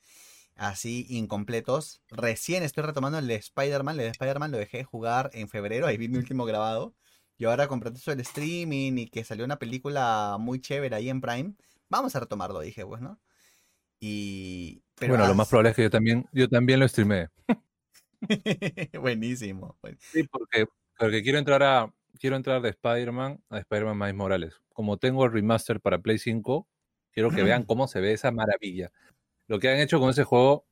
así 0.55 1.05
incompletos. 1.09 2.01
Recién 2.09 2.63
estoy 2.63 2.83
retomando 2.83 3.19
el 3.19 3.27
de 3.27 3.35
Spider-Man, 3.35 3.95
el 3.99 4.05
de 4.05 4.09
Spider-Man 4.11 4.51
lo 4.51 4.57
dejé 4.59 4.79
de 4.79 4.83
jugar 4.85 5.31
en 5.33 5.49
febrero, 5.49 5.87
ahí 5.87 5.97
vi 5.97 6.09
mi 6.09 6.17
último 6.19 6.45
grabado. 6.45 6.95
Y 7.41 7.45
ahora 7.45 7.67
compré 7.67 7.89
eso 7.91 8.11
del 8.11 8.19
streaming 8.19 8.99
y 8.99 9.07
que 9.07 9.23
salió 9.23 9.43
una 9.43 9.57
película 9.57 10.37
muy 10.39 10.61
chévere 10.61 10.95
ahí 10.95 11.09
en 11.09 11.21
Prime. 11.21 11.55
Vamos 11.89 12.15
a 12.15 12.19
retomarlo, 12.19 12.59
dije, 12.59 12.85
pues, 12.85 13.01
¿no? 13.01 13.19
Y... 13.99 14.83
Pero 14.93 15.13
bueno, 15.13 15.27
lo 15.27 15.33
más 15.33 15.49
probable 15.49 15.71
es 15.71 15.75
que 15.75 15.81
yo 15.81 15.89
también, 15.89 16.27
yo 16.33 16.47
también 16.47 16.79
lo 16.79 16.87
streamé. 16.87 17.29
Buenísimo. 19.01 19.75
buen- 19.81 19.97
Sí, 19.99 20.21
porque, 20.27 20.67
porque 20.99 21.23
quiero 21.23 21.39
entrar 21.39 21.63
a 21.63 21.91
quiero 22.19 22.35
entrar 22.35 22.61
de 22.61 22.69
Spider-Man 22.69 23.43
a 23.49 23.57
Spider-Man 23.57 23.97
Miles 23.97 24.15
Morales. 24.15 24.61
Como 24.71 24.97
tengo 24.97 25.25
el 25.25 25.31
remaster 25.31 25.81
para 25.81 25.97
Play 25.97 26.19
5, 26.19 26.67
quiero 27.11 27.31
que 27.31 27.41
vean 27.41 27.63
cómo 27.65 27.87
se 27.87 28.01
ve 28.01 28.13
esa 28.13 28.29
maravilla. 28.29 28.91
Lo 29.47 29.57
que 29.57 29.67
han 29.67 29.79
hecho 29.79 29.99
con 29.99 30.11
ese 30.11 30.25
juego 30.25 30.67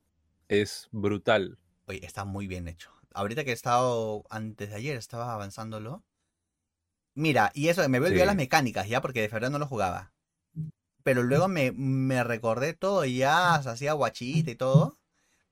es 0.48 0.88
brutal. 0.92 1.58
Oye, 1.88 2.06
está 2.06 2.26
muy 2.26 2.46
bien 2.46 2.68
hecho. 2.68 2.92
Ahorita 3.12 3.44
que 3.44 3.50
he 3.50 3.54
estado, 3.54 4.24
antes 4.30 4.70
de 4.70 4.76
ayer, 4.76 4.96
estaba 4.98 5.34
avanzándolo. 5.34 6.04
Mira, 7.20 7.52
y 7.54 7.68
eso, 7.68 7.88
me 7.90 8.00
voy 8.00 8.08
a 8.08 8.10
olvidar 8.10 8.26
Sí. 8.26 8.28
las 8.28 8.36
mecánicas 8.38 8.88
ya, 8.88 9.02
porque 9.02 9.22
de 9.22 9.30
febrero 9.30 9.50
no 9.52 9.60
lo 9.60 9.68
jugaba. 9.68 10.14
Pero 11.04 11.24
luego 11.24 11.48
me, 11.48 11.72
me 11.72 12.24
recordé 12.24 12.74
todo 12.74 13.04
y 13.06 13.18
ya 13.18 13.60
se 13.64 13.70
hacía 13.70 13.94
guachita 13.94 14.52
y 14.52 14.56
todo. 14.56 14.98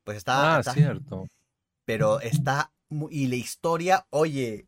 Pues 0.04 0.18
está, 0.18 0.56
Ah, 0.56 0.60
está- 0.60 0.74
cierto. 0.74 1.28
pero 1.86 2.22
está, 2.22 2.72
y 3.10 3.28
la 3.28 3.36
historia, 3.36 4.06
oye, 4.10 4.68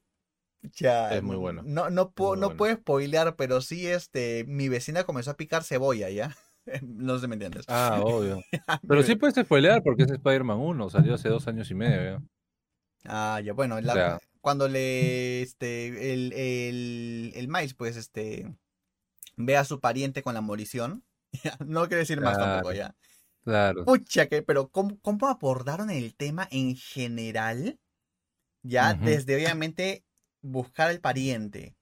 ya, 0.73 1.13
Es 1.15 1.23
muy 1.23 1.37
buena. 1.37 1.61
No, 1.65 1.89
no, 1.89 2.11
puedo, 2.11 2.35
no 2.35 2.49
spoilear, 2.51 3.35
pero 3.37 3.61
sí, 3.61 3.87
este, 3.87 4.43
mi 4.45 4.67
vecina 4.67 5.05
comenzó 5.05 5.31
a 5.31 5.37
picar 5.37 5.63
cebolla, 5.63 6.09
¿ya? 6.09 6.35
no 6.83 7.15
sé 7.15 7.21
si 7.21 7.27
me 7.27 7.35
entiendes. 7.35 7.63
Ah, 7.69 8.01
obvio. 8.03 8.41
Pero 8.87 9.03
sí 9.03 9.15
puedes 9.15 9.35
spoilear 9.35 9.81
porque 9.83 10.03
es 10.03 10.11
Spider-Man 10.11 10.57
1, 10.59 10.89
salió 10.89 11.13
hace 11.15 11.29
dos 11.29 11.47
años 11.47 11.71
y 11.71 11.75
medio. 11.75 12.19
ya. 12.19 12.21
Ah, 13.05 13.39
ya, 13.41 13.53
bueno, 13.53 13.79
la- 13.79 13.93
sea- 13.93 14.19
cuando 14.41 14.67
le, 14.67 15.41
este, 15.41 16.13
el, 16.13 16.33
el, 16.33 17.33
el 17.35 17.47
Miles, 17.47 17.73
pues, 17.73 17.95
este, 17.97 18.55
ve 19.37 19.57
a 19.57 19.65
su 19.65 19.79
pariente 19.79 20.23
con 20.23 20.33
la 20.35 20.41
morición, 20.41 21.05
no 21.65 21.87
quiero 21.87 21.99
decir 21.99 22.21
más 22.21 22.37
tampoco, 22.37 22.71
Claro. 22.71 22.73
ya. 22.73 22.95
Claro. 23.43 23.85
Pucha, 23.85 24.27
que, 24.27 24.41
pero 24.43 24.69
¿cómo, 24.69 24.99
cómo 25.01 25.27
abordaron 25.27 25.89
el 25.89 26.15
tema 26.15 26.47
en 26.51 26.75
general? 26.75 27.79
Ya, 28.63 28.93
desde 28.93 29.35
obviamente 29.35 30.05
buscar 30.41 30.89
al 30.89 30.99
pariente, 31.01 31.75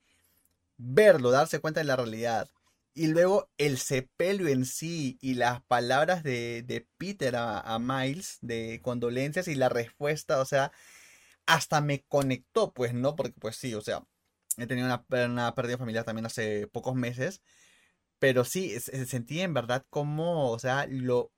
verlo, 0.78 1.32
darse 1.32 1.60
cuenta 1.60 1.80
de 1.82 1.86
la 1.86 1.96
realidad, 1.96 2.50
y 2.94 3.08
luego 3.08 3.50
el 3.58 3.78
sepelio 3.78 4.48
en 4.48 4.66
sí 4.66 5.18
y 5.22 5.36
las 5.36 5.62
palabras 5.64 6.24
de, 6.24 6.64
de 6.64 6.88
Peter 6.98 7.36
a, 7.36 7.60
a 7.62 7.80
Miles 7.80 8.38
de 8.42 8.80
condolencias 8.84 9.48
y 9.48 9.56
la 9.56 9.70
respuesta, 9.70 10.40
o 10.42 10.46
sea, 10.46 10.72
hasta 11.48 11.82
me 11.82 12.04
conectó, 12.08 12.74
pues, 12.74 12.94
¿no? 12.96 13.16
Porque, 13.18 13.34
pues 13.40 13.58
sí, 13.58 13.74
o 13.76 13.82
sea, 13.82 14.08
he 14.58 14.68
tenido 14.68 14.88
una, 14.88 15.06
una 15.28 15.56
pérdida 15.56 15.78
familiar 15.80 16.06
también 16.06 16.28
hace 16.28 16.68
pocos 16.68 16.96
meses, 16.96 17.42
pero 18.20 18.46
sí, 18.46 18.80
se- 18.80 19.06
sentí 19.06 19.42
en 19.42 19.54
verdad 19.54 19.86
como, 19.90 20.52
o 20.52 20.60
sea, 20.60 20.88
lo, 20.90 21.32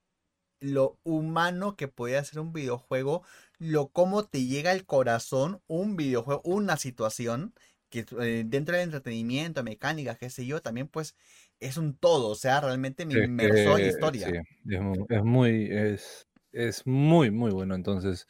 lo 0.61 0.99
humano 1.03 1.75
que 1.77 1.87
puede 1.89 2.23
ser 2.25 2.39
un 2.41 2.53
videojuego, 2.53 3.23
lo 3.59 3.89
cómo 3.91 4.25
te 4.27 4.45
llega 4.45 4.71
al 4.71 4.85
corazón 4.85 5.63
un 5.67 5.95
videojuego, 5.97 6.41
una 6.45 6.77
situación 6.77 7.53
que 7.89 8.05
eh, 8.21 8.43
dentro 8.47 8.75
del 8.75 8.85
entretenimiento, 8.85 9.63
mecánicas, 9.63 10.17
qué 10.19 10.29
sé 10.29 10.45
yo, 10.47 10.61
también 10.61 10.87
pues 10.89 11.15
es 11.59 11.77
un 11.77 11.97
todo, 11.97 12.29
o 12.29 12.35
sea, 12.35 12.61
realmente 12.61 13.05
me 13.07 13.13
Es 13.13 13.27
inmersó 13.27 13.77
en 13.77 13.83
la 13.83 13.89
que, 13.89 13.89
historia. 13.89 14.37
sí, 14.65 14.69
es 14.69 14.81
mu- 14.81 15.05
es 15.09 15.23
muy, 15.23 15.67
es, 15.71 16.27
es 16.51 16.85
muy, 16.85 17.31
muy 17.31 17.51
bueno. 17.51 17.75
Entonces, 17.75 18.27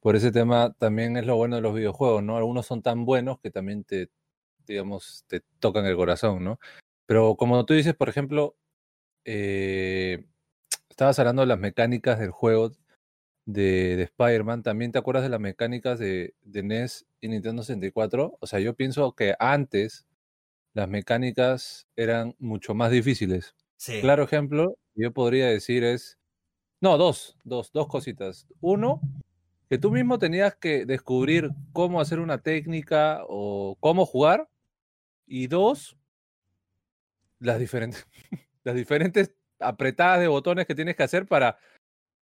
por 0.00 0.16
ese 0.16 0.32
tema 0.32 0.74
también 0.78 1.16
es 1.16 1.26
lo 1.26 1.36
bueno 1.36 1.56
de 1.56 1.62
los 1.62 1.74
videojuegos, 1.74 2.22
¿no? 2.22 2.36
Algunos 2.36 2.66
son 2.66 2.82
tan 2.82 3.04
buenos 3.04 3.40
que 3.40 3.50
también 3.50 3.84
te, 3.84 4.10
digamos, 4.66 5.24
te 5.28 5.42
tocan 5.60 5.86
el 5.86 5.96
corazón, 5.96 6.44
¿no? 6.44 6.60
Pero 7.06 7.36
como 7.36 7.64
tú 7.66 7.74
dices, 7.74 7.94
por 7.94 8.08
ejemplo, 8.08 8.56
eh, 9.24 10.26
estabas 10.90 11.18
hablando 11.18 11.42
de 11.42 11.48
las 11.48 11.58
mecánicas 11.60 12.18
del 12.20 12.30
juego. 12.32 12.72
de, 13.46 13.96
de 13.96 14.02
Spider-Man, 14.04 14.62
también 14.62 14.92
te 14.92 14.98
acuerdas 14.98 15.24
de 15.24 15.30
las 15.30 15.40
mecánicas 15.40 15.98
de, 15.98 16.34
de 16.42 16.62
NES 16.62 17.06
y 17.20 17.28
Nintendo 17.28 17.62
64. 17.62 18.36
O 18.40 18.46
sea, 18.46 18.60
yo 18.60 18.74
pienso 18.74 19.14
que 19.14 19.34
antes 19.38 20.06
las 20.74 20.88
mecánicas 20.88 21.88
eran 21.96 22.36
mucho 22.38 22.74
más 22.74 22.90
difíciles. 22.92 23.54
Sí. 23.78 24.00
Claro 24.00 24.24
ejemplo, 24.24 24.76
yo 24.94 25.12
podría 25.12 25.48
decir 25.48 25.84
es, 25.84 26.18
no, 26.80 26.98
dos, 26.98 27.36
dos, 27.44 27.72
dos 27.72 27.88
cositas. 27.88 28.46
Uno, 28.60 29.00
que 29.68 29.78
tú 29.78 29.90
mismo 29.90 30.18
tenías 30.18 30.54
que 30.56 30.86
descubrir 30.86 31.50
cómo 31.72 32.00
hacer 32.00 32.20
una 32.20 32.38
técnica 32.38 33.22
o 33.28 33.76
cómo 33.80 34.06
jugar. 34.06 34.48
Y 35.26 35.46
dos, 35.46 35.96
las 37.38 37.58
diferentes, 37.58 38.06
las 38.64 38.74
diferentes 38.74 39.32
apretadas 39.60 40.20
de 40.20 40.28
botones 40.28 40.66
que 40.66 40.74
tienes 40.74 40.96
que 40.96 41.02
hacer 41.02 41.26
para 41.26 41.58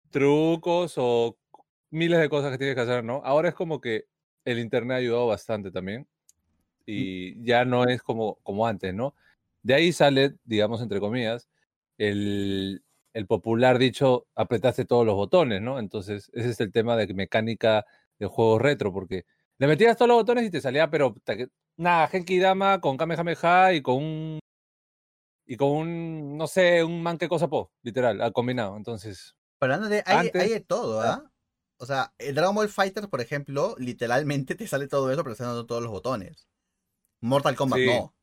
trucos 0.10 0.96
o 0.98 1.38
miles 1.92 2.20
de 2.20 2.30
cosas 2.30 2.52
que 2.52 2.58
tienes 2.58 2.76
que 2.76 2.82
hacer, 2.82 3.04
¿no? 3.04 3.22
Ahora 3.24 3.50
es 3.50 3.56
como 3.56 3.80
que 3.80 4.06
el 4.44 4.60
internet 4.60 4.96
ha 4.96 5.00
ayudado 5.00 5.28
bastante 5.28 5.72
también 5.72 6.08
y 6.86 7.44
ya 7.44 7.66
no 7.66 7.86
es 7.86 8.02
como, 8.02 8.36
como 8.44 8.66
antes, 8.68 8.94
¿no? 8.94 9.16
De 9.62 9.74
ahí 9.74 9.92
sale, 9.92 10.36
digamos, 10.46 10.82
entre 10.82 11.00
comillas, 11.00 11.50
el, 11.98 12.84
el 13.16 13.28
popular 13.28 13.78
dicho, 13.80 14.28
apretaste 14.36 14.84
todos 14.84 15.06
los 15.06 15.16
botones, 15.16 15.62
¿no? 15.62 15.80
Entonces, 15.80 16.30
ese 16.34 16.50
es 16.50 16.60
el 16.60 16.72
tema 16.74 16.98
de 16.98 17.12
mecánica 17.14 17.86
de 18.20 18.26
juegos 18.28 18.62
retro, 18.62 18.92
porque 18.92 19.26
le 19.58 19.68
metías 19.68 19.96
todos 19.96 20.10
los 20.10 20.18
botones 20.18 20.44
y 20.46 20.52
te 20.52 20.60
salía, 20.60 20.90
pero 20.90 21.16
nada, 21.78 22.08
Genki 22.10 22.40
Dama 22.40 22.82
con 22.82 22.98
Kamehameha 22.98 23.74
y 23.74 23.82
con 23.82 23.96
un. 24.04 24.40
Y 25.48 25.56
con 25.58 25.70
un, 25.70 26.38
no 26.38 26.48
sé, 26.48 26.84
un 26.84 27.02
man 27.04 27.18
que 27.18 27.30
cosa 27.30 27.48
po, 27.48 27.72
literal, 27.84 28.20
al 28.20 28.34
combinado. 28.34 28.76
Entonces, 28.76 29.36
Pero 29.60 29.74
hablando 29.76 29.96
de, 29.96 30.04
hay, 30.06 30.28
Antes- 30.28 30.42
hay 30.42 30.50
de 30.50 30.60
todo, 30.60 31.00
¿ah? 31.02 31.32
O 31.78 31.86
sea, 31.86 32.14
el 32.18 32.36
Dragon 32.36 32.56
Ball 32.56 32.68
Fighter, 32.70 33.10
por 33.10 33.22
ejemplo, 33.22 33.76
literalmente 33.78 34.56
te 34.56 34.68
sale 34.68 34.88
todo 34.88 35.10
eso 35.12 35.24
presionando 35.24 35.66
todos 35.66 35.82
los 35.84 35.92
botones. 35.92 36.48
Mortal 37.22 37.56
Kombat 37.56 37.80
Sí. 37.80 37.86
no. 37.88 38.14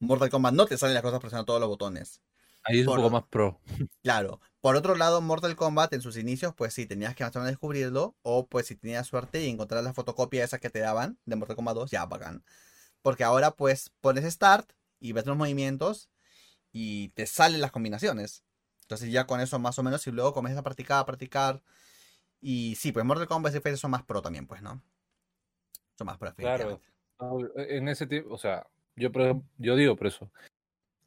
Mortal 0.00 0.30
Kombat 0.30 0.54
no 0.54 0.66
te 0.66 0.78
salen 0.78 0.94
las 0.94 1.02
cosas 1.02 1.20
presionando 1.20 1.46
todos 1.46 1.60
los 1.60 1.68
botones. 1.68 2.22
Ahí 2.64 2.80
es 2.80 2.86
un 2.86 2.96
poco 2.96 3.10
más 3.10 3.24
pro. 3.28 3.60
Claro. 4.02 4.40
Por 4.60 4.76
otro 4.76 4.94
lado, 4.94 5.20
Mortal 5.20 5.56
Kombat 5.56 5.92
en 5.94 6.02
sus 6.02 6.16
inicios, 6.16 6.54
pues 6.54 6.74
sí, 6.74 6.86
tenías 6.86 7.14
que 7.14 7.24
más 7.24 7.34
o 7.34 7.38
menos 7.38 7.52
descubrirlo. 7.52 8.16
O 8.22 8.46
pues 8.46 8.66
si 8.66 8.76
tenías 8.76 9.06
suerte 9.06 9.42
y 9.42 9.48
encontrar 9.48 9.82
la 9.82 9.94
fotocopia 9.94 10.44
esa 10.44 10.58
que 10.58 10.70
te 10.70 10.80
daban 10.80 11.18
de 11.24 11.36
Mortal 11.36 11.56
Kombat 11.56 11.74
2, 11.74 11.90
ya 11.90 12.04
bacán. 12.06 12.44
Porque 13.02 13.24
ahora 13.24 13.52
pues 13.52 13.90
pones 14.00 14.30
Start 14.32 14.72
y 14.98 15.12
ves 15.12 15.26
los 15.26 15.36
movimientos 15.36 16.10
y 16.72 17.08
te 17.10 17.26
salen 17.26 17.60
las 17.60 17.72
combinaciones. 17.72 18.44
Entonces 18.82 19.10
ya 19.10 19.26
con 19.26 19.40
eso 19.40 19.58
más 19.58 19.78
o 19.78 19.82
menos 19.82 20.06
y 20.06 20.10
luego 20.10 20.34
comienzas 20.34 20.60
a 20.60 20.64
practicar, 20.64 20.98
a 21.00 21.06
practicar. 21.06 21.62
Y 22.40 22.74
sí, 22.76 22.92
pues 22.92 23.04
Mortal 23.04 23.28
Kombat 23.28 23.54
y 23.54 23.76
son 23.76 23.90
más 23.90 24.02
pro 24.02 24.20
también, 24.22 24.46
pues, 24.46 24.62
¿no? 24.62 24.82
Son 25.96 26.06
más 26.06 26.18
pro, 26.18 26.34
Claro. 26.34 26.80
e, 27.56 27.76
En 27.76 27.88
ese 27.88 28.06
tiempo, 28.06 28.34
o 28.34 28.38
sea, 28.38 28.66
yo, 28.96 29.10
yo 29.58 29.76
digo 29.76 29.96
por 29.96 30.06
eso. 30.06 30.30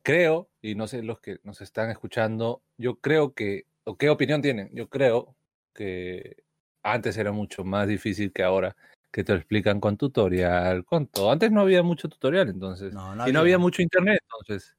Creo, 0.04 0.50
y 0.62 0.76
no 0.76 0.88
sé 0.88 1.02
los 1.02 1.22
que 1.22 1.40
nos 1.44 1.62
están 1.62 1.90
escuchando, 1.90 2.62
yo 2.78 3.00
creo 3.00 3.34
que, 3.34 3.68
o 3.86 3.98
qué 3.98 4.10
opinión 4.10 4.42
tienen, 4.42 4.70
yo 4.74 4.90
creo 4.90 5.34
que 5.74 6.44
antes 6.84 7.16
era 7.16 7.32
mucho 7.32 7.64
más 7.64 7.88
difícil 7.88 8.34
que 8.34 8.44
ahora, 8.44 8.76
que 9.14 9.24
te 9.24 9.32
lo 9.32 9.40
explican 9.40 9.80
con 9.80 9.96
tutorial, 9.96 10.84
con 10.84 11.08
todo. 11.08 11.32
Antes 11.32 11.54
no 11.54 11.62
había 11.62 11.84
mucho 11.84 12.10
tutorial, 12.10 12.50
entonces. 12.50 12.94
No, 12.94 13.28
y 13.28 13.32
no 13.32 13.40
había 13.40 13.58
mucho 13.58 13.82
internet, 13.82 14.20
entonces 14.24 14.76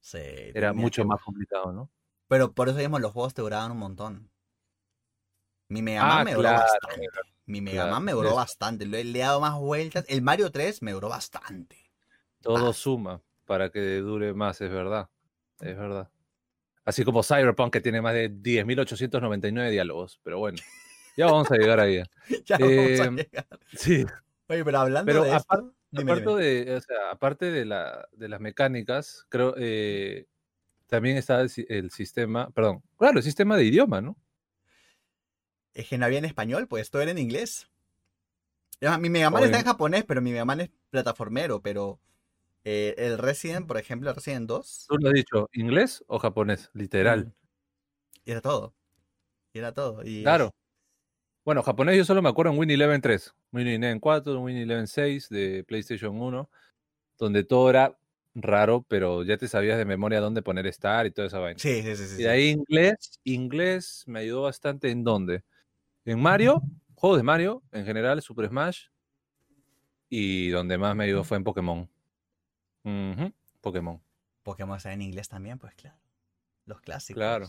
Sí, 0.00 0.18
era 0.54 0.72
mucho 0.72 1.04
más 1.04 1.20
complicado, 1.22 1.70
¿no? 1.72 1.90
Pero 2.28 2.52
por 2.54 2.70
eso 2.70 2.78
mismo 2.78 2.98
los 2.98 3.12
juegos 3.12 3.34
te 3.34 3.42
duraban 3.42 3.72
un 3.72 3.78
montón. 3.78 4.30
Mi 5.68 5.82
Mega 5.82 6.02
Man 6.02 6.20
Ah, 6.20 6.24
me 6.24 6.32
duró 6.32 6.48
claro, 6.48 6.62
bastante. 6.62 7.08
Mi 7.44 7.60
Mega 7.60 7.76
claro, 7.76 7.92
Man 7.92 8.04
me 8.04 8.12
duró 8.12 8.34
bastante. 8.34 8.86
Le, 8.86 9.02
he 9.02 9.18
dado 9.18 9.40
más 9.40 9.58
vueltas. 9.58 10.06
El 10.08 10.22
Mario 10.22 10.50
3 10.50 10.80
me 10.80 10.92
duró 10.92 11.10
bastante. 11.10 11.76
Todo 12.40 12.72
suma 12.72 13.20
para 13.52 13.68
que 13.68 13.96
dure 13.98 14.32
más, 14.32 14.62
es 14.62 14.70
verdad. 14.70 15.10
Es 15.60 15.76
verdad. 15.76 16.08
Así 16.86 17.04
como 17.04 17.22
Cyberpunk, 17.22 17.70
que 17.70 17.82
tiene 17.82 18.00
más 18.00 18.14
de 18.14 18.30
10.899 18.32 19.70
diálogos. 19.70 20.18
Pero 20.22 20.38
bueno, 20.38 20.56
ya 21.18 21.26
vamos 21.26 21.50
a 21.50 21.56
llegar 21.56 21.78
ahí. 21.80 22.02
ya 22.46 22.56
vamos 22.56 23.00
a 23.00 23.04
Em, 23.04 23.16
llegar. 23.16 23.46
Sí, 23.76 24.06
Oye, 24.48 24.64
pero 24.64 24.78
hablando 24.78 25.06
pero 25.06 25.24
de 25.24 25.32
apar- 25.32 25.58
esto. 25.58 25.74
dime, 25.90 26.12
aparte, 26.12 26.30
dime. 26.30 26.42
de, 26.42 26.76
o 26.76 26.80
sea, 26.80 27.10
aparte 27.10 27.50
de, 27.50 27.64
la, 27.66 28.08
de 28.12 28.28
las 28.30 28.40
mecánicas, 28.40 29.26
creo 29.28 29.54
eh, 29.58 30.24
también 30.86 31.18
está 31.18 31.42
el, 31.42 31.50
si- 31.50 31.66
el 31.68 31.90
sistema, 31.90 32.48
perdón, 32.52 32.82
claro, 32.96 33.18
el 33.18 33.22
sistema 33.22 33.58
de 33.58 33.64
idioma, 33.64 34.00
¿no? 34.00 34.16
Es 35.74 35.88
que 35.88 35.98
no 35.98 36.06
había 36.06 36.18
en 36.20 36.24
español, 36.24 36.68
pues 36.68 36.90
todo 36.90 37.02
era 37.02 37.10
en 37.10 37.18
inglés. 37.18 37.68
Mi 38.98 39.10
Mega 39.10 39.28
Man 39.28 39.44
está 39.44 39.58
en 39.58 39.64
japonés, 39.66 40.04
pero 40.04 40.22
mi 40.22 40.32
Mega 40.32 40.46
Man 40.46 40.60
es 40.62 40.70
plataformero. 40.90 41.60
Pero 41.62 42.00
eh, 42.64 42.94
el 42.98 43.18
Resident, 43.18 43.66
por 43.66 43.78
ejemplo, 43.78 44.10
el 44.10 44.16
Resident 44.16 44.48
2. 44.48 44.86
Tú 44.88 44.96
lo 44.98 45.08
has 45.08 45.14
dicho, 45.14 45.48
¿inglés 45.52 46.04
o 46.06 46.18
japonés? 46.18 46.70
Literal. 46.74 47.26
mm, 47.26 47.32
Y 48.24 48.30
era 48.32 48.40
todo. 48.40 48.74
Y 49.52 49.58
era 49.58 49.72
todo. 49.72 50.02
Y 50.04 50.22
Claro. 50.22 50.50
Bueno, 51.44 51.62
japonés 51.62 51.96
yo 51.96 52.04
solo 52.04 52.22
me 52.22 52.28
acuerdo 52.28 52.52
en 52.52 52.58
Win 52.58 52.70
Eleven 52.70 53.00
3, 53.00 53.34
Win 53.52 53.66
Eleven 53.66 53.98
4, 54.00 54.40
Win 54.40 54.56
Eleven 54.58 54.86
6 54.86 55.28
de 55.28 55.64
PlayStation 55.64 56.20
1, 56.20 56.48
donde 57.18 57.44
todo 57.44 57.70
era 57.70 57.98
raro, 58.34 58.84
pero 58.88 59.24
ya 59.24 59.36
te 59.38 59.48
sabías 59.48 59.78
de 59.78 59.84
memoria 59.84 60.20
dónde 60.20 60.42
poner 60.42 60.66
estar 60.68 61.06
y 61.06 61.10
toda 61.12 61.28
esa 61.28 61.40
vaina. 61.40 61.58
Sí, 61.58 61.82
sí, 61.82 61.96
sí. 61.96 62.04
Y 62.04 62.16
sí. 62.18 62.26
ahí 62.26 62.50
inglés, 62.50 63.20
inglés 63.24 64.04
me 64.06 64.20
ayudó 64.20 64.42
bastante 64.42 64.90
en 64.90 65.04
dónde? 65.04 65.44
En 66.04 66.20
Mario, 66.20 66.62
juegos 66.94 67.18
de 67.18 67.24
Mario, 67.24 67.62
en 67.72 67.84
general, 67.86 68.22
Super 68.22 68.48
Smash, 68.48 68.86
y 70.08 70.50
donde 70.50 70.78
más 70.78 70.94
me 70.94 71.04
ayudó 71.04 71.24
fue 71.24 71.36
en 71.38 71.44
Pokémon. 71.44 71.88
Pokémon. 73.60 74.00
Pokémon 74.42 74.76
está 74.76 74.92
en 74.92 75.02
inglés 75.02 75.28
también, 75.28 75.58
pues 75.58 75.74
claro. 75.74 75.96
Los 76.66 76.80
clásicos. 76.80 77.18
Claro. 77.20 77.46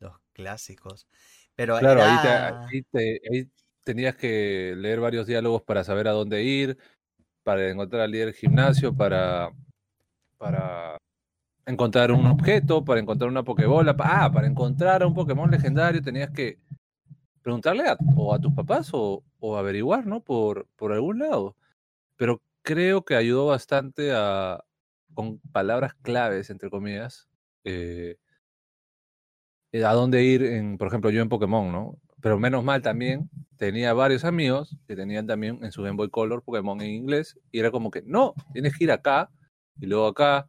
Los 0.00 0.18
clásicos. 0.32 1.06
Pero 1.54 1.78
Claro, 1.78 2.02
ahí, 2.02 2.16
te- 2.22 2.28
era... 2.28 2.66
ahí 2.66 2.82
te- 2.82 3.20
ahí 3.30 3.50
tenías 3.84 4.16
que 4.16 4.74
leer 4.76 5.00
varios 5.00 5.26
diálogos 5.26 5.62
para 5.62 5.84
saber 5.84 6.08
a 6.08 6.12
dónde 6.12 6.42
ir, 6.42 6.78
para 7.42 7.68
encontrar 7.70 8.02
al 8.02 8.10
líder 8.10 8.26
del 8.26 8.34
gimnasio, 8.34 8.94
para, 8.94 9.50
para 10.38 10.96
encontrar 11.66 12.10
un 12.10 12.26
objeto, 12.26 12.84
para 12.84 13.00
encontrar 13.00 13.30
una 13.30 13.42
Pokébola. 13.44 13.96
pa- 13.96 14.24
Ah, 14.24 14.32
para 14.32 14.46
encontrar 14.46 15.02
a 15.02 15.06
un 15.06 15.14
Pokémon 15.14 15.50
legendario 15.50 16.02
tenías 16.02 16.30
que 16.30 16.58
preguntarle 17.42 17.86
a, 17.88 17.96
o 18.16 18.34
a 18.34 18.38
tus 18.40 18.52
papás 18.54 18.90
o, 18.94 19.22
o 19.38 19.56
averiguar, 19.56 20.06
¿no? 20.06 20.20
Por, 20.20 20.66
por 20.76 20.92
algún 20.92 21.18
lado. 21.20 21.54
Pero 22.16 22.40
creo 22.64 23.04
que 23.04 23.14
ayudó 23.14 23.46
bastante 23.46 24.12
a, 24.12 24.64
con 25.14 25.38
palabras 25.52 25.94
claves, 26.02 26.50
entre 26.50 26.70
comillas, 26.70 27.28
eh, 27.62 28.16
eh, 29.72 29.84
a 29.84 29.92
dónde 29.92 30.24
ir, 30.24 30.42
en, 30.42 30.78
por 30.78 30.88
ejemplo, 30.88 31.10
yo 31.10 31.22
en 31.22 31.28
Pokémon, 31.28 31.70
¿no? 31.70 31.98
Pero 32.20 32.38
menos 32.38 32.64
mal 32.64 32.82
también 32.82 33.30
tenía 33.56 33.92
varios 33.92 34.24
amigos 34.24 34.76
que 34.88 34.96
tenían 34.96 35.26
también 35.26 35.62
en 35.62 35.72
su 35.72 35.82
Game 35.82 35.96
Boy 35.96 36.10
Color 36.10 36.42
Pokémon 36.42 36.80
en 36.80 36.90
inglés 36.90 37.38
y 37.52 37.60
era 37.60 37.70
como 37.70 37.90
que, 37.90 38.02
no, 38.06 38.34
tienes 38.52 38.76
que 38.76 38.84
ir 38.84 38.92
acá 38.92 39.30
y 39.78 39.86
luego 39.86 40.06
acá, 40.06 40.48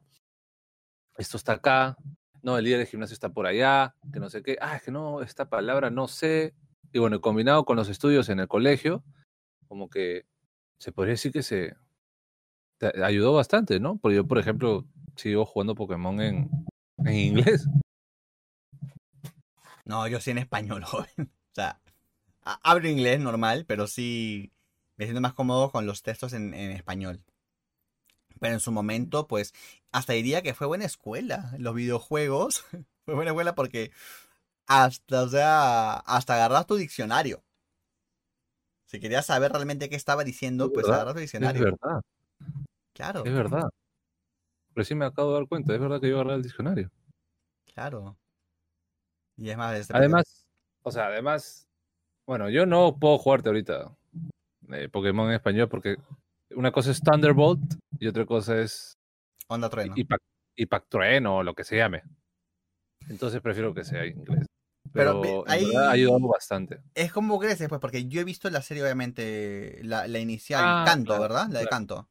esto 1.18 1.38
está 1.38 1.54
acá, 1.54 1.98
no, 2.42 2.58
el 2.58 2.64
líder 2.64 2.80
del 2.80 2.88
gimnasio 2.88 3.14
está 3.14 3.30
por 3.30 3.46
allá, 3.46 3.96
que 4.14 4.20
no 4.20 4.30
sé 4.30 4.42
qué, 4.42 4.58
ah, 4.62 4.78
es 4.78 4.84
que 4.84 4.92
no, 4.92 5.22
esta 5.22 5.50
palabra 5.50 5.90
no 5.90 6.08
sé. 6.08 6.54
Y 6.94 7.00
bueno, 7.00 7.20
combinado 7.20 7.66
con 7.66 7.76
los 7.76 7.90
estudios 7.90 8.30
en 8.30 8.40
el 8.40 8.48
colegio, 8.48 9.04
como 9.68 9.90
que 9.90 10.26
se 10.78 10.92
podría 10.92 11.14
decir 11.14 11.32
que 11.32 11.44
se 11.44 11.76
te 12.78 13.04
ayudó 13.04 13.34
bastante, 13.34 13.80
¿no? 13.80 13.98
Porque 13.98 14.16
yo, 14.18 14.28
por 14.28 14.38
ejemplo, 14.38 14.86
sigo 15.16 15.46
jugando 15.46 15.76
Pokémon 15.76 16.22
en, 16.22 16.50
en 17.00 17.14
inglés. 17.14 17.68
No, 19.86 20.08
yo 20.08 20.20
sí 20.20 20.32
en 20.32 20.38
español, 20.40 20.84
joven. 20.86 21.32
O 21.52 21.56
sea, 21.56 21.80
hablo 22.44 22.88
inglés 22.90 23.20
normal, 23.20 23.66
pero 23.68 23.88
sí 23.88 24.54
me 24.98 25.06
siento 25.06 25.22
más 25.22 25.34
cómodo 25.34 25.72
con 25.72 25.86
los 25.86 26.04
textos 26.04 26.34
en, 26.34 26.54
en 26.54 26.72
español. 26.72 27.24
Pero 28.40 28.54
en 28.54 28.60
su 28.60 28.72
momento, 28.72 29.28
pues, 29.28 29.54
hasta 29.92 30.14
diría 30.14 30.42
que 30.42 30.54
fue 30.54 30.68
buena 30.68 30.86
escuela. 30.86 31.54
Los 31.58 31.76
videojuegos 31.76 32.66
fue 33.06 33.16
buena 33.16 33.32
escuela 33.32 33.56
porque 33.56 33.92
hasta, 34.68 35.24
o 35.24 35.30
sea, 35.30 35.94
hasta 35.96 36.36
agarrar 36.36 36.66
tu 36.66 36.76
diccionario. 36.78 37.44
Si 38.88 39.00
querías 39.00 39.28
saber 39.28 39.52
realmente 39.52 39.90
qué 39.90 39.96
estaba 39.96 40.24
diciendo, 40.24 40.66
Es 40.68 40.74
pues 40.74 40.90
agarrar 40.90 41.14
tu 41.14 41.20
Es 41.20 41.22
diccionario. 41.22 41.64
verdad, 41.64 42.02
Claro, 42.94 43.24
es 43.26 43.34
verdad. 43.34 43.70
Recién 44.74 45.00
me 45.00 45.06
acabo 45.06 45.30
de 45.30 45.40
dar 45.40 45.48
cuenta, 45.48 45.74
es 45.74 45.80
verdad 45.80 46.02
que 46.02 46.10
yo 46.10 46.16
agarré 46.20 46.36
el 46.36 46.44
diccionario. 46.44 46.92
claro. 47.74 48.18
Y 49.38 49.50
es 49.50 49.58
más, 49.58 49.78
este, 49.78 49.94
Además, 49.94 50.46
o 50.82 50.92
sea, 50.92 51.08
además, 51.08 51.68
bueno, 52.26 52.50
yo 52.50 52.66
no 52.66 52.98
puedo 52.98 53.18
jugarte 53.18 53.50
ahorita 53.50 53.94
eh, 54.72 54.88
Pokémon 54.90 55.28
en 55.28 55.36
español 55.36 55.68
porque 55.68 55.98
una 56.52 56.72
cosa 56.72 56.92
es 56.92 57.02
Thunderbolt 57.02 57.62
y 58.00 58.08
otra 58.08 58.26
cosa 58.26 58.60
es 58.62 58.98
Onda 59.48 59.70
Trueno. 59.70 59.94
Impact, 59.98 60.24
Impact 60.56 60.90
Trueno 60.90 61.38
o 61.38 61.44
lo 61.44 61.54
que 61.54 61.66
se 61.66 61.76
llame. 61.76 62.04
Entonces 63.10 63.42
prefiero 63.42 63.74
que 63.74 63.84
sea 63.84 64.06
inglés. 64.06 64.46
Pero, 64.94 65.46
en 65.48 65.52
ahí- 65.52 65.76
ha 65.76 65.92
ayudado 65.92 66.28
bastante. 66.30 66.80
Es 66.94 67.12
como 67.12 67.38
creces, 67.38 67.68
pues, 67.68 67.82
porque 67.82 68.08
yo 68.08 68.22
he 68.22 68.24
visto 68.24 68.50
la 68.50 68.62
serie, 68.62 68.84
obviamente, 68.84 69.82
la, 69.84 70.08
la 70.08 70.20
inicial, 70.20 70.64
Ah, 70.64 70.84
Canto, 70.86 71.08
claro, 71.08 71.22
¿verdad? 71.24 71.48
La 71.50 71.60
de 71.60 71.68
claro. 71.68 71.70
Canto. 71.70 72.10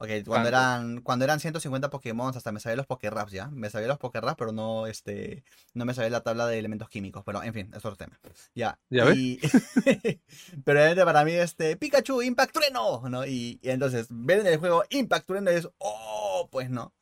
Ok, 0.00 0.10
cuando 0.26 0.48
eran, 0.48 1.00
cuando 1.00 1.24
eran 1.24 1.40
150 1.40 1.90
Pokémon, 1.90 2.32
hasta 2.34 2.52
me 2.52 2.60
sabía 2.60 2.76
los 2.76 2.86
Pokéraps, 2.86 3.32
¿ya? 3.32 3.48
Me 3.48 3.68
sabía 3.68 3.88
los 3.88 3.98
Pokéraps, 3.98 4.36
pero 4.38 4.52
no, 4.52 4.86
este, 4.86 5.42
no 5.74 5.84
me 5.84 5.92
sabía 5.92 6.10
la 6.10 6.20
tabla 6.22 6.46
de 6.46 6.56
elementos 6.56 6.88
químicos. 6.88 7.24
Pero, 7.26 7.42
en 7.42 7.52
fin, 7.52 7.70
es 7.72 7.78
otro 7.78 7.96
tema. 7.96 8.16
Ya. 8.54 8.78
¿Ya 8.90 9.04
ves? 9.04 9.16
y... 9.16 9.40
pero 10.64 11.04
para 11.04 11.24
mí, 11.24 11.32
este, 11.32 11.76
Pikachu, 11.76 12.22
Impact 12.22 12.52
Trueno, 12.52 13.08
¿no? 13.08 13.26
Y, 13.26 13.58
y 13.60 13.70
entonces, 13.70 14.06
ver 14.08 14.38
en 14.38 14.46
el 14.46 14.58
juego 14.58 14.84
Impact 14.90 15.26
Trueno 15.26 15.50
es, 15.50 15.68
oh, 15.78 16.48
pues 16.52 16.70
no. 16.70 16.94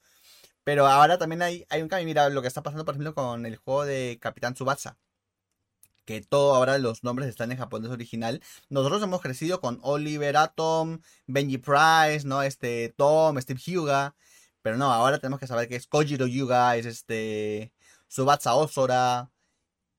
Pero 0.65 0.87
ahora 0.87 1.19
también 1.19 1.43
hay, 1.43 1.67
hay 1.69 1.83
un 1.83 1.89
cambio. 1.89 2.07
Mira 2.07 2.31
lo 2.31 2.41
que 2.41 2.49
está 2.49 2.63
pasando, 2.63 2.87
por 2.87 2.95
ejemplo, 2.95 3.15
con 3.15 3.45
el 3.45 3.57
juego 3.57 3.85
de 3.85 4.19
Capitán 4.21 4.55
Tsubasa. 4.55 4.97
Que 6.07 6.23
todo 6.23 6.55
ahora 6.55 6.79
los 6.79 7.05
nombres 7.05 7.29
están 7.29 7.53
en 7.53 7.59
japonés 7.59 7.91
original. 7.91 8.41
Nosotros 8.71 9.03
hemos 9.03 9.21
crecido 9.21 9.61
con 9.61 9.79
Oliver 9.83 10.37
Atom, 10.39 11.01
Benji 11.27 11.59
Price, 11.59 12.23
¿no? 12.25 12.43
Este, 12.43 12.95
Tom, 12.97 13.39
Steve 13.41 13.61
Hyuga. 13.61 14.15
Pero 14.63 14.79
no, 14.79 14.91
ahora 14.93 15.19
tenemos 15.19 15.39
que 15.41 15.47
saber 15.47 15.69
que 15.69 15.77
es 15.77 15.87
Kojiro 15.87 16.27
Hyuga, 16.27 16.77
es 16.77 16.87
este. 16.87 17.73
Subatsa 18.09 18.55
Osora. 18.55 19.31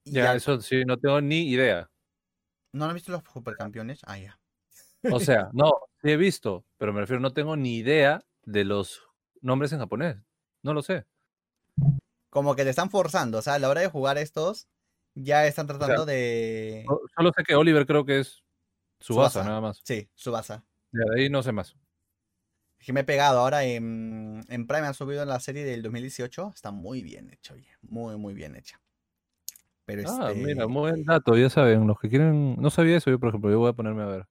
ya- 0.06 0.34
eso 0.34 0.60
sí, 0.62 0.84
no 0.86 0.98
tengo 0.98 1.20
ni 1.22 1.50
idea. 1.50 1.90
¿No 2.72 2.86
han 2.86 2.94
visto 2.94 3.12
los 3.12 3.22
supercampeones? 3.32 4.00
Ah, 4.06 4.18
ya. 4.18 4.40
O 5.12 5.20
sea, 5.20 5.50
no, 5.54 5.74
sí 6.02 6.12
he 6.12 6.18
visto, 6.18 6.66
pero 6.78 6.94
me 6.94 7.02
refiero, 7.02 7.20
no 7.20 7.34
tengo 7.34 7.56
ni 7.58 7.76
idea 7.78 8.24
de 8.44 8.64
los 8.64 9.02
nombres 9.42 9.72
en 9.74 9.80
japonés. 9.80 10.18
No 10.64 10.74
lo 10.74 10.82
sé. 10.82 11.06
Como 12.30 12.56
que 12.56 12.64
te 12.64 12.70
están 12.70 12.90
forzando. 12.90 13.40
O 13.40 13.42
sea, 13.42 13.56
a 13.56 13.60
la 13.60 13.70
hora 13.70 13.82
de 13.82 13.88
jugar 13.90 14.18
estos, 14.18 14.68
ya 15.24 15.46
están 15.48 15.68
tratando 15.68 16.06
de. 16.06 16.84
So- 16.88 17.02
Solo 17.16 17.32
sé 17.36 17.44
que 17.44 17.56
Oliver 17.56 17.86
creo 17.86 18.06
que 18.06 18.20
es 18.20 18.44
Subasa, 19.00 19.44
nada 19.44 19.62
más. 19.62 19.82
Sí, 19.84 20.10
Subasa. 20.16 20.64
De 20.92 21.04
ahí 21.16 21.30
no 21.30 21.44
sé 21.44 21.52
más. 21.52 21.76
Que 22.80 22.94
me 22.94 23.02
he 23.02 23.04
pegado 23.04 23.40
ahora 23.40 23.64
en, 23.64 24.46
en 24.48 24.68
Prime, 24.68 24.88
han 24.88 24.94
subido 24.94 25.26
la 25.26 25.40
serie 25.40 25.66
del 25.66 25.82
2018. 25.82 26.52
Está 26.56 26.72
muy 26.72 27.02
bien 27.02 27.30
hecha, 27.34 27.54
oye. 27.54 27.70
Muy, 27.82 28.16
muy 28.18 28.34
bien 28.34 28.56
hecha. 28.56 28.80
Pero 29.86 30.04
Ah, 30.08 30.30
este, 30.30 30.42
mira, 30.42 30.68
muy 30.68 30.82
buen 30.92 31.04
dato, 31.04 31.36
ya 31.38 31.50
saben, 31.50 31.88
los 31.88 31.98
que 32.00 32.10
quieren, 32.10 32.56
no 32.62 32.70
sabía 32.70 32.98
eso, 32.98 33.10
yo 33.10 33.20
por 33.20 33.30
ejemplo, 33.30 33.50
yo 33.50 33.60
voy 33.60 33.70
a 33.70 33.74
ponerme 33.74 34.04
a 34.04 34.08
ver. 34.08 34.28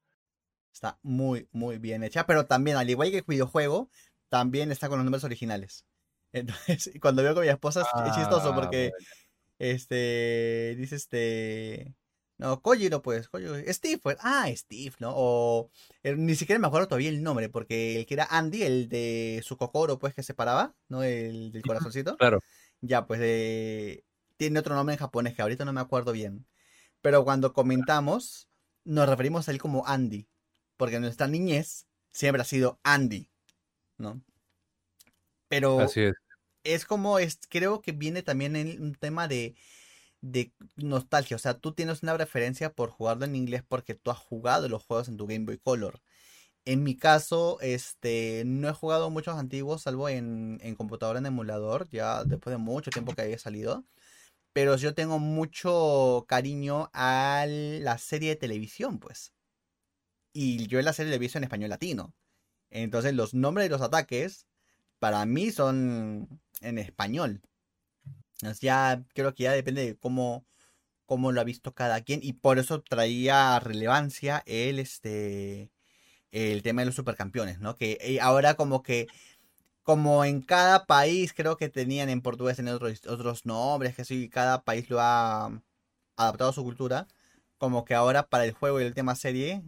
está 0.72 0.98
muy, 1.02 1.48
muy 1.52 1.78
bien 1.78 2.04
hecha. 2.04 2.26
Pero 2.26 2.46
también, 2.46 2.76
al 2.76 2.88
igual 2.88 3.10
que 3.10 3.18
el 3.18 3.24
videojuego, 3.26 3.90
también 4.28 4.70
está 4.70 4.88
con 4.88 4.98
los 4.98 5.04
nombres 5.04 5.24
originales. 5.24 5.84
Entonces, 6.32 6.92
cuando 7.00 7.22
veo 7.22 7.34
con 7.34 7.42
mi 7.44 7.48
esposa 7.48 7.80
es, 7.82 7.86
es 8.06 8.14
chistoso 8.14 8.52
Ah, 8.52 8.54
porque 8.54 8.90
bueno. 8.90 9.06
Este 9.58 10.74
dice 10.78 10.96
este. 10.96 11.94
No, 12.38 12.60
Kojiro, 12.60 13.00
pues, 13.00 13.28
Kojiro, 13.28 13.54
Steve, 13.72 13.98
pues, 14.02 14.18
ah, 14.20 14.46
Steve, 14.54 14.94
¿no? 14.98 15.12
O 15.16 15.70
eh, 16.02 16.14
ni 16.16 16.34
siquiera 16.34 16.58
me 16.58 16.66
acuerdo 16.66 16.88
todavía 16.88 17.08
el 17.08 17.22
nombre, 17.22 17.48
porque 17.48 17.98
el 17.98 18.06
que 18.06 18.12
era 18.14 18.26
Andy, 18.30 18.62
el 18.62 18.88
de 18.90 19.40
su 19.42 19.56
cocoro, 19.56 19.98
pues, 19.98 20.14
que 20.14 20.22
se 20.22 20.34
paraba, 20.34 20.74
¿no? 20.88 21.02
El 21.02 21.50
del 21.50 21.62
corazoncito. 21.62 22.16
Claro, 22.18 22.40
Ya, 22.82 23.06
pues 23.06 23.20
eh, 23.22 24.04
tiene 24.36 24.58
otro 24.58 24.74
nombre 24.74 24.94
en 24.94 24.98
japonés 24.98 25.34
que 25.34 25.40
ahorita 25.40 25.64
no 25.64 25.72
me 25.72 25.80
acuerdo 25.80 26.12
bien. 26.12 26.46
Pero 27.00 27.24
cuando 27.24 27.54
comentamos, 27.54 28.50
nos 28.84 29.08
referimos 29.08 29.48
a 29.48 29.52
él 29.52 29.58
como 29.58 29.86
Andy. 29.86 30.28
Porque 30.76 31.00
nuestra 31.00 31.28
niñez 31.28 31.86
siempre 32.10 32.42
ha 32.42 32.44
sido 32.44 32.78
Andy. 32.82 33.30
¿No? 33.96 34.20
Pero 35.48 35.80
así 35.80 36.02
es. 36.02 36.14
Es 36.74 36.84
como, 36.86 37.18
es, 37.18 37.40
creo 37.48 37.80
que 37.82 37.92
viene 37.92 38.22
también 38.22 38.56
en 38.56 38.82
un 38.82 38.94
tema 38.94 39.28
de, 39.28 39.56
de 40.20 40.52
nostalgia. 40.76 41.36
O 41.36 41.40
sea, 41.40 41.58
tú 41.58 41.72
tienes 41.74 42.02
una 42.02 42.14
preferencia 42.14 42.72
por 42.74 42.90
jugarlo 42.90 43.24
en 43.26 43.36
inglés 43.36 43.62
porque 43.66 43.94
tú 43.94 44.10
has 44.10 44.18
jugado 44.18 44.68
los 44.68 44.84
juegos 44.84 45.08
en 45.08 45.16
tu 45.16 45.26
Game 45.26 45.46
Boy 45.46 45.58
Color. 45.58 46.00
En 46.66 46.82
mi 46.82 46.96
caso, 46.96 47.58
este, 47.60 48.44
no 48.46 48.68
he 48.68 48.72
jugado 48.72 49.10
muchos 49.10 49.36
antiguos, 49.36 49.82
salvo 49.82 50.08
en, 50.08 50.58
en 50.62 50.74
computadora 50.76 51.20
en 51.20 51.26
emulador, 51.26 51.88
ya 51.90 52.24
después 52.24 52.52
de 52.54 52.58
mucho 52.58 52.90
tiempo 52.90 53.14
que 53.14 53.22
haya 53.22 53.38
salido. 53.38 53.84
Pero 54.52 54.76
yo 54.76 54.94
tengo 54.94 55.18
mucho 55.18 56.26
cariño 56.28 56.90
a 56.94 57.46
la 57.48 57.98
serie 57.98 58.30
de 58.30 58.36
televisión, 58.36 58.98
pues. 58.98 59.32
Y 60.32 60.66
yo 60.66 60.80
la 60.82 60.92
serie 60.92 61.10
de 61.10 61.16
televisión 61.16 61.42
en 61.42 61.46
español 61.46 61.70
latino. 61.70 62.14
Entonces 62.70 63.14
los 63.14 63.34
nombres 63.34 63.66
de 63.66 63.70
los 63.70 63.82
ataques, 63.82 64.46
para 64.98 65.24
mí 65.26 65.50
son 65.50 66.40
en 66.60 66.78
español. 66.78 67.42
Entonces, 68.34 68.60
ya 68.60 69.04
creo 69.14 69.34
que 69.34 69.44
ya 69.44 69.52
depende 69.52 69.84
de 69.84 69.96
cómo, 69.96 70.44
cómo 71.06 71.32
lo 71.32 71.40
ha 71.40 71.44
visto 71.44 71.74
cada 71.74 72.02
quien. 72.02 72.20
Y 72.22 72.34
por 72.34 72.58
eso 72.58 72.82
traía 72.82 73.58
relevancia 73.60 74.42
el 74.46 74.78
este 74.78 75.70
el 76.32 76.62
tema 76.62 76.82
de 76.82 76.86
los 76.86 76.96
supercampeones, 76.96 77.60
¿no? 77.60 77.76
Que 77.76 77.98
eh, 78.00 78.20
ahora 78.20 78.54
como 78.54 78.82
que 78.82 79.06
como 79.82 80.24
en 80.24 80.42
cada 80.42 80.86
país 80.86 81.32
creo 81.34 81.56
que 81.56 81.68
tenían 81.70 82.08
en 82.10 82.22
portugués 82.22 82.56
tenían 82.56 82.76
otros, 82.76 83.06
otros 83.06 83.46
nombres, 83.46 83.94
que 83.96 84.04
sí, 84.04 84.28
cada 84.28 84.64
país 84.64 84.90
lo 84.90 85.00
ha 85.00 85.46
adaptado 86.16 86.50
a 86.50 86.52
su 86.54 86.64
cultura, 86.64 87.06
como 87.58 87.84
que 87.84 87.94
ahora 87.94 88.28
para 88.28 88.44
el 88.44 88.52
juego 88.52 88.80
y 88.80 88.84
el 88.84 88.94
tema 88.94 89.14
serie, 89.16 89.62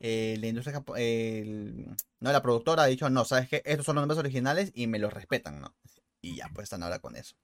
eh, 0.00 0.36
la 0.40 0.46
industria, 0.48 0.82
el- 0.96 1.86
no, 2.20 2.32
la 2.32 2.42
productora 2.42 2.82
ha 2.84 2.86
dicho, 2.86 3.08
no, 3.10 3.24
sabes 3.24 3.48
que 3.48 3.62
estos 3.64 3.86
son 3.86 3.96
los 3.96 4.02
nombres 4.02 4.18
originales 4.18 4.72
y 4.74 4.86
me 4.86 4.98
los 4.98 5.12
respetan, 5.12 5.60
¿no? 5.60 5.74
Y 6.22 6.36
ya, 6.36 6.48
pues 6.54 6.64
están 6.64 6.82
ahora 6.82 6.98
con 6.98 7.16
eso. 7.16 7.36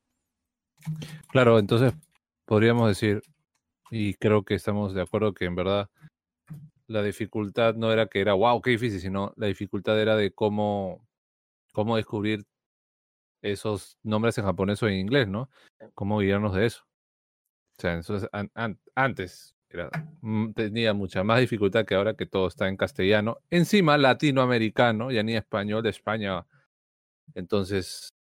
Claro, 1.30 1.58
entonces 1.58 1.94
podríamos 2.44 2.88
decir, 2.88 3.22
y 3.90 4.14
creo 4.14 4.44
que 4.44 4.54
estamos 4.54 4.94
de 4.94 5.02
acuerdo 5.02 5.34
que 5.34 5.44
en 5.44 5.54
verdad 5.54 5.90
la 6.86 7.02
dificultad 7.02 7.74
no 7.74 7.92
era 7.92 8.06
que 8.06 8.20
era 8.20 8.34
wow, 8.34 8.60
qué 8.60 8.70
difícil, 8.70 9.00
sino 9.00 9.32
la 9.36 9.46
dificultad 9.48 10.00
era 10.00 10.16
de 10.16 10.32
cómo, 10.32 11.06
cómo 11.72 11.96
descubrir 11.96 12.44
esos 13.42 13.98
nombres 14.02 14.38
en 14.38 14.44
japonés 14.44 14.82
o 14.82 14.88
en 14.88 14.94
inglés, 14.94 15.28
¿no? 15.28 15.50
Cómo 15.94 16.18
guiarnos 16.20 16.54
de 16.54 16.66
eso. 16.66 16.84
O 17.78 17.80
sea, 17.82 17.94
entonces 17.94 18.28
an- 18.32 18.50
an- 18.54 18.80
antes 18.94 19.55
era, 19.76 19.90
mm, 20.20 20.52
tenía 20.52 20.92
mucha 20.94 21.22
más 21.24 21.40
dificultad 21.40 21.84
que 21.84 21.94
ahora 21.94 22.14
que 22.14 22.26
todo 22.26 22.48
está 22.48 22.68
en 22.68 22.76
castellano. 22.76 23.38
Encima 23.50 23.96
latinoamericano, 23.98 25.10
ya 25.10 25.22
ni 25.22 25.36
español 25.36 25.82
de 25.82 25.90
España. 25.90 26.46
Entonces, 27.34 28.14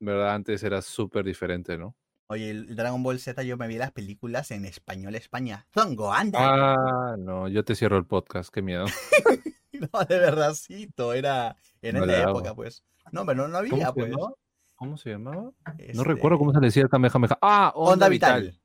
¿verdad? 0.00 0.34
Antes 0.34 0.62
era 0.62 0.82
súper 0.82 1.24
diferente, 1.24 1.76
¿no? 1.78 1.94
Oye, 2.28 2.50
el 2.50 2.76
Dragon 2.76 3.02
Ball 3.02 3.18
Z 3.18 3.42
yo 3.42 3.56
me 3.56 3.66
vi 3.66 3.76
las 3.76 3.90
películas 3.92 4.50
en 4.52 4.64
español 4.64 5.14
España. 5.16 5.66
Son 5.74 5.96
Goanda. 5.96 6.38
Ah, 6.40 7.16
no, 7.18 7.48
yo 7.48 7.64
te 7.64 7.74
cierro 7.74 7.96
el 7.98 8.06
podcast, 8.06 8.52
qué 8.52 8.62
miedo. 8.62 8.86
No, 9.94 10.04
de 10.04 10.18
verdadcito, 10.18 11.14
era, 11.14 11.56
era 11.80 11.98
No 12.00 12.04
en 12.04 12.10
la 12.10 12.18
la 12.18 12.24
hago. 12.24 12.38
época, 12.40 12.54
pues. 12.54 12.84
No, 13.12 13.24
pero 13.24 13.48
no, 13.48 13.48
no 13.48 13.60
¿Cómo 13.60 13.76
había, 13.76 13.86
se 13.86 13.92
pues. 13.94 14.12
¿Cómo 14.76 14.96
se 14.98 15.10
llamaba? 15.10 15.36
No 15.40 15.52
Este, 15.78 16.04
recuerdo 16.04 16.36
cómo 16.38 16.52
se 16.52 16.60
le 16.60 16.66
decía 16.66 16.82
el 16.82 16.90
Kamehameha. 16.90 17.38
Ah, 17.40 17.72
Onda, 17.74 17.92
Onda 17.92 18.08
Vital. 18.10 18.42
Vital. 18.42 18.60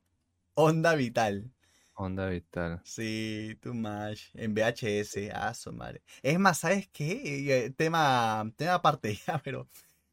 Onda 0.54 0.94
Vital. 0.94 1.50
Onda 1.98 2.28
Vital. 2.28 2.80
Sí, 2.84 3.58
too 3.62 3.72
much. 3.74 4.28
En 4.34 4.54
VHS, 4.54 5.30
ah, 5.32 5.54
su 5.54 5.72
madre. 5.72 6.02
Es 6.22 6.38
más, 6.38 6.58
¿sabes 6.58 6.88
qué? 6.92 7.64
Eh, 7.66 7.70
Tema, 7.70 8.52
tema 8.56 8.74
aparte 8.74 9.18
ya, 9.26 9.38
pero 9.42 9.66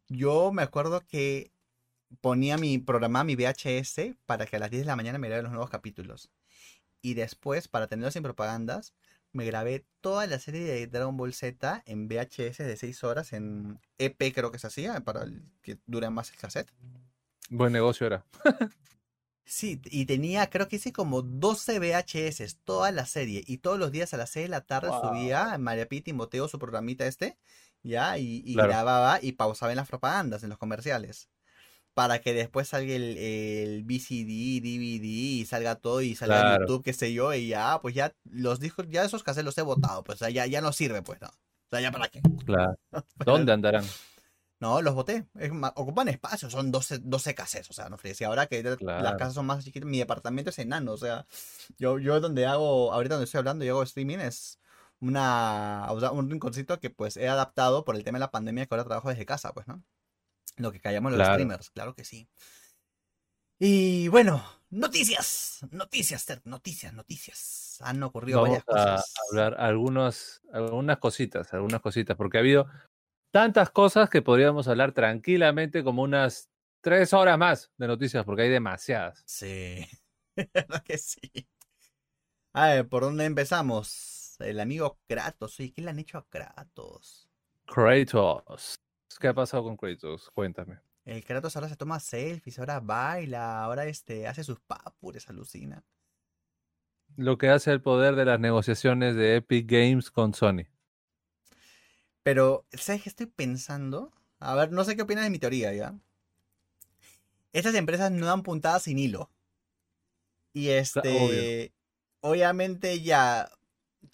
yo 0.08 0.52
me 0.54 0.62
acuerdo 0.64 1.02
que 1.06 1.52
ponía 2.22 2.58
mi 2.58 2.78
programa, 2.78 3.24
mi 3.24 3.36
VHS, 3.36 4.16
para 4.26 4.46
que 4.46 4.56
a 4.56 4.60
las 4.60 4.72
10 4.72 4.84
de 4.84 4.88
la 4.88 4.96
mañana 4.96 5.18
me 5.20 5.28
grabara 5.28 5.44
los 5.44 5.52
nuevos 5.52 5.70
capítulos. 5.70 6.30
Y 7.02 7.16
después, 7.16 7.68
para 7.68 7.88
tenerlos 7.88 8.14
sin 8.14 8.24
propagandas, 8.24 8.94
me 9.34 9.46
grabé 9.46 9.84
toda 10.00 10.26
la 10.28 10.40
serie 10.40 10.62
de 10.64 10.88
Dragon 10.88 11.18
Ball 11.18 11.34
Z 11.34 11.84
en 11.86 12.08
VHS 12.08 12.64
de 12.64 12.78
6 12.78 13.04
horas, 13.04 13.34
en 13.34 13.80
EP 13.98 14.32
creo 14.32 14.52
que 14.52 14.60
se 14.60 14.68
hacía, 14.68 15.02
para 15.02 15.24
el- 15.24 15.44
que 15.62 15.80
dure 15.86 16.10
más 16.12 16.32
el 16.32 16.38
cassette. 16.38 16.72
Buen 17.50 17.74
negocio 17.74 18.08
era. 18.08 18.24
Sí, 19.46 19.82
y 19.86 20.06
tenía, 20.06 20.50
creo 20.50 20.68
que 20.70 20.78
hice 20.78 20.94
como 20.94 21.22
12 21.22 21.78
VHS, 21.80 22.60
toda 22.64 22.92
la 22.92 23.06
serie, 23.06 23.44
y 23.46 23.58
todos 23.58 23.78
los 23.78 23.92
días 23.92 24.14
a 24.14 24.18
las 24.18 24.30
6 24.30 24.46
de 24.46 24.50
la 24.50 24.62
tarde 24.62 24.88
Wow. 24.90 25.02
subía 25.02 25.58
María 25.58 25.88
Pita 25.88 26.00
y 26.00 26.14
Timoteo 26.14 26.48
su 26.48 26.58
programita 26.60 27.06
este, 27.06 27.38
ya, 27.84 28.18
y, 28.18 28.42
y 28.46 28.54
Claro. 28.54 28.70
grababa 28.70 29.20
y 29.22 29.34
pausaba 29.34 29.72
en 29.74 29.76
las 29.78 29.90
propagandas, 29.90 30.44
en 30.44 30.50
los 30.50 30.58
comerciales, 30.58 31.30
para 31.94 32.20
que 32.20 32.34
después 32.34 32.70
salga 32.70 32.94
el, 32.94 33.18
el 33.18 33.84
VCD, 33.84 34.62
DVD, 34.62 35.06
y 35.06 35.46
salga 35.46 35.76
todo, 35.76 36.02
y 36.02 36.16
salga 36.16 36.56
en. 36.56 36.62
YouTube, 36.62 36.84
qué 36.84 36.94
sé 36.94 37.14
yo, 37.14 37.34
y 37.34 37.50
ya, 37.50 37.80
pues 37.82 37.94
ya, 37.94 38.16
los 38.24 38.62
discos, 38.62 38.88
ya 38.90 39.04
esos 39.04 39.24
cassettes 39.24 39.46
los 39.46 39.58
he 39.58 39.62
botado, 39.62 40.04
pues, 40.06 40.20
ya, 40.20 40.46
ya 40.46 40.62
no 40.62 40.72
sirve, 40.72 41.02
pues, 41.02 41.20
¿no? 41.22 41.28
O 41.28 41.70
sea, 41.70 41.82
ya 41.82 41.92
para 41.92 42.08
qué. 42.08 42.22
Claro. 42.46 42.80
¿Dónde 43.26 43.52
andarán? 43.52 43.86
No, 44.60 44.82
los 44.82 44.94
boté. 44.94 45.28
Es 45.36 45.52
ocupan 45.76 46.08
espacio, 46.08 46.50
son 46.50 46.72
12, 46.72 47.00
12 47.00 47.36
casas, 47.36 47.70
o 47.70 47.74
sea, 47.74 47.90
no 47.90 47.98
si 48.14 48.24
ahora 48.24 48.48
que 48.48 48.64
las 48.96 49.16
Claro. 49.16 49.16
casas 49.16 49.34
son 49.34 49.46
más 49.46 49.64
chiquitas, 49.64 49.88
mi 49.90 49.98
departamento 50.00 50.52
es 50.52 50.60
enano, 50.60 50.94
o 50.94 50.98
sea, 50.98 51.26
yo, 51.78 52.00
yo 52.00 52.20
donde 52.22 52.46
hago, 52.46 52.94
ahorita 52.94 53.16
donde 53.16 53.26
estoy 53.26 53.40
hablando, 53.40 53.66
yo 53.66 53.74
hago 53.74 53.84
streaming, 53.84 54.20
es 54.20 54.60
una, 55.00 55.88
o 55.92 56.00
sea, 56.00 56.12
un 56.12 56.30
rinconcito 56.30 56.80
que 56.80 56.90
pues 56.90 57.18
he 57.18 57.28
adaptado 57.28 57.84
por 57.84 57.96
el 57.96 58.04
tema 58.06 58.18
de 58.18 58.22
la 58.22 58.32
pandemia 58.32 58.66
que 58.66 58.74
ahora 58.76 58.86
trabajo 58.86 59.10
desde 59.10 59.26
casa, 59.26 59.54
pues, 59.54 59.68
¿no? 59.68 59.84
Lo 60.58 60.72
que 60.72 60.82
callamos 60.82 61.12
los 61.14 61.18
Claro. 61.18 61.28
streamers, 61.28 61.72
claro 61.72 61.96
que 61.96 62.06
sí. 62.06 62.30
Y 63.60 64.08
bueno, 64.10 64.44
Noticias, 64.70 65.60
noticias, 65.72 66.26
Ter, 66.26 66.42
noticias, 66.46 66.94
noticias. 66.94 67.78
Han 67.82 68.02
ocurrido 68.04 68.40
Vamos 68.40 68.42
varias 68.42 68.66
a 68.68 69.02
cosas. 69.04 69.24
hablar 69.30 69.56
algunos, 69.60 70.42
algunas 70.54 70.98
cositas, 71.00 71.54
algunas 71.54 71.82
cositas, 71.82 72.16
porque 72.16 72.38
ha 72.38 72.40
habido 72.42 72.68
tantas 73.34 73.72
cosas 73.72 74.12
que 74.12 74.22
podríamos 74.22 74.68
hablar 74.68 74.92
tranquilamente 74.92 75.84
como 75.84 76.04
unas 76.04 76.52
tres 76.82 77.14
horas 77.14 77.36
más 77.36 77.72
de 77.78 77.88
noticias, 77.88 78.24
porque 78.26 78.44
hay 78.44 78.50
demasiadas. 78.50 79.24
Sí, 79.26 79.84
verdad 80.54 80.84
que 80.84 81.00
sí. 81.00 81.50
A 82.54 82.68
ver, 82.68 82.88
¿por 82.88 83.02
dónde 83.02 83.26
empezamos? 83.26 84.36
El 84.40 84.60
amigo 84.60 85.00
Kratos. 85.08 85.60
Oye, 85.60 85.74
¿qué 85.74 85.82
le 85.82 85.90
han 85.90 85.98
hecho 85.98 86.20
a 86.20 86.30
Kratos? 86.30 87.28
Kratos. 87.66 88.80
¿Qué 89.20 89.28
ha 89.28 89.34
pasado 89.34 89.64
con 89.64 89.78
Kratos? 89.78 90.30
Cuéntame. 90.30 90.80
El 91.04 91.26
Kratos 91.26 91.56
ahora 91.56 91.70
se 91.70 91.76
toma 91.76 92.00
selfies, 92.00 92.60
ahora 92.60 92.80
baila, 92.80 93.64
ahora 93.64 93.88
este, 93.88 94.28
hace 94.28 94.44
sus 94.44 94.60
papures, 94.60 95.28
alucina. 95.28 95.84
Lo 97.16 97.40
que 97.40 97.50
hace 97.50 97.72
el 97.72 97.82
poder 97.82 98.16
de 98.16 98.26
las 98.26 98.40
negociaciones 98.40 99.16
de 99.16 99.38
Epic 99.38 99.68
Games 99.68 100.12
con 100.12 100.36
Sony. 100.36 100.68
Pero, 102.24 102.66
¿sabes 102.72 103.04
qué 103.04 103.10
estoy 103.10 103.26
pensando? 103.28 104.12
A 104.40 104.56
ver, 104.56 104.72
no 104.72 104.84
sé 104.84 104.96
qué 104.96 105.04
opinas 105.04 105.26
de 105.26 105.30
mi 105.30 105.40
teoría, 105.40 105.74
¿ya? 105.74 105.94
Estas 107.52 107.76
empresas 107.76 108.12
no 108.12 108.26
dan 108.26 108.44
puntadas 108.44 108.84
sin 108.84 108.98
hilo. 108.98 109.30
Y 110.54 110.70
este, 110.70 111.74
obviamente 112.22 113.02
ya, 113.02 113.50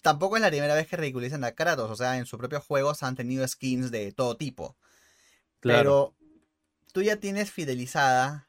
tampoco 0.00 0.36
es 0.36 0.42
la 0.42 0.48
primera 0.48 0.74
vez 0.74 0.88
que 0.88 0.96
ridiculizan 0.96 1.44
a 1.44 1.52
Kratos, 1.52 1.90
o 1.90 1.96
sea, 1.96 2.16
en 2.18 2.26
sus 2.26 2.38
propios 2.38 2.64
juegos 2.64 3.02
han 3.02 3.16
tenido 3.16 3.46
skins 3.46 3.90
de 3.90 4.12
todo 4.12 4.36
tipo. 4.36 4.76
Claro. 5.60 5.78
Pero 5.78 6.14
tú 6.92 7.02
ya 7.02 7.16
tienes 7.16 7.50
fidelizada, 7.50 8.48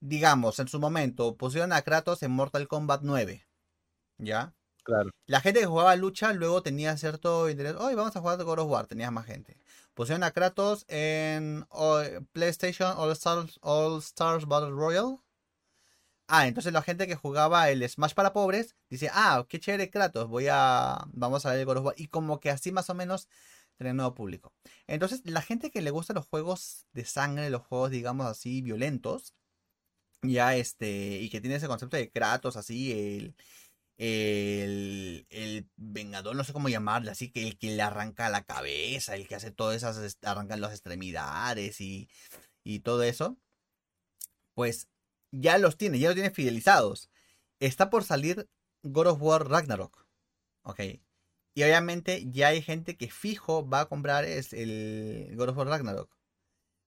digamos, 0.00 0.58
en 0.58 0.68
su 0.68 0.78
momento, 0.78 1.36
pusieron 1.36 1.72
a 1.72 1.82
Kratos 1.82 2.22
en 2.22 2.30
Mortal 2.30 2.68
Kombat 2.68 3.02
9, 3.02 3.46
¿ya? 4.18 4.54
La 5.26 5.40
gente 5.40 5.60
que 5.60 5.66
jugaba 5.66 5.94
lucha 5.96 6.32
luego 6.32 6.62
tenía 6.62 6.96
cierto 6.96 7.48
interés. 7.48 7.74
Hoy 7.78 7.94
vamos 7.94 8.16
a 8.16 8.20
jugar 8.20 8.42
God 8.42 8.58
of 8.60 8.70
War, 8.70 8.86
tenías 8.86 9.12
más 9.12 9.26
gente. 9.26 9.58
Pusieron 9.94 10.22
a 10.22 10.30
Kratos 10.30 10.84
en 10.88 11.66
oh, 11.70 12.00
PlayStation 12.32 12.92
All 12.96 13.12
Stars, 13.12 13.58
All 13.62 13.98
Stars 13.98 14.46
Battle 14.46 14.70
Royale. 14.70 15.18
Ah, 16.28 16.46
entonces 16.46 16.72
la 16.72 16.82
gente 16.82 17.08
que 17.08 17.16
jugaba 17.16 17.70
el 17.70 17.86
Smash 17.88 18.14
para 18.14 18.32
pobres 18.32 18.76
dice, 18.88 19.10
ah, 19.12 19.44
qué 19.48 19.58
chévere 19.58 19.90
Kratos, 19.90 20.28
voy 20.28 20.46
a, 20.48 21.04
vamos 21.12 21.44
a 21.44 21.50
ver 21.50 21.60
el 21.60 21.66
God 21.66 21.78
of 21.78 21.84
War. 21.86 21.94
Y 21.98 22.06
como 22.06 22.38
que 22.38 22.50
así 22.50 22.70
más 22.70 22.88
o 22.88 22.94
menos 22.94 23.28
tener 23.76 23.94
nuevo 23.94 24.14
público. 24.14 24.52
Entonces, 24.86 25.22
la 25.24 25.42
gente 25.42 25.70
que 25.70 25.82
le 25.82 25.90
gusta 25.90 26.12
los 26.12 26.26
juegos 26.26 26.86
de 26.92 27.04
sangre, 27.04 27.50
los 27.50 27.62
juegos, 27.62 27.90
digamos 27.90 28.26
así, 28.26 28.62
violentos, 28.62 29.34
ya 30.22 30.54
este, 30.54 31.18
y 31.20 31.30
que 31.30 31.40
tiene 31.40 31.56
ese 31.56 31.66
concepto 31.66 31.96
de 31.96 32.10
Kratos, 32.10 32.56
así, 32.56 32.92
el, 32.92 33.34
el, 34.02 35.26
el 35.28 35.68
vengador, 35.76 36.34
no 36.34 36.42
sé 36.42 36.54
cómo 36.54 36.70
llamarle, 36.70 37.10
así 37.10 37.30
que 37.30 37.46
el 37.46 37.58
que 37.58 37.70
le 37.70 37.82
arranca 37.82 38.30
la 38.30 38.44
cabeza, 38.44 39.14
el 39.14 39.28
que 39.28 39.34
hace 39.34 39.50
todas 39.50 39.76
esas, 39.76 40.16
arrancan 40.22 40.62
las 40.62 40.70
extremidades 40.70 41.82
y, 41.82 42.08
y 42.64 42.80
todo 42.80 43.02
eso, 43.02 43.36
pues 44.54 44.88
ya 45.32 45.58
los 45.58 45.76
tiene, 45.76 45.98
ya 45.98 46.08
los 46.08 46.14
tiene 46.14 46.30
fidelizados. 46.30 47.10
Está 47.60 47.90
por 47.90 48.02
salir 48.04 48.48
God 48.82 49.08
of 49.08 49.20
War 49.22 49.46
Ragnarok. 49.46 50.06
Ok. 50.62 50.80
Y 51.54 51.62
obviamente 51.62 52.24
ya 52.30 52.48
hay 52.48 52.62
gente 52.62 52.96
que 52.96 53.10
fijo 53.10 53.68
va 53.68 53.80
a 53.80 53.86
comprar 53.86 54.24
es 54.24 54.54
el 54.54 55.30
God 55.36 55.50
of 55.50 55.58
War 55.58 55.66
Ragnarok. 55.66 56.10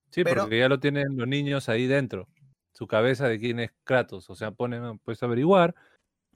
Sí, 0.09 0.23
Pero- 0.23 0.43
porque 0.43 0.57
ya 0.57 0.67
lo 0.67 0.79
tienen 0.79 1.15
los 1.15 1.27
niños 1.27 1.69
ahí 1.69 1.85
dentro. 1.85 2.27
Su 2.73 2.87
cabeza 2.87 3.27
de 3.27 3.39
quién 3.39 3.59
es 3.59 3.69
Kratos. 3.83 4.31
O 4.31 4.35
sea, 4.35 4.49
ponen, 4.49 4.97
puedes 4.97 5.21
averiguar 5.21 5.75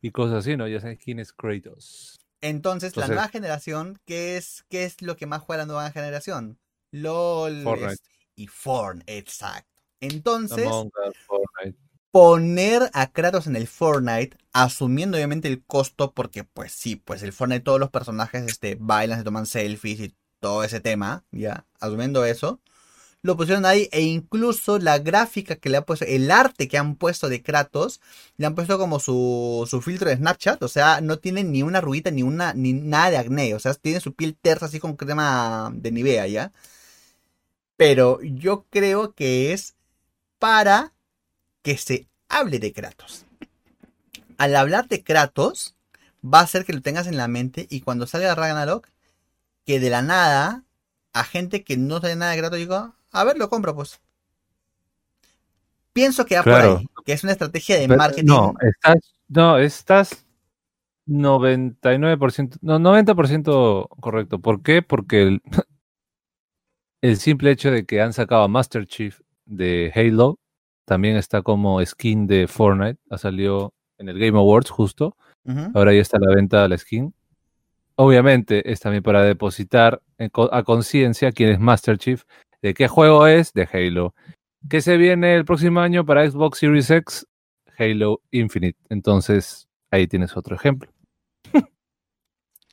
y 0.01 0.11
cosas 0.11 0.39
así, 0.39 0.57
¿no? 0.57 0.67
Ya 0.67 0.79
sabes 0.79 0.99
quién 1.03 1.19
es 1.19 1.33
Kratos. 1.33 2.19
Entonces, 2.41 2.95
la 2.95 3.07
nueva 3.07 3.29
generación, 3.29 3.99
¿qué 4.05 4.37
es, 4.37 4.63
¿qué 4.69 4.83
es 4.85 5.01
lo 5.01 5.17
que 5.17 5.25
más 5.25 5.41
juega 5.41 5.63
la 5.63 5.67
nueva 5.67 5.91
generación? 5.91 6.59
LOL 6.91 7.63
Fortnite. 7.63 7.93
es- 7.93 8.01
y 8.35 8.47
Fortnite, 8.47 9.17
exacto. 9.17 9.81
Entonces, 9.99 10.63
Fortnite. 11.25 11.77
poner 12.11 12.89
a 12.93 13.11
Kratos 13.11 13.47
en 13.47 13.55
el 13.55 13.67
Fortnite, 13.67 14.37
asumiendo 14.53 15.17
obviamente 15.17 15.47
el 15.47 15.63
costo, 15.65 16.13
porque 16.13 16.43
pues 16.43 16.71
sí, 16.71 16.95
pues 16.95 17.23
el 17.23 17.33
Fortnite 17.33 17.61
todos 17.63 17.79
los 17.79 17.89
personajes 17.89 18.43
este, 18.43 18.77
bailan, 18.79 19.17
se 19.17 19.23
toman 19.23 19.45
selfies 19.47 19.99
y 19.99 20.15
todo 20.39 20.63
ese 20.63 20.79
tema, 20.79 21.25
ya, 21.31 21.65
asumiendo 21.79 22.23
eso, 22.25 22.61
lo 23.22 23.36
pusieron 23.36 23.65
ahí 23.65 23.89
e 23.91 24.01
incluso 24.01 24.80
la 24.80 24.99
gráfica 24.99 25.55
que 25.55 25.70
le 25.70 25.78
han 25.78 25.84
puesto, 25.84 26.05
el 26.05 26.32
arte 26.32 26.68
que 26.68 26.78
han 26.78 26.95
puesto 26.95 27.30
de 27.30 27.41
Kratos, 27.43 27.99
le 28.38 28.45
han 28.45 28.55
puesto 28.55 28.78
como 28.78 28.99
su, 28.99 29.68
su 29.70 29.82
filtro 29.82 30.09
de 30.09 30.18
Snapchat, 30.18 30.61
o 30.63 30.68
sea, 30.68 31.01
no 31.01 31.18
tiene 31.20 31.43
ni 31.43 31.63
una 31.63 31.82
ruguita 31.82 32.11
ni 32.11 32.24
una 32.24 32.53
ni 32.53 32.74
nada 32.74 33.11
de 33.11 33.18
acné, 33.18 33.53
o 33.55 33.59
sea, 33.59 33.74
tiene 33.74 33.99
su 33.99 34.13
piel 34.13 34.36
tersa 34.39 34.68
así 34.68 34.80
con 34.80 34.95
crema 34.95 35.72
de 35.74 35.91
Nivea, 35.91 36.28
¿ya? 36.28 36.51
Pero 37.76 38.20
yo 38.22 38.65
creo 38.70 39.13
que 39.13 39.53
es 39.53 39.76
para 40.39 40.93
que 41.61 41.78
se 41.78 42.07
hable 42.30 42.59
de 42.59 42.74
Kratos. 42.74 43.26
Al 44.38 44.55
hablar 44.55 44.88
de 44.88 45.03
Kratos, 45.03 45.76
va 46.24 46.39
a 46.39 46.43
hacer 46.43 46.65
que 46.65 46.74
lo 46.74 46.82
tengas 46.82 47.07
en 47.07 47.18
la 47.18 47.28
mente 47.28 47.68
y 47.70 47.82
cuando 47.82 48.07
salga 48.07 48.36
Ragnarok, 48.36 48.89
que 49.65 49.80
de 49.80 49.89
la 49.89 50.01
nada, 50.01 50.63
a 51.13 51.24
gente 51.24 51.63
que 51.63 51.78
no 51.78 51.99
sabe 51.99 52.15
nada 52.15 52.32
de 52.32 52.38
Kratos 52.39 52.59
a 53.20 53.24
ver, 53.24 53.38
lo 53.38 53.49
compro 53.49 53.76
pues. 53.76 53.99
Pienso 55.93 56.26
que 56.26 56.36
va 56.36 56.43
Claro. 56.43 56.72
por 56.74 56.80
ahí, 56.82 56.88
que 57.05 57.13
es 57.13 57.24
una 57.24 57.32
estrategia 57.32 57.78
de 57.78 57.88
Pero, 57.88 57.97
marketing. 57.97 58.28
No, 58.28 58.53
estás, 58.61 59.13
no, 59.28 59.57
estás 59.57 60.26
99%, 61.07 62.57
no, 62.61 62.80
90% 62.80 63.88
correcto. 63.99 64.39
¿Por 64.39 64.61
qué? 64.61 64.82
Porque 64.82 65.24
el, 65.24 65.41
el 67.01 67.18
simple 67.18 67.51
hecho 67.51 67.72
de 67.72 67.86
que 67.86 68.01
han 68.01 68.13
sacado 68.13 68.43
a 68.43 68.47
Master 68.47 68.86
Chief 68.86 69.20
de 69.45 69.91
Halo 69.95 70.38
también 70.86 71.15
está 71.18 71.41
como 71.41 71.84
skin 71.86 72.28
de 72.28 72.47
Fortnite. 72.47 72.99
Ha 73.09 73.18
salido 73.18 73.74
en 73.97 74.09
el 74.09 74.20
Game 74.20 74.38
Awards 74.38 74.70
justo. 74.70 75.15
Ahora 75.74 75.93
ya 75.93 76.01
está 76.01 76.18
a 76.18 76.20
la 76.20 76.36
venta 76.36 76.68
la 76.68 76.78
skin. 76.78 77.13
Obviamente 77.95 78.70
es 78.70 78.82
también 78.82 79.01
para 79.01 79.24
depositar 79.24 80.01
a 80.51 80.63
conciencia 80.63 81.32
quién 81.32 81.49
es 81.51 81.59
Master 81.59 81.97
Chief, 81.97 82.24
de 82.61 82.73
qué 82.73 82.87
juego 82.87 83.27
es, 83.27 83.53
de 83.53 83.67
Halo. 83.71 84.13
¿Qué 84.69 84.81
se 84.81 84.97
viene 84.97 85.35
el 85.35 85.45
próximo 85.45 85.79
año 85.79 86.05
para 86.05 86.29
Xbox 86.29 86.59
Series 86.59 86.89
X? 86.89 87.27
Halo 87.77 88.21
Infinite. 88.31 88.77
Entonces, 88.89 89.67
ahí 89.91 90.07
tienes 90.07 90.35
otro 90.35 90.55
ejemplo. 90.55 90.91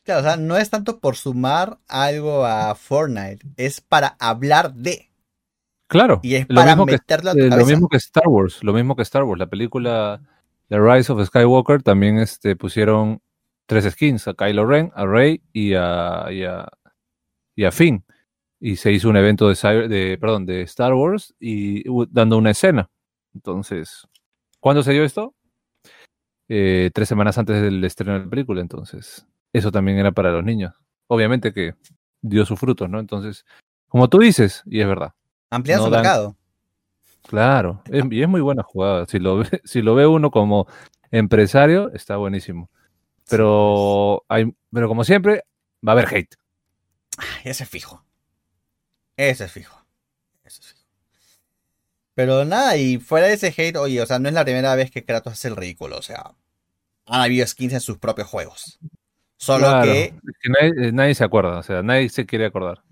Claro, 0.04 0.20
o 0.20 0.22
sea, 0.22 0.36
no 0.36 0.58
es 0.58 0.68
tanto 0.68 1.00
por 1.00 1.16
sumar 1.16 1.78
algo 1.88 2.44
a 2.44 2.74
Fortnite, 2.74 3.38
es 3.56 3.80
para 3.80 4.16
hablar 4.20 4.74
de. 4.74 5.10
Claro, 5.86 6.20
Y 6.22 6.34
es 6.34 6.46
lo 6.46 6.56
para 6.56 6.72
mismo, 6.72 6.84
que, 6.84 6.92
meterlo 6.92 7.30
a 7.30 7.32
tu 7.32 7.40
eh, 7.40 7.48
lo 7.48 7.64
mismo 7.64 7.88
que 7.88 7.96
Star 7.96 8.28
Wars, 8.28 8.62
lo 8.62 8.74
mismo 8.74 8.96
que 8.96 9.00
Star 9.02 9.24
Wars. 9.24 9.38
La 9.38 9.46
película 9.46 10.20
The 10.68 10.78
Rise 10.78 11.10
of 11.10 11.26
Skywalker 11.26 11.82
también 11.82 12.18
este, 12.18 12.54
pusieron 12.54 13.22
tres 13.64 13.90
skins, 13.90 14.28
a 14.28 14.34
Kylo 14.34 14.66
Ren, 14.66 14.92
a 14.94 15.06
Rey 15.06 15.40
y 15.54 15.72
a, 15.72 16.26
y 16.30 16.44
a, 16.44 16.68
y 17.56 17.64
a 17.64 17.72
Finn. 17.72 18.04
Y 18.66 18.76
se 18.76 18.90
hizo 18.92 19.10
un 19.10 19.16
evento 19.18 19.46
de, 19.46 19.54
Cyber- 19.56 19.88
de, 19.88 20.16
perdón, 20.18 20.46
de 20.46 20.62
Star 20.62 20.94
Wars 20.94 21.34
y 21.38 21.86
uh, 21.86 22.06
dando 22.08 22.38
una 22.38 22.50
escena. 22.50 22.88
Entonces, 23.34 24.08
¿cuándo 24.58 24.82
se 24.82 24.92
dio 24.92 25.04
esto? 25.04 25.34
Eh, 26.48 26.90
tres 26.94 27.06
semanas 27.08 27.36
antes 27.36 27.60
del 27.60 27.84
estreno 27.84 28.14
de 28.14 28.20
la 28.20 28.30
película. 28.30 28.62
Entonces, 28.62 29.26
eso 29.52 29.70
también 29.70 29.98
era 29.98 30.12
para 30.12 30.30
los 30.30 30.42
niños. 30.44 30.72
Obviamente 31.08 31.52
que 31.52 31.74
dio 32.22 32.46
sus 32.46 32.58
frutos, 32.58 32.88
¿no? 32.88 33.00
Entonces, 33.00 33.44
como 33.86 34.08
tú 34.08 34.18
dices, 34.18 34.62
y 34.64 34.80
es 34.80 34.86
verdad. 34.86 35.12
Ampliar 35.50 35.80
no 35.80 35.84
su 35.84 35.90
dan- 35.90 36.00
mercado. 36.00 36.36
Claro, 37.28 37.82
es- 37.90 38.04
y 38.10 38.22
es 38.22 38.28
muy 38.28 38.40
buena 38.40 38.62
jugada. 38.62 39.04
Si 39.04 39.18
lo 39.18 39.36
ve, 39.38 39.60
si 39.64 39.82
lo 39.82 39.94
ve 39.94 40.06
uno 40.06 40.30
como 40.30 40.66
empresario, 41.10 41.90
está 41.92 42.16
buenísimo. 42.16 42.70
Pero 43.28 44.24
hay, 44.26 44.54
pero 44.72 44.88
como 44.88 45.04
siempre, 45.04 45.44
va 45.86 45.92
a 45.92 45.96
haber 45.96 46.08
hate. 46.14 46.34
Ese 47.44 47.64
es 47.64 47.68
fijo. 47.68 48.06
Ese 49.16 49.44
es 49.44 49.52
fijo. 49.52 49.84
Es 50.44 50.60
fijo. 50.60 50.84
Pero 52.14 52.44
nada, 52.44 52.76
y 52.76 52.98
fuera 52.98 53.26
de 53.26 53.34
ese 53.34 53.52
hate, 53.56 53.76
oye, 53.76 54.00
o 54.00 54.06
sea, 54.06 54.18
no 54.18 54.28
es 54.28 54.34
la 54.34 54.44
primera 54.44 54.74
vez 54.76 54.90
que 54.90 55.04
Kratos 55.04 55.32
hace 55.32 55.48
el 55.48 55.56
ridículo, 55.56 55.98
o 55.98 56.02
sea, 56.02 56.32
han 57.06 57.20
habido 57.22 57.46
skins 57.46 57.74
en 57.74 57.80
sus 57.80 57.98
propios 57.98 58.28
juegos. 58.28 58.78
Solo 59.38 59.66
Claro, 59.68 59.82
que 59.84 60.04
es 60.06 60.12
que 60.42 60.50
nadie, 60.50 60.88
eh, 60.88 60.92
nadie 60.92 61.14
se 61.14 61.24
acuerda, 61.24 61.58
o 61.58 61.62
sea, 61.62 61.82
nadie 61.82 62.08
se 62.08 62.26
quiere 62.26 62.46
acordar. 62.46 62.82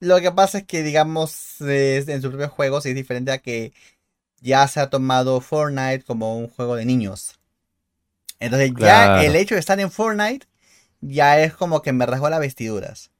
lo 0.00 0.20
que 0.20 0.30
pasa 0.32 0.58
es 0.58 0.64
que, 0.64 0.82
digamos, 0.82 1.60
es- 1.60 2.08
en 2.08 2.22
sus 2.22 2.30
propios 2.30 2.52
juegos 2.52 2.86
es 2.86 2.94
diferente 2.94 3.32
a 3.32 3.38
que 3.38 3.72
ya 4.40 4.68
se 4.68 4.80
ha 4.80 4.90
tomado 4.90 5.40
Fortnite 5.40 6.04
como 6.04 6.38
un 6.38 6.48
juego 6.48 6.76
de 6.76 6.84
niños. 6.86 7.38
Entonces 8.40 8.72
ya 8.76 9.24
el 9.24 9.36
hecho 9.36 9.54
de 9.54 9.60
estar 9.60 9.78
en 9.80 9.90
Fortnite 9.90 10.46
ya 11.00 11.40
es 11.42 11.54
como 11.54 11.82
que 11.82 11.92
me 11.92 12.06
rasgó 12.06 12.30
las 12.30 12.40
vestiduras. 12.40 13.10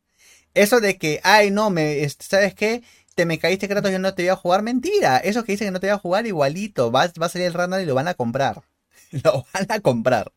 Eso 0.58 0.80
de 0.80 0.98
que, 0.98 1.20
ay, 1.22 1.52
no, 1.52 1.70
me, 1.70 2.02
este, 2.02 2.24
¿sabes 2.24 2.52
qué? 2.52 2.82
Te 3.14 3.26
me 3.26 3.38
caíste, 3.38 3.68
Kratos, 3.68 3.92
yo 3.92 4.00
no 4.00 4.14
te 4.14 4.22
voy 4.22 4.30
a 4.30 4.36
jugar. 4.36 4.62
Mentira. 4.62 5.18
Eso 5.18 5.44
que 5.44 5.52
dicen 5.52 5.68
que 5.68 5.70
no 5.70 5.78
te 5.78 5.86
voy 5.86 5.94
a 5.94 5.98
jugar, 5.98 6.26
igualito. 6.26 6.90
Va, 6.90 7.12
va 7.20 7.26
a 7.26 7.28
salir 7.28 7.46
el 7.46 7.54
Ragnarok 7.54 7.84
y 7.84 7.86
lo 7.86 7.94
van 7.94 8.08
a 8.08 8.14
comprar. 8.14 8.64
lo 9.24 9.46
van 9.54 9.66
a 9.68 9.78
comprar. 9.78 10.32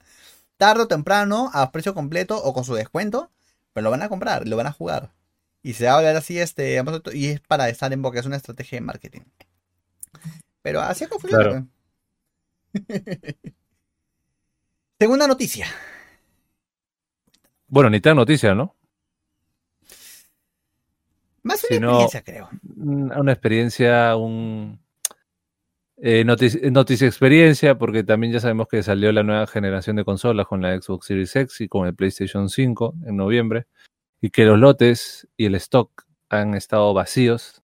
Tarde 0.58 0.84
o 0.84 0.88
temprano, 0.88 1.50
a 1.54 1.72
precio 1.72 1.96
completo 1.96 2.38
o 2.38 2.54
con 2.54 2.64
su 2.66 2.76
descuento, 2.76 3.32
pero 3.74 3.86
lo 3.86 3.90
van 3.90 4.04
a 4.04 4.10
comprar, 4.10 4.48
lo 4.48 4.58
van 4.58 4.68
a 4.68 4.72
jugar. 4.72 5.12
Y 5.64 5.74
se 5.74 5.86
va 5.86 5.94
a 5.94 5.98
hablar 5.98 6.16
así, 6.16 6.38
este, 6.38 6.80
y 7.14 7.28
es 7.30 7.40
para 7.40 7.68
estar 7.70 7.92
en 7.92 8.04
boca, 8.04 8.20
es 8.20 8.28
una 8.28 8.36
estrategia 8.36 8.76
de 8.76 8.82
marketing. 8.82 9.22
Pero 10.62 10.82
así 10.82 11.06
es 11.06 11.10
como 11.10 11.22
funciona. 11.22 11.66
Segunda 15.00 15.28
noticia. 15.28 15.66
Bueno, 17.68 17.90
ni 17.90 18.00
tan 18.02 18.18
noticia, 18.18 18.54
¿no? 18.54 18.76
Más 21.44 21.64
una 21.70 21.76
experiencia, 21.76 22.22
creo. 22.24 22.50
Una 22.76 23.32
experiencia, 23.32 24.16
un, 24.16 24.80
eh, 26.04 26.24
noticia, 26.24 27.08
experiencia, 27.08 27.78
porque 27.78 28.04
también 28.04 28.34
ya 28.34 28.40
sabemos 28.40 28.68
que 28.68 28.82
salió 28.82 29.12
la 29.12 29.22
nueva 29.22 29.46
generación 29.46 29.96
de 29.96 30.04
consolas 30.04 30.48
con 30.48 30.62
la 30.62 30.76
Xbox 30.80 31.06
Series 31.06 31.36
X 31.36 31.62
y 31.62 31.68
con 31.68 31.88
el 31.88 31.94
PlayStation 31.94 32.50
5 32.50 32.96
en 33.06 33.18
noviembre, 33.18 33.68
y 34.20 34.32
que 34.32 34.46
los 34.46 34.58
lotes 34.58 35.28
y 35.38 35.46
el 35.46 35.54
stock 35.56 36.06
han 36.30 36.56
estado 36.56 36.92
vacíos. 36.96 37.62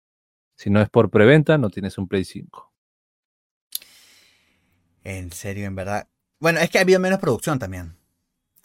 Si 0.56 0.70
no 0.70 0.82
es 0.82 0.90
por 0.90 1.10
preventa, 1.10 1.58
no 1.58 1.70
tienes 1.70 1.98
un 1.98 2.10
Play 2.10 2.26
5. 2.26 2.74
En 5.06 5.32
serio, 5.32 5.66
en 5.66 5.76
verdad. 5.76 6.08
Bueno, 6.40 6.60
es 6.60 6.70
que 6.70 6.80
había 6.80 7.00
menos 7.00 7.20
producción 7.20 7.58
también. 7.58 7.96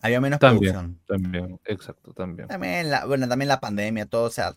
Había 0.00 0.20
menos 0.20 0.40
producción. 0.40 0.98
También, 1.06 1.60
exacto, 1.64 2.12
también. 2.12 2.48
También 2.48 2.90
la, 2.90 3.04
bueno, 3.04 3.28
también 3.28 3.48
la 3.48 3.60
pandemia, 3.60 4.06
todo, 4.06 4.24
o 4.24 4.30
sea, 4.30 4.54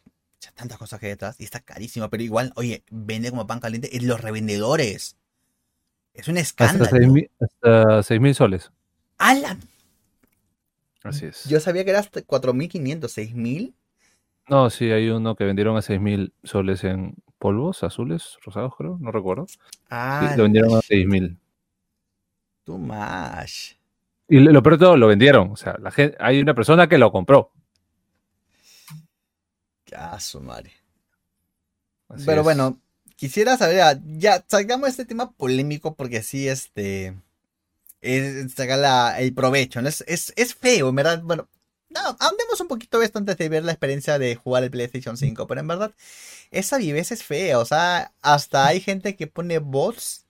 tantas 0.51 0.77
cosas 0.77 0.99
que 0.99 1.05
hay 1.05 1.11
detrás 1.11 1.39
y 1.39 1.43
está 1.43 1.61
carísimo, 1.61 2.09
pero 2.09 2.23
igual, 2.23 2.51
oye, 2.55 2.83
vende 2.91 3.29
como 3.29 3.47
pan 3.47 3.59
caliente 3.59 3.89
y 3.91 3.99
los 4.01 4.19
revendedores. 4.21 5.17
Es 6.13 6.27
un 6.27 6.37
escándalo. 6.37 6.89
Hasta 7.39 8.03
6 8.03 8.21
mil 8.21 8.35
soles. 8.35 8.71
¡Alan! 9.17 9.59
Así 11.03 11.25
es. 11.25 11.45
Yo 11.45 11.59
sabía 11.59 11.83
que 11.83 11.89
era 11.91 11.99
hasta 11.99 12.21
4.500, 12.21 13.01
6.000. 13.01 13.73
No, 14.49 14.69
sí, 14.69 14.91
hay 14.91 15.09
uno 15.09 15.35
que 15.35 15.43
vendieron 15.45 15.75
a 15.77 15.79
6.000 15.79 16.33
soles 16.43 16.83
en 16.83 17.15
polvos 17.39 17.83
azules, 17.83 18.37
rosados, 18.43 18.73
creo, 18.77 18.97
no 18.99 19.11
recuerdo. 19.11 19.47
Ah. 19.89 20.33
lo 20.37 20.43
vendieron 20.43 20.73
a 20.73 20.79
6.000. 20.79 21.37
Too 22.63 22.77
much. 22.77 23.75
Y 24.29 24.39
lo 24.39 24.63
peor 24.63 24.77
de 24.77 24.85
todo, 24.85 24.97
lo 24.97 25.07
vendieron. 25.07 25.51
O 25.51 25.55
sea, 25.57 25.77
la 25.79 25.91
gente, 25.91 26.15
hay 26.19 26.39
una 26.39 26.53
persona 26.53 26.87
que 26.87 26.97
lo 26.97 27.11
compró. 27.11 27.51
Ah, 29.95 30.19
su 30.19 30.39
madre. 30.41 30.73
Pero 32.25 32.43
bueno, 32.43 32.79
quisiera 33.15 33.57
saber, 33.57 33.81
ah, 33.81 33.99
ya 34.05 34.43
sacamos 34.47 34.89
este 34.89 35.05
tema 35.05 35.31
polémico 35.31 35.95
porque 35.95 36.21
sí, 36.21 36.47
este, 36.47 37.15
es 38.01 38.53
sacar 38.53 39.19
el 39.21 39.33
provecho, 39.33 39.81
¿no? 39.81 39.89
Es, 39.89 40.03
es, 40.07 40.55
feo, 40.55 40.89
en 40.89 40.95
verdad, 40.95 41.21
bueno, 41.23 41.49
no, 41.89 42.01
andemos 42.19 42.59
un 42.61 42.67
poquito 42.67 43.01
esto 43.01 43.19
antes 43.19 43.37
de 43.37 43.49
ver 43.49 43.63
la 43.63 43.71
experiencia 43.71 44.19
de 44.19 44.35
jugar 44.35 44.63
el 44.63 44.71
PlayStation 44.71 45.17
5, 45.17 45.47
pero 45.47 45.61
en 45.61 45.67
verdad, 45.67 45.91
esa 46.51 46.77
viveza 46.77 47.13
es 47.13 47.23
fea, 47.23 47.59
o 47.59 47.65
sea, 47.65 48.13
hasta 48.21 48.67
hay 48.67 48.81
gente 48.81 49.15
que 49.15 49.27
pone 49.27 49.59
bots, 49.59 50.25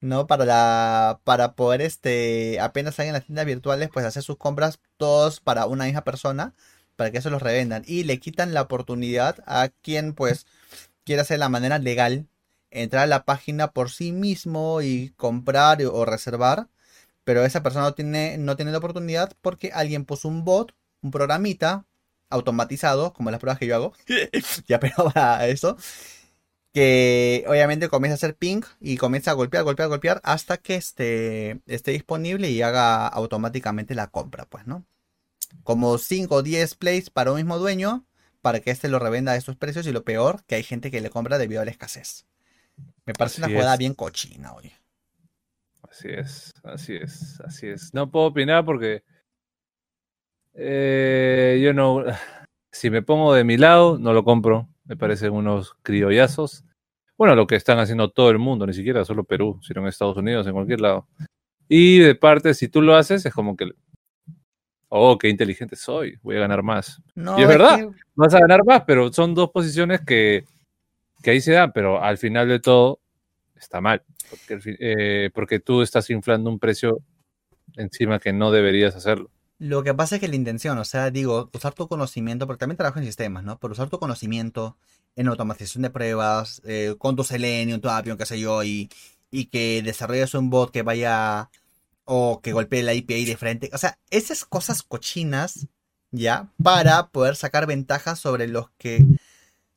¿no? 0.00 0.26
Para 0.26 0.44
la, 0.44 1.20
para 1.24 1.54
poder, 1.54 1.80
este, 1.82 2.60
apenas 2.60 2.98
en 2.98 3.12
las 3.12 3.24
tiendas 3.24 3.46
virtuales, 3.46 3.88
pues 3.92 4.04
hacer 4.04 4.22
sus 4.22 4.36
compras 4.36 4.80
todos 4.96 5.40
para 5.40 5.66
una 5.66 5.84
misma 5.84 6.04
persona 6.04 6.54
para 6.96 7.10
que 7.10 7.22
se 7.22 7.30
los 7.30 7.42
revendan. 7.42 7.82
Y 7.86 8.04
le 8.04 8.18
quitan 8.18 8.54
la 8.54 8.62
oportunidad 8.62 9.42
a 9.46 9.68
quien 9.82 10.14
pues 10.14 10.46
quiera 11.04 11.22
hacer 11.22 11.38
la 11.38 11.48
manera 11.48 11.78
legal 11.78 12.26
entrar 12.70 13.04
a 13.04 13.06
la 13.06 13.24
página 13.24 13.72
por 13.72 13.90
sí 13.90 14.12
mismo 14.12 14.82
y 14.82 15.10
comprar 15.16 15.82
o 15.82 16.04
reservar. 16.04 16.68
Pero 17.24 17.44
esa 17.44 17.62
persona 17.62 17.84
no 17.86 17.94
tiene, 17.94 18.36
no 18.38 18.56
tiene 18.56 18.72
la 18.72 18.78
oportunidad 18.78 19.32
porque 19.42 19.70
alguien 19.72 20.04
puso 20.04 20.28
un 20.28 20.44
bot, 20.44 20.74
un 21.02 21.10
programita 21.12 21.84
automatizado, 22.30 23.12
como 23.12 23.30
las 23.30 23.40
pruebas 23.40 23.58
que 23.58 23.66
yo 23.66 23.76
hago, 23.76 23.92
ya 24.66 24.80
pero 24.80 25.10
para 25.12 25.46
eso, 25.48 25.76
que 26.72 27.44
obviamente 27.46 27.88
comienza 27.88 28.14
a 28.14 28.16
hacer 28.16 28.36
ping 28.36 28.62
y 28.80 28.96
comienza 28.96 29.30
a 29.30 29.34
golpear, 29.34 29.64
golpear, 29.64 29.88
golpear 29.88 30.20
hasta 30.24 30.56
que 30.56 30.74
esté, 30.76 31.60
esté 31.66 31.92
disponible 31.92 32.50
y 32.50 32.62
haga 32.62 33.06
automáticamente 33.06 33.94
la 33.94 34.08
compra, 34.08 34.46
pues, 34.46 34.66
¿no? 34.66 34.84
Como 35.62 35.98
5 35.98 36.34
o 36.34 36.42
10 36.42 36.74
plays 36.76 37.10
para 37.10 37.30
un 37.30 37.36
mismo 37.36 37.58
dueño 37.58 38.04
para 38.42 38.60
que 38.60 38.70
éste 38.70 38.88
lo 38.88 38.98
revenda 38.98 39.32
a 39.32 39.36
esos 39.36 39.56
precios 39.56 39.86
y 39.86 39.92
lo 39.92 40.02
peor, 40.04 40.44
que 40.46 40.56
hay 40.56 40.64
gente 40.64 40.90
que 40.90 41.00
le 41.00 41.10
compra 41.10 41.38
debido 41.38 41.62
a 41.62 41.64
la 41.64 41.70
escasez. 41.70 42.26
Me 43.06 43.14
parece 43.14 43.40
una 43.40 43.48
jugada 43.48 43.76
bien 43.76 43.94
cochina 43.94 44.52
hoy. 44.52 44.72
Así 45.88 46.08
es, 46.08 46.50
así 46.64 46.96
es, 46.96 47.40
así 47.40 47.68
es. 47.68 47.94
No 47.94 48.10
puedo 48.10 48.26
opinar 48.26 48.64
porque 48.64 49.04
eh, 50.54 51.60
yo 51.62 51.72
no, 51.72 52.04
si 52.72 52.90
me 52.90 53.02
pongo 53.02 53.32
de 53.34 53.44
mi 53.44 53.56
lado, 53.56 53.98
no 53.98 54.12
lo 54.12 54.24
compro. 54.24 54.68
Me 54.84 54.96
parecen 54.96 55.32
unos 55.32 55.74
criollazos. 55.82 56.64
Bueno, 57.16 57.36
lo 57.36 57.46
que 57.46 57.54
están 57.54 57.78
haciendo 57.78 58.10
todo 58.10 58.30
el 58.30 58.38
mundo, 58.38 58.66
ni 58.66 58.72
siquiera 58.72 59.04
solo 59.04 59.22
Perú, 59.22 59.60
sino 59.62 59.80
en 59.80 59.86
Estados 59.86 60.16
Unidos, 60.16 60.46
en 60.46 60.54
cualquier 60.54 60.80
lado. 60.80 61.06
Y 61.68 62.00
de 62.00 62.14
parte, 62.16 62.54
si 62.54 62.68
tú 62.68 62.82
lo 62.82 62.96
haces, 62.96 63.24
es 63.24 63.32
como 63.32 63.56
que 63.56 63.70
oh, 64.94 65.16
qué 65.16 65.30
inteligente 65.30 65.74
soy, 65.74 66.18
voy 66.22 66.36
a 66.36 66.40
ganar 66.40 66.62
más. 66.62 67.00
y 67.16 67.42
es, 67.42 67.48
verdad, 67.48 67.88
vas 68.14 68.34
a 68.34 68.40
ganar 68.40 68.62
más, 68.62 68.82
pero 68.86 69.10
son 69.10 69.34
dos 69.34 69.50
posiciones 69.50 70.02
que, 70.02 70.44
ahí 71.24 71.40
se 71.40 71.52
dan, 71.52 71.72
pero 71.72 72.02
al 72.02 72.18
final 72.18 72.46
de 72.46 72.60
todo 72.60 73.00
está 73.56 73.80
mal, 73.80 74.02
porque, 74.28 74.76
eh, 74.78 75.30
porque 75.32 75.60
tú 75.60 75.80
estás 75.80 76.10
inflando 76.10 76.50
un 76.50 76.58
precio 76.58 76.98
encima 77.76 78.18
que 78.18 78.34
no 78.34 78.50
deberías 78.50 78.94
hacerlo. 78.94 79.30
Lo 79.58 79.82
que 79.82 79.94
pasa 79.94 80.16
es 80.16 80.20
que 80.20 80.28
la 80.28 80.36
intención, 80.36 80.76
o 80.76 80.84
sea, 80.84 81.10
digo, 81.10 81.48
usar 81.54 81.72
tu 81.72 81.88
conocimiento, 81.88 82.46
porque 82.46 82.60
también 82.60 82.76
trabajo 82.76 82.98
en 82.98 83.06
sistemas, 83.06 83.44
¿no? 83.44 83.58
Por 83.58 83.72
usar 83.72 83.88
tu 83.88 83.98
conocimiento 83.98 84.76
en 85.16 85.28
automatización 85.28 85.82
de 85.82 85.90
pruebas, 85.90 86.60
eh, 86.66 86.96
con 86.98 87.16
tu 87.16 87.24
Selenium, 87.24 87.80
tu 87.80 87.88
Appium, 87.88 88.18
qué 88.18 88.26
sé 88.26 88.38
yo, 88.38 88.62
y, 88.62 88.90
y 89.30 89.46
que 89.46 89.80
desarrolles 89.82 90.34
un 90.34 90.50
bot 90.50 90.70
que 90.70 90.82
vaya 90.82 91.48
o 92.14 92.42
que 92.42 92.52
golpee 92.52 92.82
la 92.82 92.92
IPI 92.92 93.24
de 93.24 93.38
frente. 93.38 93.70
O 93.72 93.78
sea, 93.78 93.98
esas 94.10 94.44
cosas 94.44 94.82
cochinas, 94.82 95.68
¿ya? 96.10 96.52
Para 96.62 97.06
poder 97.08 97.36
sacar 97.36 97.66
ventajas 97.66 98.18
sobre 98.18 98.48
los 98.48 98.68
que 98.76 99.02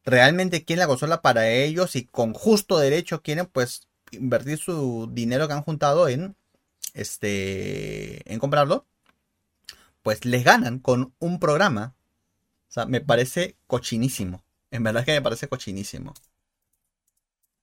realmente 0.03 0.65
quieren 0.65 0.81
la 0.81 0.87
consola 0.87 1.21
para 1.21 1.49
ellos 1.49 1.95
y 1.95 2.03
con 2.03 2.33
justo 2.33 2.77
derecho 2.77 3.21
quieren 3.21 3.45
pues 3.45 3.87
invertir 4.11 4.57
su 4.57 5.09
dinero 5.13 5.47
que 5.47 5.53
han 5.53 5.61
juntado 5.61 6.09
en 6.09 6.35
este 6.93 8.29
en 8.31 8.39
comprarlo 8.39 8.85
pues 10.03 10.25
les 10.25 10.43
ganan 10.43 10.79
con 10.79 11.13
un 11.17 11.39
programa 11.39 11.95
o 12.69 12.71
sea 12.71 12.85
me 12.85 13.01
parece 13.01 13.55
cochinísimo 13.65 14.43
en 14.69 14.83
verdad 14.83 15.05
que 15.05 15.13
me 15.13 15.21
parece 15.23 15.47
cochinísimo 15.47 16.13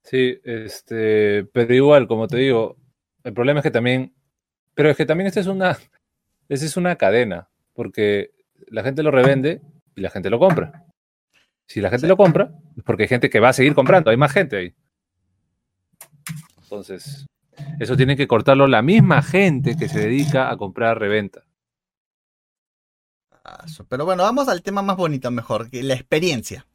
sí 0.02 0.40
este 0.42 1.44
pero 1.44 1.72
igual 1.72 2.08
como 2.08 2.26
te 2.26 2.38
digo 2.38 2.76
el 3.22 3.34
problema 3.34 3.60
es 3.60 3.64
que 3.64 3.70
también 3.70 4.12
pero 4.74 4.90
es 4.90 4.96
que 4.96 5.06
también 5.06 5.26
esta 5.28 5.40
es 5.40 5.46
una, 5.46 5.78
esta 6.48 6.66
es 6.66 6.76
una 6.76 6.96
cadena, 6.96 7.48
porque 7.74 8.30
la 8.68 8.82
gente 8.82 9.02
lo 9.02 9.10
revende 9.10 9.60
y 9.94 10.00
la 10.00 10.10
gente 10.10 10.30
lo 10.30 10.38
compra. 10.38 10.86
Si 11.66 11.80
la 11.80 11.90
gente 11.90 12.06
lo 12.06 12.16
compra, 12.16 12.52
es 12.76 12.82
porque 12.82 13.04
hay 13.04 13.08
gente 13.08 13.30
que 13.30 13.40
va 13.40 13.50
a 13.50 13.54
seguir 13.54 13.74
comprando, 13.74 14.10
hay 14.10 14.16
más 14.16 14.32
gente 14.32 14.56
ahí. 14.56 14.74
Entonces, 16.62 17.26
eso 17.78 17.96
tiene 17.96 18.16
que 18.16 18.26
cortarlo 18.26 18.66
la 18.66 18.82
misma 18.82 19.22
gente 19.22 19.76
que 19.76 19.88
se 19.88 20.00
dedica 20.00 20.50
a 20.50 20.56
comprar 20.56 20.98
reventa. 20.98 21.44
Pero 23.88 24.04
bueno, 24.04 24.22
vamos 24.22 24.48
al 24.48 24.62
tema 24.62 24.82
más 24.82 24.96
bonito 24.96 25.30
mejor, 25.30 25.68
que 25.68 25.82
la 25.82 25.94
experiencia. 25.94 26.66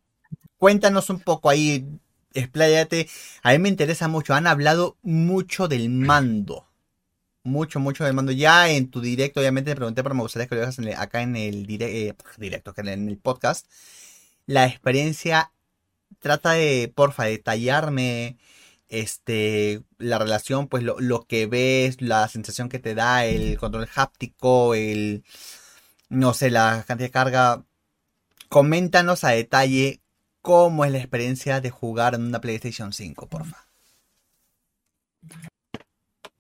Cuéntanos 0.57 1.09
un 1.09 1.19
poco 1.19 1.49
ahí, 1.49 1.85
expláyate. 2.33 3.07
A 3.41 3.51
mí 3.51 3.59
me 3.59 3.69
interesa 3.69 4.07
mucho, 4.07 4.33
han 4.33 4.47
hablado 4.47 4.97
mucho 5.01 5.67
del 5.67 5.89
mando 5.89 6.66
mucho, 7.47 7.79
mucho 7.79 8.03
del 8.03 8.13
mando. 8.13 8.31
Ya 8.31 8.69
en 8.69 8.89
tu 8.91 9.01
directo, 9.01 9.39
obviamente, 9.39 9.71
te 9.71 9.75
pregunté, 9.75 10.03
pero 10.03 10.15
me 10.15 10.21
gustaría 10.21 10.47
que 10.47 10.55
lo 10.55 10.61
dejas 10.61 10.79
acá 10.97 11.21
en 11.21 11.35
el 11.35 11.65
eh, 11.69 12.13
directo, 12.37 12.73
en 12.77 13.09
el 13.09 13.17
podcast. 13.17 13.67
La 14.45 14.65
experiencia 14.67 15.51
trata 16.19 16.51
de, 16.51 16.91
porfa, 16.93 17.25
detallarme 17.25 18.37
este, 18.89 19.83
la 19.97 20.19
relación, 20.19 20.67
pues 20.67 20.83
lo, 20.83 20.99
lo, 20.99 21.25
que 21.25 21.47
ves, 21.47 22.01
la 22.01 22.27
sensación 22.27 22.69
que 22.69 22.79
te 22.79 22.95
da, 22.95 23.25
el 23.25 23.57
control 23.57 23.89
háptico, 23.95 24.75
el, 24.75 25.23
no 26.09 26.33
sé, 26.33 26.51
la 26.51 26.83
cantidad 26.87 27.07
de 27.07 27.11
carga. 27.11 27.63
Coméntanos 28.49 29.23
a 29.23 29.31
detalle 29.31 30.01
cómo 30.41 30.85
es 30.85 30.91
la 30.91 30.99
experiencia 30.99 31.59
de 31.61 31.69
jugar 31.69 32.15
en 32.15 32.23
una 32.23 32.39
PlayStation 32.41 32.93
5, 32.93 33.27
porfa. 33.27 33.67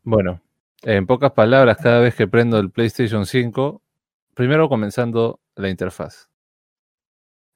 Bueno, 0.03 0.41
en 0.95 1.05
pocas 1.05 1.33
palabras, 1.33 1.77
cada 1.83 1.99
vez 1.99 2.15
que 2.15 2.27
prendo 2.29 2.57
el 2.59 2.71
PlayStation 2.71 3.25
5, 3.25 3.81
primero 4.33 4.69
comenzando 4.69 5.41
la 5.55 5.67
interfaz. 5.67 6.29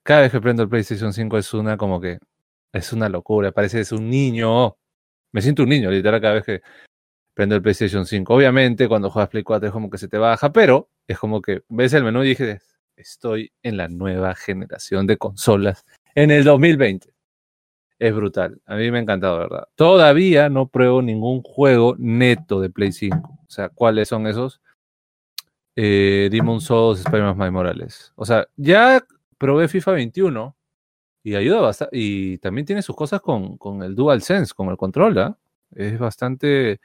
Cada 0.03 0.21
vez 0.21 0.33
que 0.33 0.41
prendo 0.41 0.63
el 0.63 0.69
PlayStation 0.69 1.13
5 1.13 1.37
es 1.37 1.53
una 1.53 1.77
como 1.77 2.01
que 2.01 2.19
es 2.73 2.91
una 2.91 3.07
locura, 3.07 3.53
parece 3.53 3.77
que 3.77 3.81
es 3.81 3.91
un 3.93 4.09
niño. 4.09 4.75
Me 5.31 5.41
siento 5.41 5.63
un 5.63 5.69
niño, 5.69 5.89
literal, 5.89 6.19
cada 6.19 6.33
vez 6.33 6.43
que 6.43 6.61
prendo 7.33 7.55
el 7.55 7.61
PlayStation 7.61 8.05
5. 8.05 8.33
Obviamente, 8.33 8.89
cuando 8.89 9.09
juegas 9.09 9.29
Play 9.29 9.43
4 9.43 9.67
es 9.67 9.73
como 9.73 9.89
que 9.89 9.97
se 9.97 10.09
te 10.09 10.17
baja, 10.17 10.51
pero 10.51 10.89
es 11.07 11.17
como 11.17 11.41
que 11.41 11.61
ves 11.69 11.93
el 11.93 12.03
menú 12.03 12.23
y 12.23 12.29
dije, 12.29 12.59
estoy 12.97 13.53
en 13.63 13.77
la 13.77 13.87
nueva 13.87 14.35
generación 14.35 15.07
de 15.07 15.15
consolas 15.15 15.85
en 16.15 16.31
el 16.31 16.43
2020. 16.43 17.13
Es 18.01 18.15
brutal. 18.15 18.59
A 18.65 18.77
mí 18.77 18.89
me 18.89 18.97
ha 18.97 19.01
encantado, 19.01 19.37
¿verdad? 19.37 19.67
Todavía 19.75 20.49
no 20.49 20.67
pruebo 20.67 21.03
ningún 21.03 21.43
juego 21.43 21.95
neto 21.99 22.59
de 22.59 22.71
Play 22.71 22.93
5. 22.93 23.15
O 23.47 23.47
sea, 23.47 23.69
¿cuáles 23.69 24.07
son 24.07 24.25
esos? 24.25 24.59
Eh, 25.75 26.27
Demon 26.31 26.61
Souls, 26.61 27.01
Spider-Man 27.01 27.53
Morales. 27.53 28.11
O 28.15 28.25
sea, 28.25 28.47
ya 28.55 29.05
probé 29.37 29.67
FIFA 29.67 29.91
21 29.91 30.55
y 31.21 31.35
ayuda 31.35 31.61
bastante. 31.61 31.95
Y 31.95 32.39
también 32.39 32.65
tiene 32.65 32.81
sus 32.81 32.95
cosas 32.95 33.21
con, 33.21 33.57
con 33.57 33.83
el 33.83 33.93
DualSense, 33.93 34.55
con 34.55 34.69
el 34.69 34.77
control, 34.77 35.19
¿ah? 35.19 35.37
Es 35.75 35.99
bastante 35.99 36.81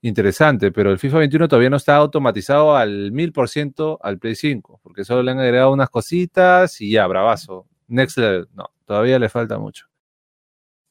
interesante, 0.00 0.72
pero 0.72 0.90
el 0.90 0.98
FIFA 0.98 1.18
21 1.18 1.46
todavía 1.46 1.70
no 1.70 1.76
está 1.76 1.94
automatizado 1.94 2.74
al 2.74 3.12
1000% 3.12 3.98
al 4.02 4.18
Play 4.18 4.34
5, 4.34 4.80
porque 4.82 5.04
solo 5.04 5.22
le 5.22 5.30
han 5.30 5.38
agregado 5.38 5.72
unas 5.72 5.88
cositas 5.88 6.80
y 6.80 6.90
ya, 6.90 7.06
bravazo. 7.06 7.68
Next 7.86 8.18
level, 8.18 8.48
no, 8.54 8.72
todavía 8.86 9.20
le 9.20 9.28
falta 9.28 9.56
mucho. 9.56 9.91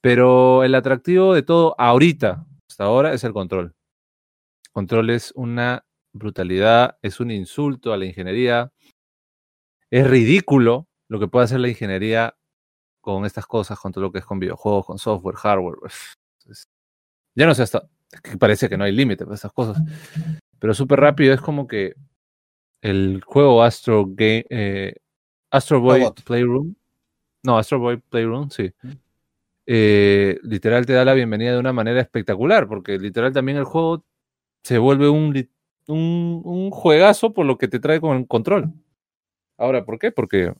Pero 0.01 0.63
el 0.63 0.73
atractivo 0.75 1.33
de 1.33 1.43
todo 1.43 1.75
ahorita, 1.77 2.45
hasta 2.67 2.83
ahora, 2.83 3.13
es 3.13 3.23
el 3.23 3.33
control. 3.33 3.75
Control 4.71 5.09
es 5.11 5.31
una 5.35 5.85
brutalidad, 6.13 6.97
es 7.01 7.19
un 7.19 7.31
insulto 7.31 7.93
a 7.93 7.97
la 7.97 8.05
ingeniería. 8.05 8.71
Es 9.91 10.09
ridículo 10.09 10.87
lo 11.07 11.19
que 11.19 11.27
puede 11.27 11.45
hacer 11.45 11.59
la 11.59 11.69
ingeniería 11.69 12.35
con 13.01 13.25
estas 13.25 13.45
cosas, 13.45 13.79
con 13.79 13.91
todo 13.91 14.03
lo 14.05 14.11
que 14.11 14.19
es 14.19 14.25
con 14.25 14.39
videojuegos, 14.39 14.85
con 14.85 14.97
software, 14.97 15.35
hardware. 15.35 15.77
Ya 17.35 17.45
no 17.45 17.55
sé 17.55 17.63
hasta. 17.63 17.87
que 18.23 18.37
parece 18.37 18.69
que 18.69 18.77
no 18.77 18.83
hay 18.83 18.91
límite 18.91 19.25
para 19.25 19.35
estas 19.35 19.53
cosas. 19.53 19.81
Pero 20.59 20.73
súper 20.73 20.99
rápido 20.99 21.33
es 21.33 21.41
como 21.41 21.67
que 21.67 21.95
el 22.81 23.21
juego 23.25 23.63
Astro, 23.63 24.05
Game, 24.07 24.45
eh, 24.49 24.95
Astro 25.51 25.81
Boy 25.81 26.03
Playroom. 26.25 26.75
No, 27.43 27.57
Astro 27.57 27.79
Boy 27.79 27.97
Playroom, 27.97 28.49
sí. 28.49 28.71
Eh, 29.73 30.37
literal 30.43 30.85
te 30.85 30.91
da 30.91 31.05
la 31.05 31.13
bienvenida 31.13 31.53
de 31.53 31.57
una 31.57 31.71
manera 31.71 32.01
espectacular, 32.01 32.67
porque 32.67 32.99
literal 32.99 33.31
también 33.31 33.57
el 33.57 33.63
juego 33.63 34.03
se 34.65 34.77
vuelve 34.77 35.07
un, 35.07 35.49
un, 35.87 36.71
juegazo 36.71 37.31
por 37.31 37.45
lo 37.45 37.57
que 37.57 37.69
te 37.69 37.79
trae 37.79 38.01
con 38.01 38.17
el 38.17 38.27
control. 38.27 38.73
Ahora, 39.57 39.85
¿por 39.85 39.97
qué? 39.97 40.11
Porque 40.11 40.53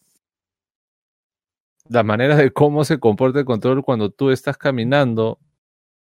la 1.90 2.04
manera 2.04 2.38
de 2.38 2.52
cómo 2.54 2.86
se 2.86 3.02
comporta 3.02 3.40
el 3.40 3.46
control 3.46 3.84
cuando 3.84 4.12
tú 4.12 4.30
estás 4.30 4.58
caminando 4.58 5.40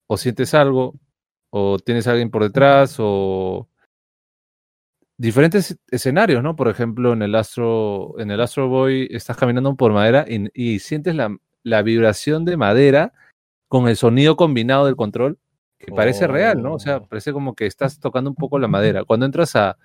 o 0.08 0.16
sientes 0.16 0.52
algo 0.52 0.98
o 1.50 1.78
tienes 1.78 2.08
a 2.08 2.10
alguien 2.10 2.32
por 2.32 2.42
detrás 2.42 2.96
o 2.98 3.68
diferentes 5.16 5.78
escenarios, 5.92 6.42
¿no? 6.42 6.56
Por 6.56 6.68
ejemplo, 6.68 7.12
en 7.12 7.22
el 7.22 7.36
Astro, 7.36 8.18
en 8.18 8.32
el 8.32 8.40
Astro 8.40 8.68
Boy 8.68 9.06
estás 9.12 9.36
caminando 9.36 9.76
por 9.76 9.92
madera 9.92 10.24
y 10.28 10.80
sientes 10.80 11.14
la, 11.14 11.36
la, 11.66 11.82
vibración 11.82 12.44
de 12.44 12.56
madera 12.56 13.12
con 13.68 13.88
el 13.88 13.96
sonido 13.96 14.36
combinado 14.36 14.86
del 14.86 14.96
control, 14.96 15.38
que 15.78 15.92
parece 15.92 16.26
real, 16.26 16.62
¿no? 16.62 16.74
O 16.74 16.78
sea, 16.78 16.98
Oh. 16.98 17.06
parece 17.06 17.32
como 17.32 17.54
que 17.54 17.66
estás 17.66 17.98
tocando 18.00 18.30
un 18.30 18.36
poco 18.36 18.58
la 18.58 18.68
madera. 18.68 19.04
Cuando 19.04 19.26
entras 19.26 19.56
a, 19.56 19.76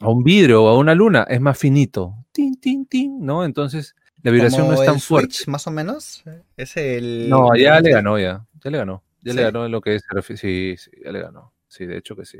a 0.00 0.08
un 0.08 0.24
vidrio 0.24 0.64
o 0.64 0.68
a 0.68 0.78
una 0.78 0.94
luna, 0.94 1.26
es 1.28 1.40
más 1.40 1.58
finito. 1.58 2.14
Tin, 2.32 2.58
tin, 2.58 2.86
tin, 2.86 3.24
¿no? 3.24 3.44
Entonces, 3.44 3.94
la 4.22 4.30
vibración 4.30 4.66
no 4.66 4.74
es 4.74 4.84
tan 4.84 4.96
el 4.96 5.00
fuerte. 5.00 5.34
Switch, 5.34 5.48
más 5.48 5.66
o 5.66 5.70
menos. 5.70 6.24
Es 6.56 6.76
el. 6.76 7.28
No, 7.28 7.54
ya 7.54 7.80
le 7.80 7.92
ganó, 7.92 8.18
ya. 8.18 8.46
Ya 8.64 8.70
le 8.70 8.78
ganó. 8.78 9.02
Ya 9.22 9.34
le 9.34 9.42
ganó 9.42 9.66
en 9.66 9.72
lo 9.72 9.80
que 9.80 9.96
es. 9.96 10.04
Sí, 10.34 10.76
sí, 10.76 10.90
ya 11.04 11.12
le 11.12 11.20
ganó. 11.20 11.52
Sí, 11.68 11.86
de 11.86 11.98
hecho 11.98 12.16
que 12.16 12.24
sí. 12.24 12.38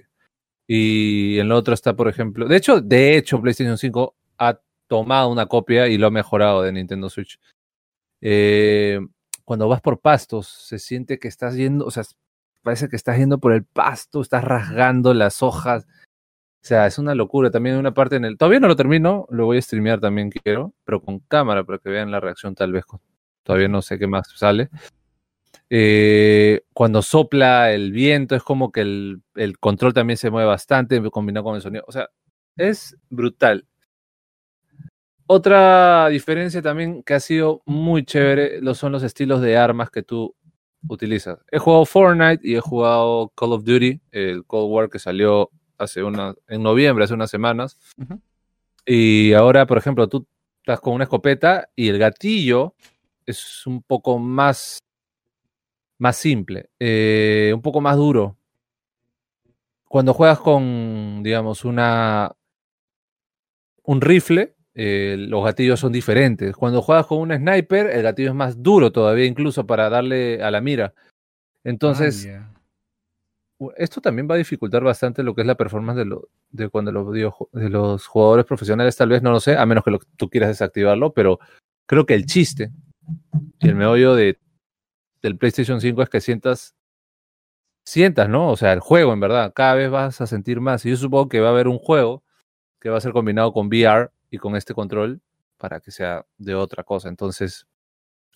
Y 0.67 1.39
en 1.39 1.49
lo 1.49 1.57
otro 1.57 1.75
está, 1.75 1.95
por 1.95 2.09
ejemplo. 2.09 2.49
De 2.49 2.57
hecho, 2.57 2.81
de 2.81 3.17
hecho, 3.17 3.41
PlayStation 3.41 3.79
5 3.79 4.15
ha 4.39 4.61
tomado 4.89 5.29
una 5.29 5.47
copia 5.47 5.89
y 5.89 5.99
lo 5.99 6.09
ha 6.09 6.11
mejorado 6.11 6.63
de 6.63 6.73
Nintendo 6.73 7.09
Switch. 7.09 7.39
Eh, 8.21 9.01
cuando 9.45 9.69
vas 9.69 9.81
por 9.81 10.01
pastos, 10.01 10.49
se 10.49 10.79
siente 10.79 11.19
que 11.19 11.29
estás 11.29 11.55
yendo, 11.55 11.87
o 11.87 11.91
sea, 11.91 12.05
parece 12.63 12.89
que 12.89 12.97
estás 12.97 13.19
yendo 13.19 13.39
por 13.39 13.53
el 13.53 13.65
pasto, 13.65 14.21
estás 14.21 14.43
rasgando 14.45 15.15
las 15.15 15.43
hojas. 15.43 15.87
O 15.87 16.69
sea, 16.69 16.87
es 16.87 16.99
una 16.99 17.15
locura. 17.15 17.51
También 17.51 17.77
una 17.77 17.95
parte 17.95 18.17
en 18.17 18.25
el. 18.25 18.37
Todavía 18.37 18.59
no 18.61 18.69
lo 18.69 18.77
termino, 18.77 19.27
lo 19.31 19.47
voy 19.47 19.59
a 19.59 19.63
streamear 19.63 20.01
también, 20.01 20.31
quiero, 20.31 20.75
pero 20.85 21.01
con 21.01 21.21
cámara 21.21 21.63
para 21.65 21.79
que 21.79 21.91
vean 21.91 22.11
la 22.11 22.19
reacción, 22.21 22.57
tal 22.57 22.73
vez. 22.73 22.85
Todavía 23.45 23.69
no 23.69 23.83
sé 23.83 23.99
qué 23.99 24.09
más 24.09 24.29
sale. 24.35 24.69
Eh, 25.71 26.63
cuando 26.73 27.03
sopla 27.03 27.73
el 27.73 27.93
viento, 27.93 28.35
es 28.35 28.43
como 28.43 28.73
que 28.73 28.81
el, 28.81 29.23
el 29.37 29.59
control 29.59 29.95
también 29.95 30.17
se 30.17 30.31
mueve 30.31 30.49
bastante, 30.49 31.01
combinado 31.11 31.45
con 31.45 31.55
el 31.55 31.63
sonido. 31.63 31.85
O 31.87 31.93
sea, 31.93 32.09
es 32.57 32.97
brutal. 33.11 33.65
Otra 35.29 36.09
diferencia 36.09 36.63
también 36.63 37.03
que 37.03 37.15
ha 37.15 37.21
sido 37.21 37.63
muy 37.67 38.05
chévere 38.05 38.61
lo 38.61 38.75
son 38.75 38.93
los 38.93 39.03
estilos 39.03 39.41
de 39.41 39.57
armas 39.57 39.91
que 39.91 40.03
tú 40.03 40.35
utilizas. 40.89 41.39
He 41.51 41.59
jugado 41.59 41.85
Fortnite 41.85 42.47
y 42.47 42.55
he 42.55 42.61
jugado 42.61 43.33
Call 43.35 43.53
of 43.53 43.65
Duty, 43.65 44.01
el 44.13 44.45
Cold 44.45 44.73
War 44.73 44.89
que 44.89 45.01
salió 45.01 45.51
hace 45.79 46.03
una, 46.03 46.35
en 46.47 46.63
noviembre, 46.63 47.05
hace 47.05 47.15
unas 47.15 47.31
semanas. 47.31 47.77
Y 48.85 49.33
ahora, 49.33 49.67
por 49.67 49.79
ejemplo, 49.79 50.09
tú 50.09 50.27
estás 50.61 50.81
con 50.81 50.95
una 50.95 51.05
escopeta 51.05 51.69
y 51.75 51.89
el 51.89 51.99
gatillo 51.99 52.75
es 53.27 53.67
un 53.67 53.83
poco 53.83 54.19
más, 54.19 54.79
más 55.99 56.17
simple, 56.17 56.71
eh, 56.79 57.51
un 57.53 57.63
poco 57.63 57.81
más 57.81 57.97
duro. 57.97 58.37
Cuando 59.89 60.15
juegas 60.15 60.39
con, 60.39 61.23
digamos, 61.23 61.65
una, 61.65 62.33
un 63.83 64.01
rifle, 64.01 64.56
eh, 64.79 65.17
los 65.19 65.43
gatillos 65.43 65.81
son 65.81 65.91
diferentes. 65.91 66.55
Cuando 66.55 66.83
juegas 66.83 67.07
con 67.07 67.19
un 67.19 67.35
sniper, 67.35 67.89
el 67.91 68.03
gatillo 68.03 68.29
es 68.29 68.35
más 68.35 68.63
duro 68.63 68.93
todavía, 68.93 69.25
incluso 69.25 69.67
para 69.67 69.89
darle 69.89 70.43
a 70.43 70.51
la 70.51 70.61
mira. 70.61 70.93
Entonces, 71.65 72.27
Ah, 73.59 73.73
esto 73.79 74.03
también 74.03 74.29
va 74.31 74.35
a 74.35 74.39
dificultar 74.39 74.85
bastante 74.85 75.23
lo 75.23 75.35
que 75.35 75.41
es 75.41 75.47
la 75.47 75.55
performance 75.55 75.97
de, 75.97 76.05
lo, 76.05 76.29
de 76.51 76.69
cuando 76.69 76.93
los, 76.93 77.11
de 77.11 77.71
los 77.71 78.07
jugadores 78.07 78.45
profesionales, 78.45 78.95
tal 78.97 79.09
vez, 79.09 79.23
no 79.23 79.31
lo 79.31 79.41
sé, 79.41 79.57
a 79.57 79.65
menos 79.65 79.83
que 79.83 79.93
lo- 79.93 80.01
tú 80.19 80.29
quieras 80.29 80.51
desactivarlo, 80.51 81.15
pero 81.15 81.41
creo 81.87 82.05
que 82.05 82.13
el 82.15 82.27
chiste 82.27 82.71
y 83.61 83.69
el 83.69 83.75
meollo 83.77 84.15
de, 84.15 84.39
del 85.23 85.39
PlayStation 85.39 85.81
5 85.81 86.03
es 86.03 86.11
que 86.11 86.21
sientas, 86.21 86.75
sientas, 87.85 88.29
¿no? 88.29 88.51
O 88.51 88.57
sea, 88.57 88.73
el 88.75 88.81
juego, 88.81 89.13
en 89.15 89.21
verdad, 89.21 89.53
cada 89.55 89.75
vez 89.75 89.91
vas 89.91 90.21
a 90.21 90.27
sentir 90.27 90.61
más. 90.61 90.85
Y 90.85 90.91
yo 90.91 90.97
supongo 90.97 91.29
que 91.31 91.41
va 91.41 91.49
a 91.49 91.53
haber 91.53 91.69
un 91.69 91.79
juego 91.79 92.23
que 92.81 92.91
va 92.91 92.99
a 92.99 93.01
ser 93.01 93.13
combinado 93.13 93.53
con 93.55 93.69
VR 93.69 94.11
y 94.37 94.39
con 94.39 94.55
este 94.55 94.75
control 94.75 95.21
para 95.57 95.81
que 95.81 95.91
sea 95.91 96.25
de 96.39 96.55
otra 96.55 96.85
cosa. 96.85 97.09
Entonces, 97.09 97.67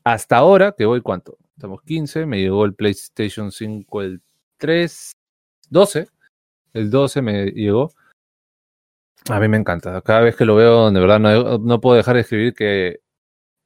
hasta 0.04 0.38
ahora, 0.38 0.74
que 0.76 0.86
voy, 0.86 1.02
¿cuánto? 1.02 1.36
Estamos 1.54 1.82
15, 1.82 2.26
me 2.26 2.40
llegó 2.40 2.64
el 2.64 2.74
PlayStation 2.74 3.52
5 3.52 4.02
el 4.02 4.22
3, 4.56 5.12
12. 5.68 6.08
El 6.72 6.90
12 6.90 7.22
me 7.22 7.46
llegó. 7.46 7.92
A 9.28 9.38
mí 9.38 9.48
me 9.48 9.58
encanta. 9.58 10.00
Cada 10.00 10.20
vez 10.20 10.36
que 10.36 10.46
lo 10.46 10.56
veo, 10.56 10.90
de 10.90 11.00
verdad, 11.00 11.20
no, 11.20 11.58
no 11.58 11.80
puedo 11.80 11.96
dejar 11.96 12.14
de 12.14 12.22
escribir 12.22 12.54
que 12.54 13.00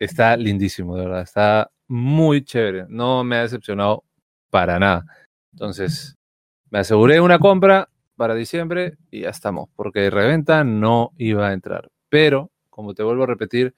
está 0.01 0.37
lindísimo, 0.37 0.97
de 0.97 1.05
verdad. 1.05 1.23
Está 1.23 1.71
muy 1.87 2.43
chévere. 2.43 2.87
No 2.89 3.23
me 3.23 3.37
ha 3.37 3.43
decepcionado 3.43 4.05
para 4.51 4.81
nada. 4.81 5.07
Entonces, 5.53 6.17
me 6.71 6.81
aseguré 6.81 7.21
una 7.21 7.39
compra 7.39 7.89
para 8.17 8.35
diciembre 8.35 8.97
y 9.11 9.23
ya 9.23 9.31
estamos, 9.31 9.69
porque 9.77 10.01
de 10.01 10.11
reventa 10.11 10.65
no 10.65 11.13
iba 11.17 11.49
a 11.49 11.53
entrar. 11.53 11.91
Pero, 12.09 12.51
como 12.71 12.95
te 12.95 13.03
vuelvo 13.03 13.25
a 13.25 13.27
repetir, 13.27 13.75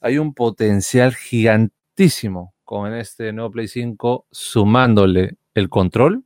hay 0.00 0.18
un 0.18 0.34
potencial 0.34 1.14
gigantísimo 1.14 2.54
con 2.64 2.94
este 2.94 3.32
nuevo 3.32 3.50
Play 3.50 3.68
5 3.68 4.26
sumándole 4.30 5.36
el 5.54 5.68
control. 5.68 6.24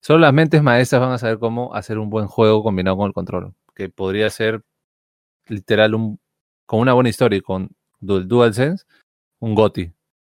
Solo 0.00 0.20
las 0.20 0.32
mentes 0.32 0.62
maestras 0.62 1.00
van 1.00 1.12
a 1.12 1.18
saber 1.18 1.38
cómo 1.38 1.74
hacer 1.74 1.98
un 1.98 2.10
buen 2.10 2.26
juego 2.26 2.62
combinado 2.62 2.96
con 2.96 3.06
el 3.06 3.12
control, 3.12 3.54
que 3.74 3.88
podría 3.88 4.30
ser 4.30 4.62
literal 5.46 5.92
con 6.66 6.80
una 6.80 6.92
buena 6.92 7.08
historia 7.08 7.38
y 7.38 7.42
con 7.42 7.74
DualSense, 8.00 8.84
un 9.40 9.54
GOTI, 9.54 9.92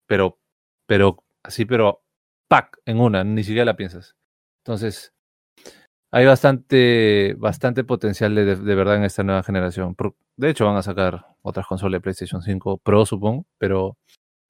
pero 0.05 0.39
pero 0.85 1.23
así 1.43 1.65
pero 1.65 2.03
pack 2.47 2.79
en 2.85 2.99
una, 2.99 3.23
ni 3.23 3.43
siquiera 3.43 3.65
la 3.65 3.75
piensas. 3.75 4.15
Entonces, 4.59 5.12
hay 6.15 6.27
bastante, 6.27 7.33
bastante 7.39 7.83
potencial 7.83 8.35
de, 8.35 8.55
de 8.55 8.75
verdad 8.75 8.97
en 8.97 9.03
esta 9.03 9.23
nueva 9.23 9.41
generación. 9.41 9.95
De 10.37 10.47
hecho, 10.51 10.67
van 10.67 10.77
a 10.77 10.83
sacar 10.83 11.25
otras 11.41 11.65
consolas 11.65 11.97
de 11.97 12.01
PlayStation 12.01 12.43
5 12.43 12.77
Pro, 12.77 13.03
supongo, 13.07 13.47
pero 13.57 13.97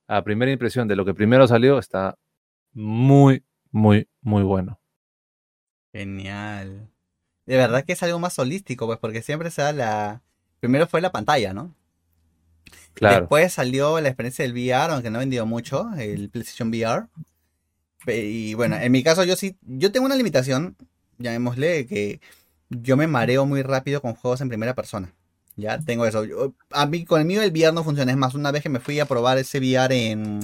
a 0.09 0.25
primera 0.25 0.51
impresión 0.51 0.89
de 0.89 0.97
lo 0.97 1.05
que 1.05 1.13
primero 1.13 1.47
salió 1.47 1.79
está 1.79 2.17
muy, 2.73 3.45
muy, 3.71 4.09
muy 4.19 4.43
bueno. 4.43 4.77
Genial. 5.93 6.89
De 7.45 7.55
verdad 7.55 7.85
que 7.85 7.93
es 7.93 8.03
algo 8.03 8.19
más 8.19 8.37
holístico, 8.37 8.85
pues, 8.85 8.99
porque 8.99 9.21
siempre 9.21 9.49
se 9.49 9.61
da 9.61 9.71
la. 9.71 10.21
Primero 10.59 10.85
fue 10.85 10.99
la 10.99 11.13
pantalla, 11.13 11.53
¿no? 11.53 11.73
Claro. 12.93 13.21
Después 13.21 13.53
salió 13.53 14.01
la 14.01 14.09
experiencia 14.09 14.43
del 14.43 14.51
VR, 14.51 14.91
aunque 14.91 15.09
no 15.09 15.17
ha 15.17 15.21
vendido 15.21 15.45
mucho, 15.45 15.89
el 15.97 16.29
PlayStation 16.29 16.67
VR. 16.67 17.07
Y 18.05 18.53
bueno, 18.55 18.75
en 18.75 18.91
mi 18.91 19.01
caso 19.01 19.23
yo 19.23 19.37
sí, 19.37 19.55
yo 19.61 19.93
tengo 19.93 20.05
una 20.05 20.17
limitación, 20.17 20.75
llamémosle, 21.17 21.85
que 21.87 22.19
yo 22.69 22.97
me 22.97 23.07
mareo 23.07 23.45
muy 23.45 23.61
rápido 23.61 24.01
con 24.01 24.15
juegos 24.15 24.41
en 24.41 24.49
primera 24.49 24.73
persona. 24.73 25.13
Ya 25.55 25.79
tengo 25.79 26.05
eso. 26.05 26.23
Yo- 26.25 26.53
a 26.71 26.85
mí 26.87 27.05
con 27.05 27.19
el 27.21 27.27
mío 27.27 27.41
el 27.43 27.51
VR 27.51 27.73
no 27.73 27.83
funciona. 27.83 28.11
Es 28.11 28.17
más, 28.17 28.33
una 28.35 28.51
vez 28.51 28.63
que 28.63 28.69
me 28.69 28.79
fui 28.79 28.99
a 28.99 29.05
probar 29.05 29.37
ese 29.37 29.59
VR 29.59 30.11
en, 30.11 30.39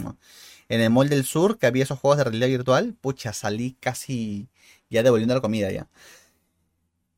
en 0.69 0.81
el 0.81 0.89
Mall 0.91 1.09
del 1.09 1.25
Sur, 1.25 1.57
que 1.57 1.65
había 1.67 1.83
esos 1.83 1.99
juegos 1.99 2.17
de 2.19 2.25
realidad 2.25 2.47
virtual, 2.47 2.95
pucha, 3.01 3.33
salí 3.33 3.75
casi 3.79 4.47
ya 4.89 5.01
devolviendo 5.03 5.33
la 5.35 5.41
comida 5.41 5.71
ya. 5.71 5.87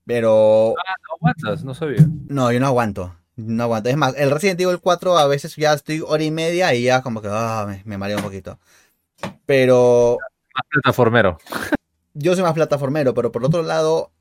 Pero 0.06 0.76
No 0.78 1.16
aguantas, 1.16 1.64
no 1.64 1.74
sabía. 1.74 2.06
no, 2.28 2.52
yo 2.52 2.60
no 2.60 2.68
aguanto. 2.68 3.16
No 3.36 3.64
aguanto. 3.64 3.90
Es 3.90 3.98
más, 3.98 4.16
el 4.18 4.32
Resident 4.32 4.60
Evil 4.62 4.80
4 4.80 5.18
a 5.18 5.28
veces 5.28 5.56
ya 5.56 5.74
estoy 5.74 6.02
hora 6.06 6.24
y 6.24 6.32
media 6.32 6.74
y 6.74 6.84
ya 6.84 7.02
como 7.02 7.22
que 7.22 7.28
ah, 7.32 7.66
me, 7.68 7.82
me 7.86 7.98
mareo 7.98 8.18
un 8.18 8.24
poquito. 8.24 8.60
Pero 9.46 10.18
Más 10.56 10.64
plataformero. 10.70 11.38
Yo 12.14 12.34
soy 12.36 12.44
más 12.44 12.54
plataformero, 12.54 13.14
pero 13.14 13.32
por 13.32 13.46
otro 13.46 13.64
lado, 13.64 14.12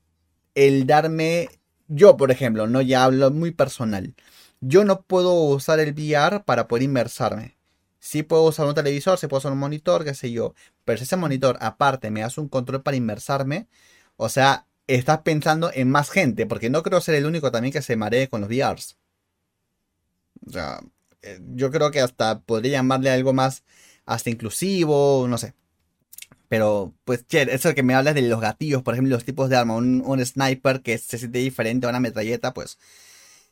el 0.55 0.86
darme, 0.86 1.49
yo 1.88 2.16
por 2.16 2.30
ejemplo, 2.30 2.66
no 2.66 2.80
ya 2.82 3.05
hablo 3.05 3.30
muy 3.30 3.51
personal, 3.53 4.14
yo 4.61 4.84
no 4.84 5.03
puedo 5.03 5.34
usar 5.34 5.80
el 5.80 5.93
VR 5.93 6.41
para 6.45 6.68
poder 6.68 6.84
inmersarme. 6.84 7.57
Sí 7.99 8.22
puedo 8.22 8.45
usar 8.45 8.66
un 8.66 8.74
televisor, 8.74 9.18
sí 9.18 9.26
puedo 9.26 9.38
usar 9.38 9.53
un 9.53 9.59
monitor, 9.59 10.05
qué 10.05 10.14
sé 10.14 10.32
yo, 10.32 10.55
pero 10.84 10.99
si 10.99 11.05
ese 11.05 11.16
monitor 11.16 11.59
aparte 11.61 12.11
me 12.11 12.22
hace 12.22 12.41
un 12.41 12.49
control 12.49 12.82
para 12.82 12.97
inmersarme, 12.97 13.68
o 14.16 14.28
sea, 14.28 14.66
estás 14.86 15.20
pensando 15.20 15.70
en 15.74 15.91
más 15.91 16.11
gente, 16.11 16.47
porque 16.47 16.70
no 16.70 16.82
creo 16.82 17.01
ser 17.01 17.14
el 17.16 17.26
único 17.26 17.51
también 17.53 17.72
que 17.72 17.82
se 17.82 17.97
maree 17.97 18.28
con 18.28 18.41
los 18.41 18.51
VRs. 18.51 18.97
O 20.47 20.51
sea, 20.51 20.80
eh, 21.22 21.38
yo 21.55 21.70
creo 21.70 21.91
que 21.91 22.01
hasta 22.01 22.41
podría 22.41 22.72
llamarle 22.72 23.11
algo 23.11 23.32
más, 23.32 23.64
hasta 24.07 24.30
inclusivo, 24.30 25.26
no 25.28 25.38
sé. 25.38 25.55
Pero, 26.51 26.94
pues, 27.05 27.26
che, 27.28 27.42
eso 27.55 27.74
que 27.76 27.84
me 27.84 27.94
hablas 27.94 28.16
de 28.16 28.22
los 28.22 28.40
gatillos, 28.40 28.82
por 28.82 28.94
ejemplo, 28.94 29.14
los 29.14 29.24
tipos 29.24 29.48
de 29.51 29.57
arma, 29.57 29.76
un, 29.76 30.03
un 30.05 30.26
sniper 30.26 30.82
que 30.82 30.98
se 30.98 31.16
siente 31.18 31.38
diferente 31.38 31.86
a 31.86 31.90
una 31.90 32.01
metralleta, 32.01 32.53
pues, 32.55 32.76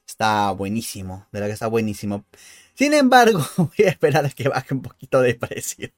está 0.07 0.51
buenísimo, 0.53 1.26
de 1.32 1.38
verdad 1.40 1.49
que 1.49 1.55
está 1.55 1.68
buenísimo. 1.68 2.26
Sin 2.74 2.94
embargo, 2.94 3.40
voy 3.57 3.86
a 3.86 3.90
esperar 3.90 4.26
a 4.26 4.30
que 4.30 4.49
baje 4.49 4.74
un 4.74 4.82
poquito 4.82 5.20
de 5.20 5.34
precio. 5.36 5.90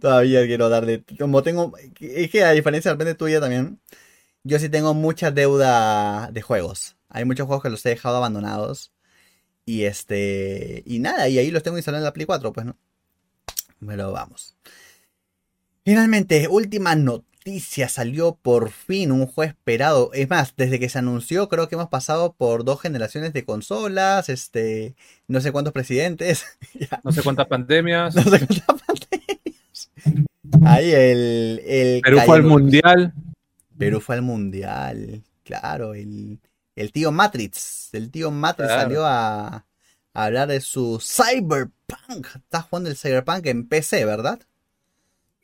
Todavía 0.00 0.44
quiero 0.46 0.68
darle, 0.68 1.04
como 1.18 1.42
tengo, 1.44 1.74
es 2.00 2.30
que 2.30 2.44
a 2.44 2.52
diferencia 2.52 2.90
de 2.90 2.94
repente 2.96 3.14
tuya 3.14 3.40
también, 3.40 3.80
yo 4.44 4.58
sí 4.58 4.68
tengo 4.68 4.94
mucha 4.94 5.30
deuda 5.30 6.30
de 6.32 6.42
juegos. 6.42 6.96
Hay 7.08 7.24
muchos 7.24 7.46
juegos 7.46 7.62
que 7.62 7.70
los 7.70 7.86
he 7.86 7.90
dejado 7.90 8.16
abandonados. 8.16 8.92
Y 9.66 9.84
este, 9.84 10.82
y 10.86 10.98
nada, 10.98 11.28
y 11.28 11.38
ahí 11.38 11.50
los 11.52 11.62
tengo 11.62 11.78
instalados 11.78 12.02
en 12.02 12.06
la 12.06 12.12
Play 12.12 12.26
4, 12.26 12.52
pues, 12.52 12.66
¿no? 12.66 12.76
Pero 13.86 14.12
vamos. 14.12 14.56
Finalmente, 15.84 16.46
última 16.48 16.94
noticia, 16.94 17.88
salió 17.88 18.36
por 18.40 18.70
fin 18.70 19.10
un 19.10 19.26
juego 19.26 19.50
esperado. 19.50 20.10
Es 20.12 20.30
más, 20.30 20.54
desde 20.56 20.78
que 20.78 20.88
se 20.88 20.98
anunció, 20.98 21.48
creo 21.48 21.68
que 21.68 21.74
hemos 21.74 21.88
pasado 21.88 22.34
por 22.34 22.64
dos 22.64 22.80
generaciones 22.80 23.32
de 23.32 23.44
consolas, 23.44 24.28
este, 24.28 24.94
no 25.26 25.40
sé 25.40 25.50
cuántos 25.52 25.72
presidentes. 25.72 26.44
No 27.04 27.10
sé 27.12 27.22
cuántas 27.22 27.46
pandemias. 27.46 28.14
no 28.14 28.22
sé 28.22 28.46
cuántas 28.46 28.82
pandemias. 28.82 29.90
Ahí 30.64 30.92
el, 30.92 31.62
el 31.66 32.00
Perú 32.00 32.18
fue 32.24 32.36
al 32.36 32.42
mundial. 32.44 33.12
Perú 33.76 34.00
fue 34.00 34.14
al 34.16 34.22
mundial, 34.22 35.22
claro, 35.44 35.94
el, 35.94 36.38
el 36.76 36.92
tío 36.92 37.10
Matrix, 37.10 37.88
el 37.92 38.10
tío 38.10 38.30
Matrix 38.30 38.68
Claro. 38.68 38.82
salió 38.82 39.06
a, 39.06 39.46
a 39.46 39.64
hablar 40.12 40.48
de 40.48 40.60
su 40.60 41.00
Cyberpunk. 41.00 42.26
Estás 42.36 42.64
jugando 42.64 42.90
el 42.90 42.96
Cyberpunk 42.96 43.46
en 43.46 43.66
PC, 43.66 44.04
¿verdad? 44.04 44.40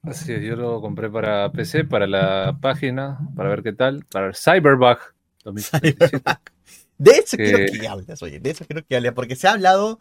Así 0.02 0.32
es, 0.32 0.42
yo 0.42 0.56
lo 0.56 0.80
compré 0.80 1.10
para 1.10 1.50
PC, 1.52 1.84
para 1.84 2.06
la 2.06 2.56
página, 2.60 3.18
para 3.36 3.48
ver 3.50 3.62
qué 3.62 3.72
tal, 3.72 4.04
para 4.10 4.28
el 4.28 4.34
Cyberbug 4.34 4.98
2077. 5.44 6.08
Cyberpunk. 6.08 6.38
De 6.98 7.10
eso 7.12 7.36
Que- 7.36 7.44
quiero 7.44 7.72
que 7.80 7.88
hables, 7.88 8.22
oye, 8.22 8.40
de 8.40 8.50
eso 8.50 8.64
quiero 8.64 8.84
que 8.84 8.96
hables, 8.96 9.12
porque 9.12 9.36
se 9.36 9.46
ha 9.48 9.52
hablado 9.52 10.00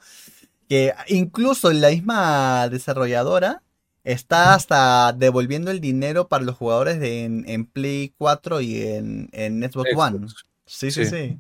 que 0.70 0.94
incluso 1.08 1.72
la 1.72 1.90
misma 1.90 2.70
desarrolladora 2.70 3.62
está 4.04 4.54
hasta 4.54 5.14
devolviendo 5.14 5.70
el 5.72 5.80
dinero 5.82 6.28
para 6.28 6.44
los 6.44 6.56
jugadores 6.56 7.00
de, 7.00 7.26
en, 7.26 7.44
en 7.48 7.66
Play 7.66 8.14
4 8.18 8.62
y 8.62 8.82
en, 8.84 9.30
en 9.32 9.62
Xbox, 9.70 9.90
One. 9.96 10.28
Sí, 10.66 10.92
sí, 10.92 11.06
Sí. 11.06 11.12
sí. 11.12 11.40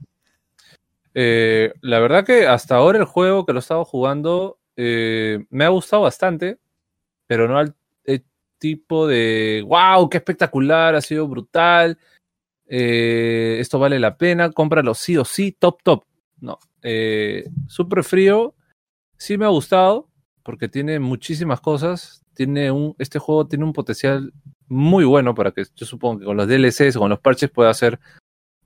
Eh, 1.13 1.73
la 1.81 1.99
verdad 1.99 2.23
que 2.25 2.45
hasta 2.47 2.75
ahora 2.75 2.99
el 2.99 3.05
juego 3.05 3.45
que 3.45 3.53
lo 3.53 3.59
he 3.59 3.61
estado 3.61 3.83
jugando 3.85 4.59
eh, 4.75 5.45
me 5.49 5.65
ha 5.65 5.69
gustado 5.69 6.03
bastante, 6.03 6.59
pero 7.25 7.47
no 7.47 7.57
al 7.57 7.73
tipo 8.59 9.07
de 9.07 9.63
wow, 9.67 10.09
qué 10.09 10.17
espectacular, 10.17 10.95
ha 10.95 11.01
sido 11.01 11.27
brutal, 11.27 11.97
eh, 12.67 13.57
esto 13.59 13.79
vale 13.79 13.99
la 13.99 14.17
pena, 14.17 14.51
cómpralo 14.51 14.93
sí 14.93 15.17
o 15.17 15.25
sí, 15.25 15.51
top, 15.51 15.81
top. 15.83 16.03
No, 16.39 16.59
eh, 16.81 17.49
súper 17.67 18.03
frío, 18.03 18.55
sí 19.17 19.37
me 19.37 19.45
ha 19.45 19.49
gustado 19.49 20.09
porque 20.43 20.69
tiene 20.69 20.99
muchísimas 20.99 21.59
cosas, 21.59 22.23
tiene 22.33 22.71
un, 22.71 22.95
este 22.99 23.19
juego 23.19 23.47
tiene 23.47 23.65
un 23.65 23.73
potencial 23.73 24.31
muy 24.67 25.05
bueno 25.05 25.33
para 25.33 25.51
que 25.51 25.63
yo 25.75 25.85
supongo 25.85 26.19
que 26.19 26.25
con 26.25 26.37
los 26.37 26.47
DLCs 26.47 26.95
o 26.95 26.99
con 26.99 27.09
los 27.09 27.19
parches 27.19 27.49
pueda 27.49 27.73
ser 27.73 27.99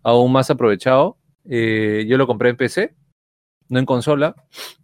aún 0.03 0.31
más 0.31 0.49
aprovechado. 0.49 1.17
Eh, 1.45 2.05
yo 2.07 2.17
lo 2.17 2.27
compré 2.27 2.49
en 2.49 2.57
PC, 2.57 2.95
no 3.69 3.79
en 3.79 3.85
consola. 3.85 4.35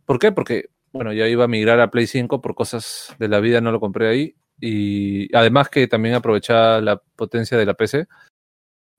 ¿Por 0.06 0.20
qué? 0.20 0.32
Porque, 0.32 0.70
bueno, 0.92 1.14
ya 1.14 1.28
iba 1.28 1.44
a 1.44 1.48
migrar 1.48 1.80
a 1.80 1.92
Play 1.92 2.08
5 2.08 2.42
por 2.42 2.56
cosas 2.56 3.16
de 3.20 3.28
la 3.28 3.40
vida, 3.40 3.62
no 3.62 3.72
lo 3.72 3.80
compré 3.80 4.08
ahí. 4.08 4.36
Y 4.60 5.34
además 5.36 5.70
que 5.70 5.88
también 5.88 6.16
aprovechaba 6.16 6.82
la 6.82 6.98
potencia 7.16 7.58
de 7.58 7.66
la 7.66 7.74
PC. 7.76 8.08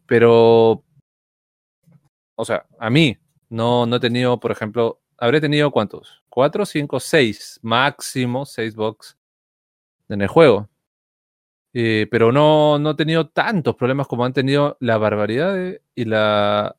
Pero, 0.06 0.84
o 2.36 2.44
sea, 2.44 2.66
a 2.78 2.90
mí 2.90 3.16
no, 3.48 3.86
no 3.86 3.96
he 3.96 4.00
tenido, 4.00 4.38
por 4.40 4.50
ejemplo, 4.52 5.00
habré 5.18 5.40
tenido 5.40 5.70
cuántos? 5.70 6.22
¿Cuatro, 6.28 6.64
cinco, 6.66 7.00
seis? 7.00 7.58
Máximo 7.62 8.46
seis 8.46 8.74
box 8.76 9.16
en 10.08 10.22
el 10.22 10.28
juego. 10.28 10.68
Eh, 11.74 12.06
pero 12.10 12.32
no, 12.32 12.78
no 12.78 12.90
he 12.90 12.94
tenido 12.96 13.28
tantos 13.28 13.76
problemas 13.76 14.06
como 14.06 14.24
han 14.24 14.32
tenido 14.32 14.76
la 14.80 14.96
barbaridad 14.98 15.54
de- 15.54 15.82
y 15.94 16.04
la, 16.06 16.76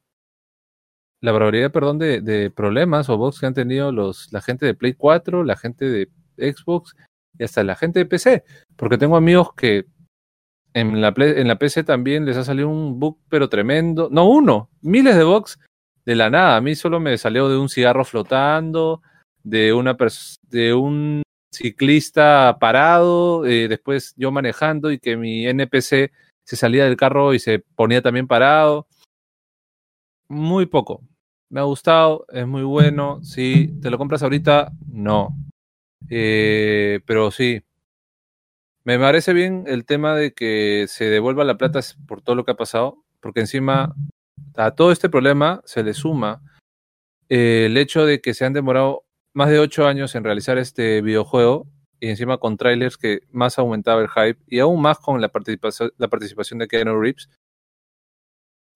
la 1.21 1.31
barbaridad, 1.31 1.71
perdón, 1.71 1.99
de, 1.99 2.21
de 2.21 2.49
problemas 2.49 3.09
o 3.09 3.17
bugs 3.17 3.39
que 3.39 3.45
han 3.45 3.53
tenido 3.53 3.91
los, 3.91 4.31
la 4.33 4.41
gente 4.41 4.65
de 4.65 4.73
Play 4.73 4.93
4, 4.93 5.43
la 5.43 5.55
gente 5.57 5.85
de 5.85 6.09
Xbox 6.53 6.95
y 7.37 7.43
hasta 7.43 7.63
la 7.63 7.75
gente 7.75 7.99
de 7.99 8.05
PC. 8.05 8.43
Porque 8.75 8.97
tengo 8.97 9.15
amigos 9.15 9.53
que 9.53 9.85
en 10.73 11.01
la, 11.01 11.13
en 11.17 11.47
la 11.47 11.57
PC 11.57 11.83
también 11.83 12.25
les 12.25 12.37
ha 12.37 12.43
salido 12.43 12.69
un 12.69 12.99
bug, 12.99 13.17
pero 13.29 13.49
tremendo. 13.49 14.09
No 14.11 14.29
uno, 14.29 14.69
miles 14.81 15.15
de 15.15 15.23
bugs 15.23 15.59
de 16.05 16.15
la 16.15 16.29
nada. 16.29 16.55
A 16.57 16.61
mí 16.61 16.75
solo 16.75 16.99
me 16.99 17.17
salió 17.17 17.49
de 17.49 17.57
un 17.57 17.69
cigarro 17.69 18.05
flotando, 18.05 19.01
de 19.43 19.73
una 19.73 19.97
de 20.49 20.73
un 20.73 21.23
ciclista 21.51 22.57
parado, 22.59 23.45
eh, 23.45 23.67
después 23.67 24.13
yo 24.15 24.31
manejando 24.31 24.91
y 24.91 24.99
que 24.99 25.17
mi 25.17 25.47
NPC 25.47 26.11
se 26.45 26.55
salía 26.55 26.85
del 26.85 26.97
carro 26.97 27.33
y 27.33 27.39
se 27.39 27.59
ponía 27.59 28.01
también 28.01 28.27
parado. 28.27 28.87
Muy 30.27 30.65
poco. 30.67 31.01
Me 31.49 31.59
ha 31.59 31.63
gustado, 31.63 32.25
es 32.29 32.45
muy 32.45 32.63
bueno. 32.63 33.19
Sí, 33.23 33.79
¿te 33.81 33.89
lo 33.89 33.97
compras 33.97 34.21
ahorita? 34.21 34.71
No. 34.87 35.35
Eh, 36.09 37.01
pero 37.05 37.31
sí. 37.31 37.61
Me 38.83 38.97
parece 38.97 39.33
bien 39.33 39.65
el 39.67 39.85
tema 39.85 40.15
de 40.15 40.33
que 40.33 40.85
se 40.87 41.05
devuelva 41.05 41.43
la 41.43 41.57
plata 41.57 41.79
por 42.07 42.21
todo 42.21 42.35
lo 42.35 42.45
que 42.45 42.51
ha 42.51 42.57
pasado, 42.57 43.03
porque 43.19 43.41
encima 43.41 43.93
a 44.55 44.71
todo 44.71 44.91
este 44.91 45.09
problema 45.09 45.61
se 45.65 45.83
le 45.83 45.93
suma 45.93 46.41
eh, 47.29 47.65
el 47.67 47.77
hecho 47.77 48.05
de 48.05 48.21
que 48.21 48.33
se 48.33 48.45
han 48.45 48.53
demorado 48.53 49.03
más 49.33 49.49
de 49.49 49.59
ocho 49.59 49.87
años 49.87 50.15
en 50.15 50.23
realizar 50.23 50.57
este 50.57 51.01
videojuego 51.01 51.67
y 51.99 52.09
encima 52.09 52.37
con 52.37 52.57
trailers 52.57 52.97
que 52.97 53.21
más 53.31 53.59
aumentaba 53.59 54.01
el 54.01 54.09
hype 54.09 54.39
y 54.47 54.59
aún 54.59 54.81
más 54.81 54.97
con 54.97 55.21
la 55.21 55.29
participación, 55.29 56.59
de 56.59 56.67
Keanu 56.67 56.99
Reeves. 56.99 57.29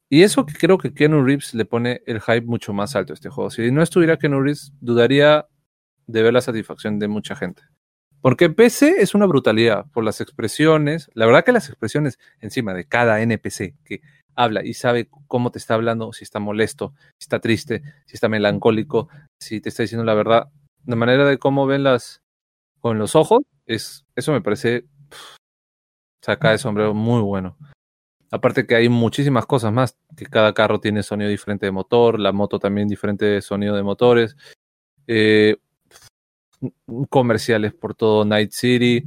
Y 0.10 0.22
eso 0.22 0.46
que 0.46 0.54
creo 0.54 0.78
que 0.78 0.94
Keanu 0.94 1.24
Reeves 1.24 1.54
le 1.56 1.66
pone 1.66 2.02
el 2.06 2.22
hype 2.22 2.42
mucho 2.42 2.74
más 2.74 2.96
alto 2.96 3.14
a 3.14 3.16
este 3.16 3.30
juego. 3.30 3.50
Si 3.50 3.72
no 3.72 3.82
estuviera 3.82 4.18
Keanu 4.18 4.42
Reeves, 4.42 4.72
dudaría 4.80 5.48
de 6.08 6.24
ver 6.24 6.34
la 6.34 6.42
satisfacción 6.42 7.00
de 7.00 7.08
mucha 7.08 7.36
gente. 7.36 7.64
Porque 8.22 8.50
PC 8.50 9.02
es 9.02 9.16
una 9.16 9.26
brutalidad 9.26 9.86
por 9.92 10.06
las 10.06 10.22
expresiones. 10.22 11.10
La 11.14 11.26
verdad 11.26 11.44
que 11.44 11.52
las 11.52 11.68
expresiones 11.68 12.20
encima 12.40 12.74
de 12.74 12.86
cada 12.86 13.22
NPC 13.22 13.76
que 13.84 14.02
habla 14.36 14.64
y 14.64 14.74
sabe 14.74 15.10
cómo 15.28 15.52
te 15.52 15.60
está 15.60 15.74
hablando, 15.74 16.14
si 16.14 16.24
está 16.24 16.40
molesto, 16.40 16.94
si 17.20 17.26
está 17.26 17.40
triste, 17.40 17.84
si 18.06 18.16
está 18.16 18.30
melancólico, 18.30 19.10
si 19.40 19.62
te 19.62 19.70
está 19.70 19.84
diciendo 19.84 20.06
la 20.06 20.14
verdad, 20.14 20.48
de 20.84 20.96
manera 20.96 21.26
de 21.26 21.38
cómo 21.38 21.66
ven 21.66 21.84
las 21.84 22.22
con 22.80 22.98
los 22.98 23.16
ojos, 23.16 23.42
es 23.66 24.06
eso 24.16 24.32
me 24.32 24.42
parece 24.42 24.86
pff, 25.10 25.38
saca 26.22 26.52
de 26.52 26.58
sombrero 26.58 26.94
muy 26.94 27.22
bueno. 27.22 27.58
Aparte 28.32 28.66
que 28.66 28.76
hay 28.76 28.90
muchísimas 28.90 29.46
cosas 29.46 29.72
más, 29.72 29.98
que 30.18 30.26
cada 30.26 30.54
carro 30.54 30.80
tiene 30.80 31.04
sonido 31.04 31.30
diferente 31.30 31.66
de 31.66 31.72
motor, 31.72 32.20
la 32.20 32.32
moto 32.32 32.58
también 32.58 32.88
diferente 32.88 33.42
sonido 33.42 33.76
de 33.76 33.84
motores, 33.84 34.36
eh, 35.08 35.58
comerciales 37.10 37.74
por 37.74 37.96
todo 37.96 38.26
Night 38.26 38.52
City, 38.52 39.04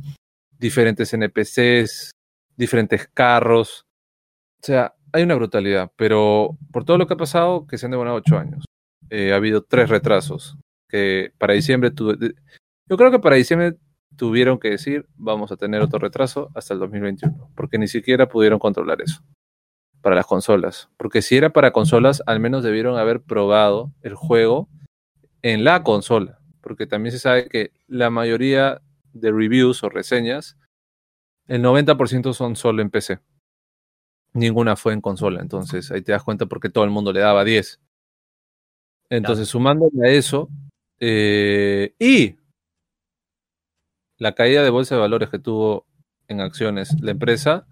diferentes 0.59 1.13
NPCs, 1.13 2.11
diferentes 2.57 3.09
carros. 3.13 3.85
O 4.63 4.67
sea, 4.67 4.95
hay 5.13 5.23
una 5.23 5.35
brutalidad, 5.35 5.93
pero 5.97 6.57
por 6.73 6.85
todo 6.85 6.99
lo 6.99 7.07
que 7.07 7.15
ha 7.15 7.19
pasado, 7.19 7.67
que 7.67 7.79
se 7.79 7.87
han 7.87 7.93
demorado 7.93 8.17
ocho 8.17 8.39
años. 8.39 8.65
Eh, 9.11 9.33
ha 9.33 9.37
habido 9.37 9.63
tres 9.63 9.89
retrasos, 9.89 10.57
que 10.89 11.33
para 11.39 11.55
diciembre, 11.55 11.93
yo 11.97 12.97
creo 12.97 13.11
que 13.11 13.21
para 13.21 13.37
diciembre 13.37 13.77
tuvieron 14.17 14.59
que 14.59 14.71
decir, 14.71 15.07
vamos 15.15 15.53
a 15.53 15.57
tener 15.57 15.81
otro 15.81 15.99
retraso 15.99 16.51
hasta 16.55 16.75
el 16.75 16.81
2021, 16.81 17.51
porque 17.55 17.79
ni 17.79 17.87
siquiera 17.87 18.29
pudieron 18.29 18.59
controlar 18.59 19.01
eso 19.03 19.23
para 20.07 20.17
las 20.17 20.27
consolas. 20.27 20.89
Porque 20.97 21.23
si 21.23 21.37
era 21.37 21.51
para 21.51 21.73
consolas, 21.73 22.23
al 22.27 22.41
menos 22.41 22.63
debieron 22.63 22.97
haber 22.97 23.21
probado 23.23 23.93
el 24.03 24.15
juego 24.15 24.69
en 25.43 25.65
la 25.65 25.83
consola, 25.83 26.39
porque 26.67 26.89
también 26.89 27.13
se 27.13 27.21
sabe 27.21 27.49
que 27.49 27.71
la 27.87 28.11
mayoría 28.11 28.83
de 29.13 29.31
reviews 29.31 29.85
o 29.85 29.89
reseñas, 29.89 30.57
el 31.47 31.63
90% 31.63 32.33
son 32.33 32.57
solo 32.57 32.83
en 32.83 32.91
PC. 32.91 33.21
Ninguna 34.33 34.75
fue 34.75 34.93
en 34.93 35.01
consola, 35.01 35.41
entonces 35.41 35.93
ahí 35.93 36.03
te 36.03 36.11
das 36.11 36.25
cuenta 36.25 36.47
porque 36.47 36.69
todo 36.69 36.83
el 36.83 36.91
mundo 36.91 37.13
le 37.13 37.21
daba 37.21 37.45
10. 37.45 37.79
Entonces, 39.11 39.47
sumándole 39.47 40.09
a 40.09 40.11
eso, 40.11 40.51
eh, 40.99 41.95
y 42.01 42.35
la 44.19 44.35
caída 44.35 44.65
de 44.65 44.71
bolsa 44.71 44.97
de 44.97 45.03
valores 45.03 45.31
que 45.31 45.39
tuvo 45.39 45.87
en 46.27 46.41
acciones 46.41 47.01
la 47.01 47.13
empresa, 47.13 47.65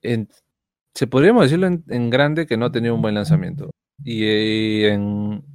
se 0.00 1.06
podríamos 1.08 1.42
decirlo 1.42 1.66
en, 1.66 2.10
grande 2.10 2.46
que 2.46 2.56
no 2.56 2.66
ha 2.66 2.70
tenido 2.70 2.94
un 2.94 3.02
buen 3.02 3.16
lanzamiento. 3.16 3.72
Y, 4.04 4.84
en, 4.84 5.51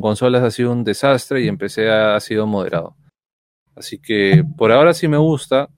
consolas 0.00 0.42
ha 0.42 0.50
sido 0.50 0.72
un 0.72 0.84
desastre 0.84 1.42
y 1.42 1.48
en 1.48 1.58
PC 1.58 1.88
ha, 1.90 2.18
sido 2.20 2.46
moderado. 2.46 2.96
Así 3.74 3.98
que 3.98 4.44
por 4.56 4.72
ahora 4.72 4.94
sí 4.94 5.08
me 5.08 5.16
gusta. 5.16 5.70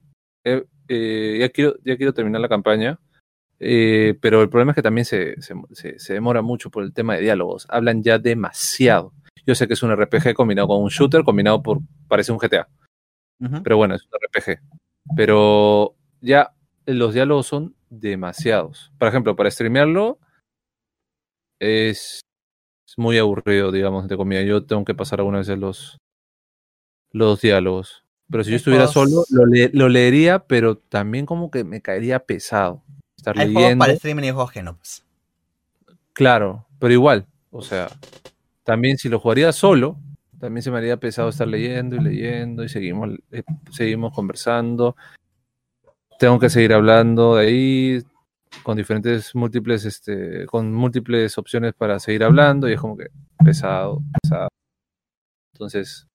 Eh, 0.43 0.65
eh, 0.87 1.37
ya, 1.39 1.49
quiero, 1.49 1.75
ya 1.83 1.95
quiero 1.95 2.13
terminar 2.13 2.41
la 2.41 2.49
campaña. 2.49 2.99
Eh, 3.59 4.17
pero 4.19 4.41
el 4.41 4.49
problema 4.49 4.71
es 4.71 4.75
que 4.75 4.81
también 4.81 5.05
se, 5.05 5.35
se, 5.41 6.13
demora 6.13 6.41
mucho 6.41 6.69
por 6.69 6.83
el 6.83 6.93
tema 6.93 7.15
de 7.15 7.21
diálogos. 7.21 7.65
Hablan 7.69 8.03
ya 8.03 8.19
demasiado. 8.19 9.13
Yo 9.45 9.55
sé 9.55 9.67
que 9.67 9.73
es 9.73 9.83
un 9.83 9.95
RPG 9.95 10.33
combinado 10.33 10.67
con 10.67 10.81
un 10.81 10.89
shooter, 10.89 11.23
combinado 11.23 11.63
por, 11.63 11.79
parece 12.07 12.31
un 12.31 12.37
GTA. 12.37 12.67
Pero 13.63 13.77
bueno, 13.77 13.95
es 13.95 14.03
un 14.03 14.11
RPG. 14.11 14.59
Pero 15.15 15.95
ya 16.21 16.53
los 16.85 17.13
diálogos 17.13 17.47
son 17.47 17.75
demasiados. 17.89 18.91
Por 18.97 19.07
ejemplo, 19.07 19.35
para 19.35 19.51
streamearlo 19.51 20.19
es, 21.59 22.21
muy 22.97 23.17
aburrido, 23.17 23.71
digamos, 23.71 24.07
de 24.07 24.17
comida. 24.17 24.41
Yo 24.43 24.65
tengo 24.65 24.85
que 24.85 24.95
pasar 24.95 25.19
algunas 25.19 25.47
veces 25.47 25.59
los, 25.59 25.97
los 27.11 27.41
diálogos. 27.41 28.03
Pero 28.29 28.43
si 28.43 28.51
yo 28.51 28.55
estuviera 28.57 28.87
solo, 28.87 29.23
lo, 29.29 29.89
leería, 29.89 30.39
pero 30.39 30.77
también 30.77 31.25
como 31.25 31.51
que 31.51 31.63
me 31.63 31.81
caería 31.81 32.19
pesado. 32.19 32.83
Estar 33.17 33.37
Hay 33.37 33.49
leyendo. 33.49 33.79
para 33.83 33.93
streaming 33.93 34.23
y 34.23 34.31
juegos 34.31 34.51
pues. 34.77 35.03
Claro, 36.13 36.65
pero 36.79 36.93
igual. 36.93 37.27
O 37.51 37.61
sea, 37.61 37.89
también 38.63 38.97
si 38.97 39.09
lo 39.09 39.19
jugaría 39.19 39.51
solo, 39.51 39.97
también 40.39 40.63
se 40.63 40.71
me 40.71 40.77
haría 40.77 40.97
pesado 40.97 41.29
estar 41.29 41.47
leyendo 41.47 41.95
y 41.95 41.99
leyendo 41.99 42.63
y 42.63 42.69
seguimos, 42.69 43.11
eh, 43.31 43.43
seguimos 43.71 44.13
conversando. 44.13 44.95
Tengo 46.17 46.39
que 46.39 46.49
seguir 46.49 46.73
hablando 46.73 47.35
de 47.35 47.45
ahí 47.45 48.03
con 48.61 48.77
diferentes 48.77 49.33
múltiples, 49.35 49.85
este, 49.85 50.45
con 50.45 50.73
múltiples 50.73 51.37
opciones 51.37 51.73
para 51.73 51.99
seguir 51.99 52.23
hablando 52.23 52.69
y 52.69 52.73
es 52.73 52.79
como 52.79 52.95
que 52.95 53.07
pesado. 53.43 54.01
Entonces, 55.53 56.07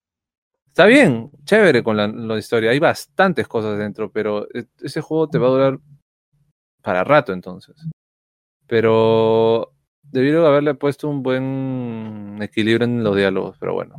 está 0.68 0.86
bien, 0.86 1.30
chévere 1.45 1.82
con 1.82 1.97
la, 1.97 2.07
la 2.07 2.39
historia. 2.39 2.70
Hay 2.70 2.78
bastantes 2.78 3.49
cosas 3.49 3.78
dentro, 3.78 4.11
pero 4.11 4.47
e, 4.55 4.66
ese 4.80 5.01
juego 5.01 5.28
te 5.28 5.39
va 5.39 5.49
a 5.49 5.51
durar 5.51 5.80
para 6.82 7.05
rato 7.05 7.32
entonces. 7.32 7.76
Pero 8.66 9.72
debieron 10.03 10.45
haberle 10.47 10.74
puesto 10.74 11.09
un 11.09 11.22
buen 11.22 12.39
equilibrio 12.41 12.84
en 12.84 13.03
los 13.03 13.16
diálogos, 13.16 13.57
pero 13.59 13.74
bueno. 13.74 13.97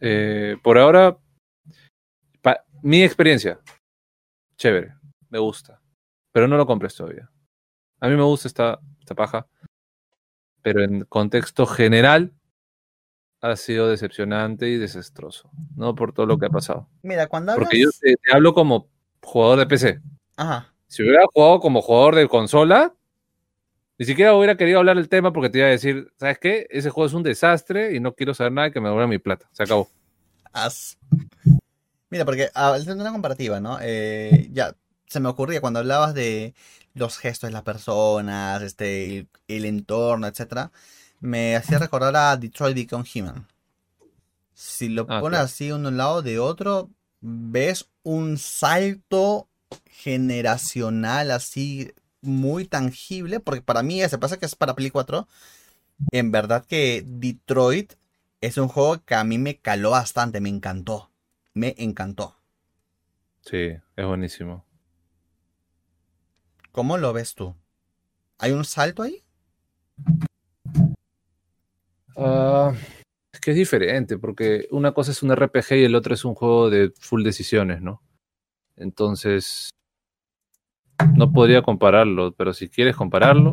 Eh, 0.00 0.56
por 0.62 0.78
ahora, 0.78 1.16
mi 2.82 3.04
experiencia, 3.04 3.60
chévere, 4.56 4.94
me 5.30 5.38
gusta, 5.38 5.80
pero 6.32 6.48
no 6.48 6.56
lo 6.56 6.66
compres 6.66 6.96
todavía. 6.96 7.31
A 8.02 8.08
mí 8.08 8.16
me 8.16 8.24
gusta 8.24 8.48
esta, 8.48 8.80
esta 8.98 9.14
paja, 9.14 9.46
pero 10.60 10.82
en 10.82 11.04
contexto 11.04 11.66
general 11.66 12.32
ha 13.40 13.54
sido 13.54 13.88
decepcionante 13.88 14.68
y 14.68 14.76
desastroso, 14.76 15.48
¿no? 15.76 15.94
Por 15.94 16.12
todo 16.12 16.26
lo 16.26 16.36
que 16.36 16.46
ha 16.46 16.50
pasado. 16.50 16.88
Mira, 17.02 17.28
cuando 17.28 17.54
Porque 17.54 17.80
yo 17.80 17.90
te, 18.00 18.16
hablo 18.32 18.54
como 18.54 18.88
jugador 19.22 19.60
de 19.60 19.66
PC. 19.66 20.00
Ajá. 20.36 20.74
Si 20.88 21.04
hubiera 21.04 21.22
jugado 21.32 21.60
como 21.60 21.80
jugador 21.80 22.16
de 22.16 22.26
consola, 22.26 22.92
ni 23.98 24.04
siquiera 24.04 24.34
hubiera 24.34 24.56
querido 24.56 24.80
hablar 24.80 24.96
del 24.96 25.08
tema 25.08 25.32
porque 25.32 25.50
te 25.50 25.58
iba 25.58 25.68
a 25.68 25.70
decir, 25.70 26.12
¿sabes 26.16 26.40
qué? 26.40 26.66
Ese 26.70 26.90
juego 26.90 27.06
es 27.06 27.14
un 27.14 27.22
desastre 27.22 27.94
y 27.94 28.00
no 28.00 28.16
quiero 28.16 28.34
saber 28.34 28.50
nada 28.50 28.72
que 28.72 28.80
me 28.80 28.88
devuelva 28.88 29.06
mi 29.06 29.18
plata. 29.18 29.48
Se 29.52 29.62
acabó. 29.62 29.88
Mira, 32.10 32.24
porque 32.24 32.50
haciendo 32.52 33.04
una 33.04 33.12
comparativa, 33.12 33.60
¿no? 33.60 33.78
Eh, 33.80 34.48
ya, 34.50 34.74
se 35.06 35.20
me 35.20 35.28
ocurría 35.28 35.60
cuando 35.60 35.78
hablabas 35.78 36.14
de 36.14 36.54
los 36.94 37.18
gestos 37.18 37.48
de 37.48 37.52
las 37.52 37.62
personas, 37.62 38.62
este, 38.62 39.26
el, 39.48 39.64
entorno, 39.64 40.26
etcétera, 40.26 40.72
me 41.20 41.56
hacía 41.56 41.78
recordar 41.78 42.14
a 42.16 42.36
Detroit 42.36 42.76
Become 42.76 43.04
Human. 43.14 43.46
Si 44.54 44.88
lo 44.88 45.06
ah, 45.08 45.20
pones 45.20 45.40
así 45.40 45.72
uno 45.72 45.88
al 45.88 45.96
lado 45.96 46.22
de 46.22 46.38
otro, 46.38 46.90
ves 47.20 47.88
un 48.02 48.38
salto 48.38 49.48
generacional 49.86 51.30
así 51.30 51.92
muy 52.20 52.66
tangible, 52.66 53.40
porque 53.40 53.62
para 53.62 53.82
mí 53.82 54.00
se 54.08 54.18
pasa 54.18 54.38
que 54.38 54.46
es 54.46 54.54
para 54.54 54.74
Play 54.74 54.90
4. 54.90 55.26
En 56.10 56.30
verdad 56.30 56.64
que 56.64 57.04
Detroit 57.06 57.94
es 58.40 58.58
un 58.58 58.68
juego 58.68 59.02
que 59.04 59.14
a 59.14 59.24
mí 59.24 59.38
me 59.38 59.58
caló 59.58 59.90
bastante, 59.90 60.40
me 60.40 60.48
encantó. 60.48 61.10
Me 61.54 61.74
encantó. 61.78 62.36
Sí, 63.42 63.74
es 63.96 64.06
buenísimo. 64.06 64.64
¿Cómo 66.72 66.96
lo 66.96 67.12
ves 67.12 67.34
tú? 67.34 67.54
¿Hay 68.38 68.52
un 68.52 68.64
salto 68.64 69.02
ahí? 69.02 69.22
Ah, 72.16 72.72
es 73.30 73.40
que 73.40 73.50
es 73.50 73.56
diferente, 73.58 74.18
porque 74.18 74.66
una 74.70 74.92
cosa 74.92 75.10
es 75.10 75.22
un 75.22 75.36
RPG 75.36 75.72
y 75.72 75.84
el 75.84 75.94
otro 75.94 76.14
es 76.14 76.24
un 76.24 76.34
juego 76.34 76.70
de 76.70 76.90
full 76.98 77.22
decisiones, 77.22 77.82
¿no? 77.82 78.02
Entonces, 78.76 79.68
no 81.14 81.30
podría 81.30 81.60
compararlo, 81.60 82.32
pero 82.32 82.54
si 82.54 82.70
quieres 82.70 82.96
compararlo, 82.96 83.52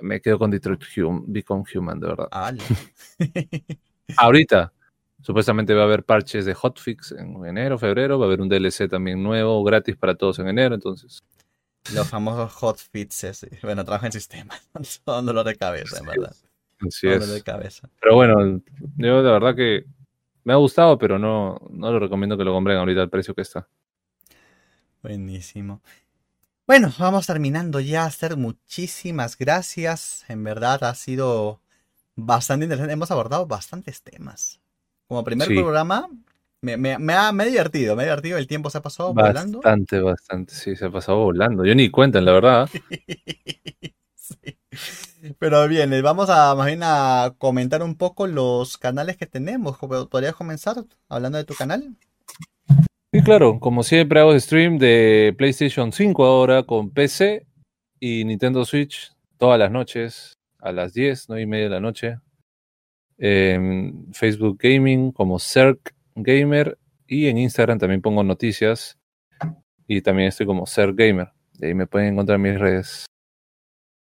me 0.00 0.22
quedo 0.22 0.38
con 0.38 0.50
Detroit 0.50 0.82
Become 1.26 1.64
Human, 1.74 2.00
de 2.00 2.06
verdad. 2.06 2.28
Ahorita, 4.16 4.72
supuestamente 5.28 5.74
va 5.74 5.82
a 5.82 5.84
haber 5.84 6.04
parches 6.04 6.46
de 6.46 6.54
hotfix 6.54 7.12
en 7.12 7.44
enero, 7.44 7.78
febrero, 7.78 8.18
va 8.18 8.24
a 8.24 8.28
haber 8.28 8.40
un 8.40 8.48
DLC 8.48 8.88
también 8.88 9.22
nuevo, 9.22 9.62
gratis 9.62 9.94
para 9.94 10.14
todos 10.14 10.38
en 10.38 10.48
enero, 10.48 10.74
entonces. 10.74 11.22
Los 11.92 12.08
famosos 12.08 12.50
hotfixes, 12.50 13.46
bueno, 13.62 13.84
trabajo 13.84 14.06
en 14.06 14.12
sistemas, 14.12 14.66
son 15.04 15.26
dolor 15.26 15.44
de 15.44 15.54
cabeza, 15.54 15.98
en 15.98 16.06
verdad. 16.06 16.34
Así 16.80 17.08
es. 17.08 17.30
De 17.30 17.42
cabeza. 17.42 17.90
Pero 18.00 18.14
bueno, 18.14 18.62
yo 18.96 19.22
de 19.22 19.30
verdad 19.30 19.54
que 19.54 19.84
me 20.44 20.54
ha 20.54 20.56
gustado, 20.56 20.96
pero 20.96 21.18
no, 21.18 21.60
no 21.72 21.92
lo 21.92 21.98
recomiendo 21.98 22.38
que 22.38 22.44
lo 22.44 22.54
compren 22.54 22.78
ahorita 22.78 23.02
al 23.02 23.10
precio 23.10 23.34
que 23.34 23.42
está. 23.42 23.68
Buenísimo. 25.02 25.82
Bueno, 26.66 26.90
vamos 26.98 27.26
terminando 27.26 27.80
ya. 27.80 28.06
Hacer 28.06 28.38
muchísimas 28.38 29.36
gracias. 29.36 30.24
En 30.28 30.42
verdad 30.42 30.84
ha 30.84 30.94
sido 30.94 31.60
bastante 32.16 32.64
interesante. 32.64 32.94
Hemos 32.94 33.10
abordado 33.10 33.46
bastantes 33.46 34.00
temas. 34.02 34.62
Como 35.08 35.24
primer 35.24 35.48
programa, 35.48 36.08
me, 36.60 37.14
ha, 37.14 37.32
divertido, 37.32 37.96
me 37.96 38.02
ha 38.02 38.06
divertido. 38.06 38.36
El 38.36 38.46
tiempo 38.46 38.68
se 38.68 38.78
ha 38.78 38.82
pasado 38.82 39.14
volando. 39.14 39.60
Bastante, 39.60 40.00
bastante. 40.00 40.54
Sí, 40.54 40.76
se 40.76 40.86
ha 40.86 40.90
pasado 40.90 41.18
volando. 41.18 41.64
Yo 41.64 41.74
ni 41.74 41.90
cuenta, 41.90 42.20
la 42.20 42.32
verdad. 42.32 42.68
Pero 45.38 45.66
bien, 45.66 45.90
vamos 46.02 46.28
a 46.30 46.54
más 46.54 46.66
bien 46.66 46.80
a 46.82 47.34
comentar 47.38 47.82
un 47.82 47.96
poco 47.96 48.26
los 48.26 48.76
canales 48.76 49.16
que 49.16 49.26
tenemos. 49.26 49.78
¿Podrías 49.78 50.34
comenzar 50.34 50.84
hablando 51.08 51.38
de 51.38 51.44
tu 51.44 51.54
canal? 51.54 51.96
Sí, 53.12 53.22
claro, 53.22 53.58
como 53.58 53.82
siempre 53.82 54.20
hago 54.20 54.38
stream 54.38 54.78
de 54.78 55.34
PlayStation 55.38 55.92
5 55.92 56.24
ahora 56.24 56.64
con 56.64 56.90
PC 56.90 57.46
y 57.98 58.24
Nintendo 58.24 58.64
Switch 58.66 59.12
todas 59.38 59.58
las 59.58 59.70
noches 59.70 60.34
a 60.58 60.72
las 60.72 60.92
10, 60.92 61.28
9 61.28 61.42
y 61.42 61.46
media 61.46 61.64
de 61.64 61.70
la 61.70 61.80
noche. 61.80 62.18
Facebook 63.18 64.58
Gaming 64.60 65.12
como 65.12 65.38
Circ 65.38 65.94
Gamer 66.14 66.78
y 67.06 67.26
en 67.26 67.38
Instagram 67.38 67.78
también 67.78 68.02
pongo 68.02 68.22
noticias 68.22 68.98
y 69.86 70.02
también 70.02 70.28
estoy 70.28 70.46
como 70.46 70.66
Circ 70.66 70.94
Gamer. 70.96 71.32
De 71.54 71.68
ahí 71.68 71.74
me 71.74 71.86
pueden 71.86 72.12
encontrar 72.12 72.36
en 72.36 72.42
mis 72.42 72.58
redes. 72.58 73.06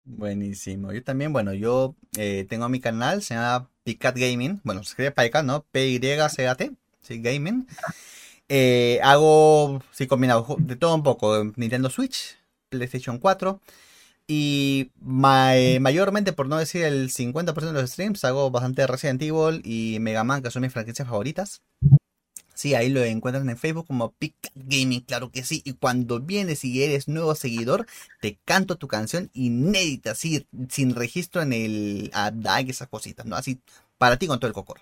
Buenísimo. 0.04 0.94
Yo 0.94 1.04
también, 1.04 1.34
bueno, 1.34 1.54
yo 1.54 1.96
eh, 2.18 2.46
tengo 2.48 2.70
mi 2.70 2.80
canal, 2.80 3.22
se 3.22 3.34
llama 3.34 3.70
Picat 3.84 4.16
Gaming. 4.16 4.62
Bueno, 4.64 4.84
se 4.84 4.90
escribe 4.90 5.12
Picat, 5.12 5.44
¿no? 5.44 5.66
P-Y-C-A-T, 5.72 6.72
Gaming. 7.10 7.68
Eh, 8.50 9.00
hago, 9.04 9.82
sí, 9.92 10.08
combinado 10.08 10.56
de 10.60 10.76
todo 10.76 10.96
un 10.96 11.04
poco. 11.04 11.44
Nintendo 11.56 11.90
Switch, 11.90 12.38
PlayStation 12.70 13.18
4. 13.18 13.60
Y 14.28 14.92
mayormente, 15.00 16.34
por 16.34 16.48
no 16.48 16.58
decir 16.58 16.84
el 16.84 17.10
50% 17.10 17.72
de 17.72 17.82
los 17.82 17.92
streams, 17.92 18.26
hago 18.26 18.52
bastante 18.52 18.86
Resident 18.86 19.22
Evil 19.22 19.62
y 19.64 20.00
Mega 20.02 20.26
Man, 20.26 20.44
que 20.44 20.52
son 20.52 20.64
mis 20.64 20.74
franquicias 20.74 21.08
favoritas. 21.08 21.62
Sí, 22.54 22.74
ahí 22.74 22.90
lo 22.90 23.04
encuentran 23.04 23.48
en 23.50 23.58
Facebook 23.58 23.86
como 23.88 24.12
Pick 24.12 24.36
Gaming, 24.56 25.02
claro 25.02 25.32
que 25.32 25.44
sí. 25.44 25.62
Y 25.64 25.74
cuando 25.74 26.20
vienes 26.20 26.66
y 26.66 26.84
eres 26.84 27.08
nuevo 27.08 27.36
seguidor, 27.36 27.86
te 28.20 28.38
canto 28.44 28.78
tu 28.78 28.88
canción 28.88 29.30
inédita, 29.34 30.12
así, 30.12 30.48
sin 30.68 30.96
registro 30.96 31.44
en 31.44 31.54
el 31.54 32.10
ADA 32.14 32.62
y 32.62 32.72
esas 32.72 32.88
cositas, 32.88 33.28
¿no? 33.28 33.36
Así, 33.36 33.62
para 33.98 34.18
ti 34.18 34.26
con 34.28 34.40
todo 34.40 34.48
el 34.48 34.56
cocor. 34.56 34.82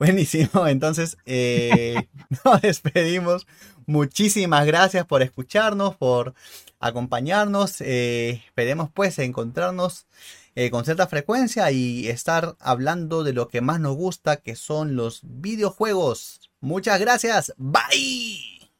Buenísimo, 0.00 0.66
entonces 0.66 1.18
eh, 1.26 2.08
nos 2.44 2.62
despedimos. 2.62 3.46
Muchísimas 3.84 4.64
gracias 4.64 5.04
por 5.04 5.20
escucharnos, 5.20 5.94
por 5.94 6.32
acompañarnos. 6.78 7.82
Eh, 7.82 8.42
esperemos 8.46 8.88
pues 8.94 9.18
encontrarnos 9.18 10.06
eh, 10.54 10.70
con 10.70 10.86
cierta 10.86 11.06
frecuencia 11.06 11.70
y 11.70 12.08
estar 12.08 12.56
hablando 12.60 13.24
de 13.24 13.34
lo 13.34 13.48
que 13.48 13.60
más 13.60 13.78
nos 13.78 13.94
gusta, 13.94 14.38
que 14.38 14.56
son 14.56 14.96
los 14.96 15.20
videojuegos. 15.22 16.50
Muchas 16.60 16.98
gracias. 16.98 17.52
Bye. 17.58 18.70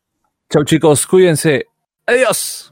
Chau 0.50 0.64
chicos, 0.64 1.06
cuídense. 1.06 1.66
Adiós. 2.06 2.69